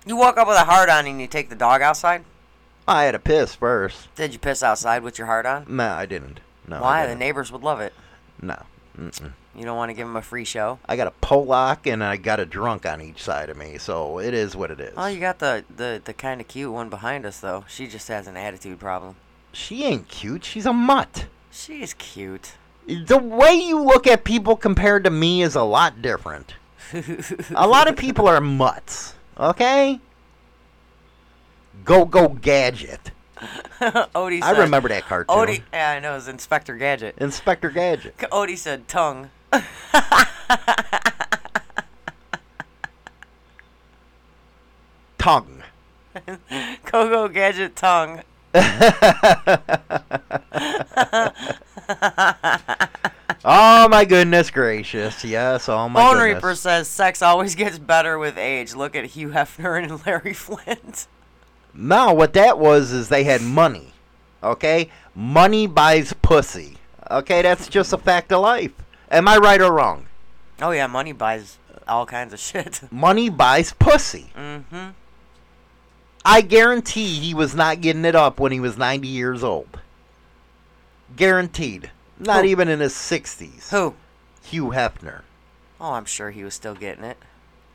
You 0.07 0.17
woke 0.17 0.37
up 0.37 0.49
with 0.49 0.57
a 0.57 0.65
heart 0.65 0.89
on 0.89 1.07
and 1.07 1.21
you 1.21 1.27
take 1.27 1.49
the 1.49 1.55
dog 1.57 1.83
outside? 1.83 2.25
I 2.89 3.05
had 3.05 3.13
to 3.13 3.19
piss 3.19 3.55
first. 3.55 4.13
Did 4.17 4.33
you 4.33 4.39
piss 4.39 4.63
outside 4.63 5.03
with 5.03 5.17
your 5.19 5.27
heart 5.27 5.47
on? 5.47 5.65
No, 5.69 5.89
I 5.89 6.07
didn't. 6.07 6.41
No. 6.67 6.81
Why? 6.81 7.03
The 7.03 7.09
didn't. 7.09 7.21
neighbors 7.21 7.53
would 7.53 7.63
love 7.63 7.81
it. 7.81 7.93
No. 8.43 8.63
Mm-mm. 8.99 9.33
You 9.55 9.65
don't 9.65 9.77
want 9.77 9.91
to 9.91 9.95
give 9.95 10.07
them 10.07 10.17
a 10.17 10.23
free 10.23 10.45
show? 10.45 10.79
I 10.89 10.97
got 10.97 11.07
a 11.07 11.27
Polak 11.27 11.91
and 11.93 12.03
I 12.03 12.17
got 12.17 12.41
a 12.41 12.47
drunk 12.47 12.87
on 12.87 13.01
each 13.01 13.23
side 13.23 13.51
of 13.51 13.57
me, 13.57 13.79
so 13.79 14.19
it 14.19 14.33
is 14.35 14.57
what 14.57 14.71
it 14.71 14.81
is. 14.81 14.95
Oh, 14.97 15.07
you 15.07 15.21
got 15.21 15.39
the, 15.39 15.65
the, 15.75 16.01
the 16.05 16.13
kind 16.15 16.41
of 16.41 16.49
cute 16.49 16.73
one 16.73 16.89
behind 16.89 17.25
us, 17.27 17.41
though. 17.41 17.65
She 17.69 17.87
just 17.87 18.09
has 18.09 18.27
an 18.27 18.37
attitude 18.37 18.79
problem. 18.81 19.17
She 19.53 19.85
ain't 19.85 20.09
cute. 20.09 20.45
She's 20.45 20.67
a 20.67 20.73
mutt. 20.73 21.27
She 21.51 21.83
is 21.83 21.95
cute. 21.95 22.53
The 22.87 23.19
way 23.19 23.53
you 23.55 23.83
look 23.83 24.07
at 24.07 24.25
people 24.25 24.57
compared 24.57 25.05
to 25.05 25.11
me 25.11 25.43
is 25.43 25.55
a 25.55 25.63
lot 25.63 26.01
different. 26.03 26.55
a 27.55 27.67
lot 27.67 27.89
of 27.89 27.97
people 27.97 28.27
are 28.27 28.41
mutts, 28.41 29.15
okay? 29.39 30.01
Go 31.85 32.05
go 32.05 32.29
gadget. 32.29 33.13
Odie 33.81 34.43
I 34.43 34.53
said, 34.53 34.59
remember 34.59 34.89
that 34.91 35.05
cartoon. 35.05 35.37
Odie, 35.37 35.63
yeah, 35.73 35.93
I 35.93 36.01
know, 36.01 36.13
it 36.13 36.17
was 36.17 36.29
Inspector 36.29 36.75
Gadget. 36.77 37.15
Inspector 37.19 37.71
Gadget. 37.71 38.17
Odie 38.33 38.59
said 38.59 38.87
tongue. 38.87 39.31
Tongue. 45.19 45.63
Coco 46.85 47.29
Gadget 47.29 47.77
tongue. 47.77 48.23
Oh 53.43 53.89
my 53.89 54.05
goodness 54.05 54.51
gracious. 54.51 55.25
Yes, 55.25 55.69
oh 55.69 55.89
my 55.89 56.03
Bone 56.03 56.19
goodness. 56.19 56.35
Reaper 56.37 56.55
says 56.55 56.89
sex 56.89 57.23
always 57.23 57.55
gets 57.55 57.79
better 57.79 58.19
with 58.19 58.37
age. 58.37 58.75
Look 58.75 58.95
at 58.95 59.07
Hugh 59.07 59.29
Hefner 59.31 59.83
and 59.83 60.05
Larry 60.07 60.35
Flynt. 60.35 61.07
No, 61.73 62.13
what 62.13 62.35
that 62.35 62.59
was 62.59 62.93
is 62.93 63.09
they 63.09 63.25
had 63.25 63.41
money. 63.41 63.93
Okay? 64.43 64.91
Money 65.15 65.67
buys 65.67 66.13
pussy. 66.21 66.77
Okay, 67.11 67.43
that's 67.43 67.69
just 67.69 67.93
a 67.93 67.99
fact 67.99 68.31
of 68.33 68.43
life. 68.43 68.73
Am 69.11 69.27
I 69.27 69.39
right 69.39 69.61
or 69.61 69.73
wrong? 69.73 70.07
Oh 70.61 70.73
yeah, 70.73 70.87
money 70.87 71.13
buys 71.13 71.59
all 71.89 72.05
kinds 72.07 72.33
of 72.35 72.39
shit. 72.41 72.83
Money 72.93 73.31
buys 73.31 73.73
pussy. 73.73 74.31
mm-hmm. 74.37 74.91
I 76.23 76.43
guarantee 76.43 77.07
he 77.19 77.33
was 77.33 77.55
not 77.55 77.81
getting 77.81 78.05
it 78.05 78.15
up 78.15 78.39
when 78.39 78.53
he 78.53 78.61
was 78.61 78.77
90 78.77 79.09
years 79.09 79.43
old. 79.43 79.81
Guaranteed. 81.17 81.91
Not 82.19 82.45
Who? 82.45 82.51
even 82.51 82.69
in 82.69 82.81
his 82.81 82.93
60s. 82.93 83.71
Who? 83.71 83.95
Hugh 84.43 84.67
Hefner. 84.67 85.23
Oh, 85.81 85.93
I'm 85.93 86.05
sure 86.05 86.31
he 86.31 86.45
was 86.45 86.55
still 86.55 86.75
getting 86.75 87.05
it. 87.05 87.17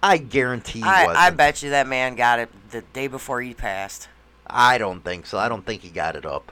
I 0.03 0.17
guarantee 0.17 0.79
he 0.79 0.85
I, 0.85 1.05
wasn't. 1.05 1.23
I 1.23 1.29
bet 1.31 1.63
you 1.63 1.71
that 1.71 1.87
man 1.87 2.15
got 2.15 2.39
it 2.39 2.49
the 2.69 2.81
day 2.81 3.07
before 3.07 3.41
he 3.41 3.53
passed. 3.53 4.07
I 4.45 4.77
don't 4.77 5.03
think 5.03 5.25
so. 5.25 5.39
I 5.39 5.49
don't 5.49 5.65
think 5.65 5.81
he 5.81 5.89
got 5.89 6.15
it 6.15 6.25
up. 6.25 6.51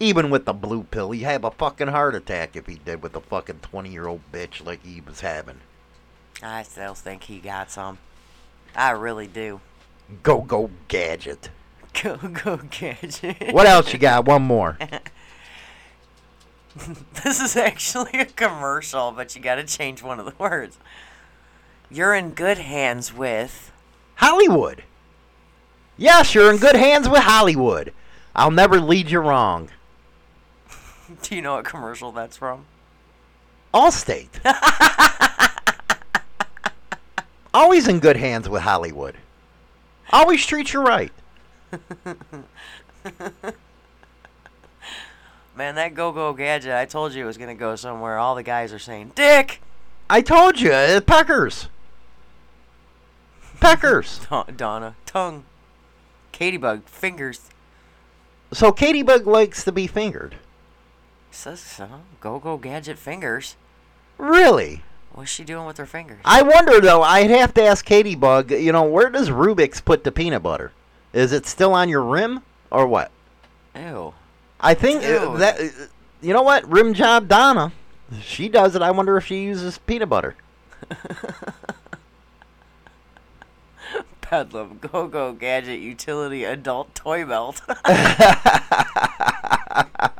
Even 0.00 0.30
with 0.30 0.44
the 0.44 0.52
blue 0.54 0.84
pill, 0.84 1.10
he'd 1.10 1.22
have 1.22 1.44
a 1.44 1.50
fucking 1.50 1.88
heart 1.88 2.14
attack 2.14 2.56
if 2.56 2.66
he 2.66 2.76
did 2.76 3.02
with 3.02 3.14
a 3.14 3.20
fucking 3.20 3.60
20 3.60 3.90
year 3.90 4.06
old 4.06 4.20
bitch 4.32 4.64
like 4.64 4.84
he 4.84 5.02
was 5.02 5.20
having. 5.20 5.60
I 6.42 6.62
still 6.62 6.94
think 6.94 7.24
he 7.24 7.38
got 7.38 7.70
some. 7.70 7.98
I 8.74 8.90
really 8.90 9.26
do. 9.26 9.60
Go, 10.22 10.42
go, 10.42 10.70
gadget. 10.88 11.50
Go, 12.02 12.16
go, 12.16 12.58
gadget. 12.70 13.54
What 13.54 13.66
else 13.66 13.92
you 13.92 13.98
got? 13.98 14.26
One 14.26 14.42
more. 14.42 14.76
this 17.24 17.40
is 17.40 17.56
actually 17.56 18.18
a 18.20 18.26
commercial, 18.26 19.12
but 19.12 19.34
you 19.34 19.40
gotta 19.40 19.64
change 19.64 20.02
one 20.02 20.20
of 20.20 20.26
the 20.26 20.34
words. 20.38 20.76
You're 21.90 22.14
in 22.14 22.32
good 22.32 22.58
hands 22.58 23.14
with. 23.14 23.72
Hollywood. 24.16 24.82
Yes, 25.96 26.34
you're 26.34 26.52
in 26.52 26.58
good 26.58 26.76
hands 26.76 27.08
with 27.08 27.22
Hollywood. 27.22 27.94
I'll 28.34 28.50
never 28.50 28.78
lead 28.78 29.10
you 29.10 29.20
wrong. 29.20 29.70
Do 31.22 31.34
you 31.34 31.40
know 31.40 31.54
what 31.54 31.64
commercial 31.64 32.12
that's 32.12 32.36
from? 32.36 32.66
Allstate. 33.72 34.28
Always 37.54 37.88
in 37.88 38.00
good 38.00 38.16
hands 38.16 38.50
with 38.50 38.62
Hollywood. 38.62 39.16
Always 40.10 40.44
treat 40.44 40.74
you 40.74 40.82
right. 40.82 41.12
Man, 45.56 45.74
that 45.76 45.94
go 45.94 46.12
go 46.12 46.32
gadget, 46.34 46.74
I 46.74 46.84
told 46.84 47.14
you 47.14 47.24
it 47.24 47.26
was 47.26 47.38
gonna 47.38 47.54
go 47.54 47.76
somewhere. 47.76 48.18
All 48.18 48.34
the 48.34 48.42
guys 48.42 48.72
are 48.72 48.78
saying, 48.78 49.12
Dick! 49.14 49.62
I 50.08 50.20
told 50.20 50.60
you, 50.60 50.70
uh, 50.72 51.00
Peckers. 51.00 51.68
Peckers. 53.60 54.20
Donna, 54.56 54.94
tongue. 55.06 55.44
Katybug, 56.32 56.84
fingers. 56.84 57.50
So 58.52 58.70
Katie 58.70 59.02
Bug 59.02 59.26
likes 59.26 59.64
to 59.64 59.72
be 59.72 59.86
fingered. 59.86 60.36
Says 61.30 61.60
so. 61.60 62.02
Go 62.20 62.38
go 62.38 62.56
gadget 62.56 62.98
fingers. 62.98 63.56
Really? 64.18 64.82
What's 65.12 65.30
she 65.30 65.44
doing 65.44 65.66
with 65.66 65.78
her 65.78 65.86
fingers? 65.86 66.20
I 66.24 66.42
wonder 66.42 66.80
though. 66.80 67.02
I'd 67.02 67.30
have 67.30 67.54
to 67.54 67.62
ask 67.62 67.84
Katie 67.84 68.14
Bug. 68.14 68.50
You 68.50 68.72
know, 68.72 68.84
where 68.84 69.10
does 69.10 69.30
Rubik's 69.30 69.80
put 69.80 70.04
the 70.04 70.12
peanut 70.12 70.42
butter? 70.42 70.72
Is 71.16 71.32
it 71.32 71.46
still 71.46 71.72
on 71.72 71.88
your 71.88 72.02
rim 72.02 72.42
or 72.70 72.86
what? 72.86 73.10
Ew. 73.74 74.12
I 74.60 74.74
think 74.74 75.02
uh, 75.02 75.30
Dude. 75.32 75.40
that. 75.40 75.58
uh, 75.60 75.64
You 76.20 76.34
know 76.34 76.42
what? 76.42 76.70
Rim 76.70 76.92
job 76.92 77.26
Donna. 77.26 77.72
She 78.22 78.50
does 78.50 78.76
it. 78.76 78.82
I 78.82 78.90
wonder 78.90 79.16
if 79.16 79.24
she 79.26 79.42
uses 79.42 79.78
peanut 79.78 80.10
butter. 80.10 80.36
Bedlam, 84.30 84.78
go 84.80 85.06
go 85.06 85.32
gadget, 85.32 85.80
utility, 85.80 86.44
adult 86.44 86.94
toy 86.94 87.24
belt. 87.24 87.62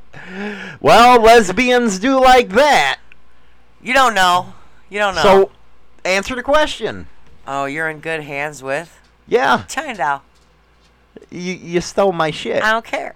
Well, 0.80 1.20
lesbians 1.22 1.98
do 2.00 2.20
like 2.20 2.48
that. 2.50 2.98
you 3.80 3.94
don't 3.94 4.12
know. 4.14 4.54
You 4.90 4.98
don't 4.98 5.14
know. 5.14 5.22
So, 5.22 5.50
answer 6.04 6.34
the 6.34 6.42
question. 6.42 7.06
oh, 7.46 7.66
you're 7.66 7.88
in 7.88 8.00
good 8.00 8.22
hands 8.24 8.60
with 8.62 8.98
Yeah, 9.28 9.62
China. 9.68 10.22
You 11.36 11.54
you 11.54 11.80
stole 11.80 12.12
my 12.12 12.30
shit. 12.30 12.62
I 12.62 12.72
don't 12.72 12.84
care. 12.84 13.14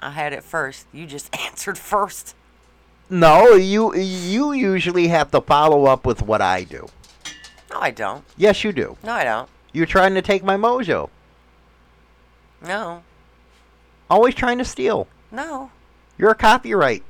I 0.00 0.10
had 0.10 0.32
it 0.32 0.42
first. 0.42 0.86
You 0.92 1.06
just 1.06 1.34
answered 1.46 1.76
first. 1.78 2.34
No, 3.10 3.54
you 3.54 3.94
you 3.94 4.52
usually 4.52 5.08
have 5.08 5.30
to 5.32 5.40
follow 5.40 5.86
up 5.86 6.06
with 6.06 6.22
what 6.22 6.40
I 6.40 6.64
do. 6.64 6.88
No, 7.70 7.80
I 7.80 7.90
don't. 7.90 8.24
Yes, 8.36 8.64
you 8.64 8.72
do. 8.72 8.96
No, 9.04 9.12
I 9.12 9.24
don't. 9.24 9.48
You're 9.72 9.86
trying 9.86 10.14
to 10.14 10.22
take 10.22 10.42
my 10.42 10.56
mojo. 10.56 11.10
No. 12.66 13.02
Always 14.08 14.34
trying 14.34 14.58
to 14.58 14.64
steal. 14.64 15.06
No. 15.30 15.70
You're 16.18 16.30
a 16.30 16.34
copyright. 16.34 17.04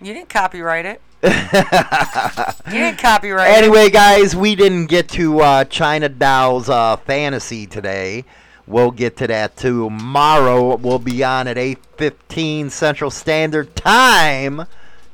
You 0.00 0.14
didn't 0.14 0.30
copyright 0.30 0.86
it. 0.86 1.00
you 1.22 2.78
didn't 2.78 2.98
copyright 2.98 3.50
it. 3.50 3.56
Anyway, 3.56 3.90
guys, 3.90 4.34
we 4.34 4.56
didn't 4.56 4.86
get 4.86 5.08
to 5.10 5.40
uh, 5.40 5.64
China 5.64 6.08
Doll's 6.08 6.68
uh, 6.68 6.96
fantasy 6.96 7.66
today. 7.66 8.24
We'll 8.66 8.92
get 8.92 9.16
to 9.18 9.26
that 9.26 9.56
tomorrow. 9.56 10.76
We'll 10.76 10.98
be 10.98 11.24
on 11.24 11.48
at 11.48 11.56
8:15 11.56 12.70
Central 12.70 13.10
Standard 13.10 13.74
Time, 13.74 14.66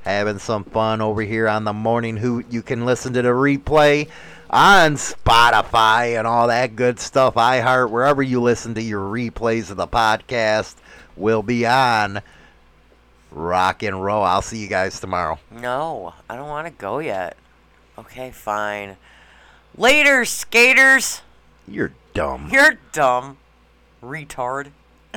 having 0.03 0.39
some 0.39 0.65
fun 0.65 1.01
over 1.01 1.23
here 1.23 1.49
on 1.49 1.65
the 1.65 1.73
Morning 1.73 2.19
Hoot. 2.19 2.47
You 2.51 2.63
can 2.63 2.85
listen 2.85 3.15
to 3.15 3.23
the 3.23 3.31
replay 3.31 4.09
on 4.51 4.95
Spotify 4.95 6.19
and 6.19 6.27
all 6.27 6.49
that 6.49 6.77
good 6.77 7.01
stuff. 7.01 7.35
iHeart, 7.35 7.91
wherever 7.91 8.23
you 8.23 8.41
listen 8.41 8.75
to 8.75 8.83
your 8.83 9.01
replays 9.01 9.71
of 9.71 9.77
the 9.77 9.89
podcast, 9.89 10.75
will 11.17 11.43
be 11.43 11.67
on. 11.67 12.21
Rock 13.31 13.83
and 13.83 14.03
roll. 14.03 14.23
I'll 14.23 14.43
see 14.43 14.59
you 14.59 14.69
guys 14.69 15.01
tomorrow. 15.01 15.39
No, 15.51 16.15
I 16.31 16.37
don't 16.37 16.49
want 16.49 16.67
to 16.67 16.73
go 16.73 16.99
yet. 16.99 17.37
Okay, 17.99 18.31
fine. 18.31 18.97
Later, 19.77 20.25
skaters. 20.25 21.21
You're 21.67 21.93
dumb. 22.15 22.49
You're 22.51 22.79
dumb. 22.93 23.39
Retard. 24.03 24.73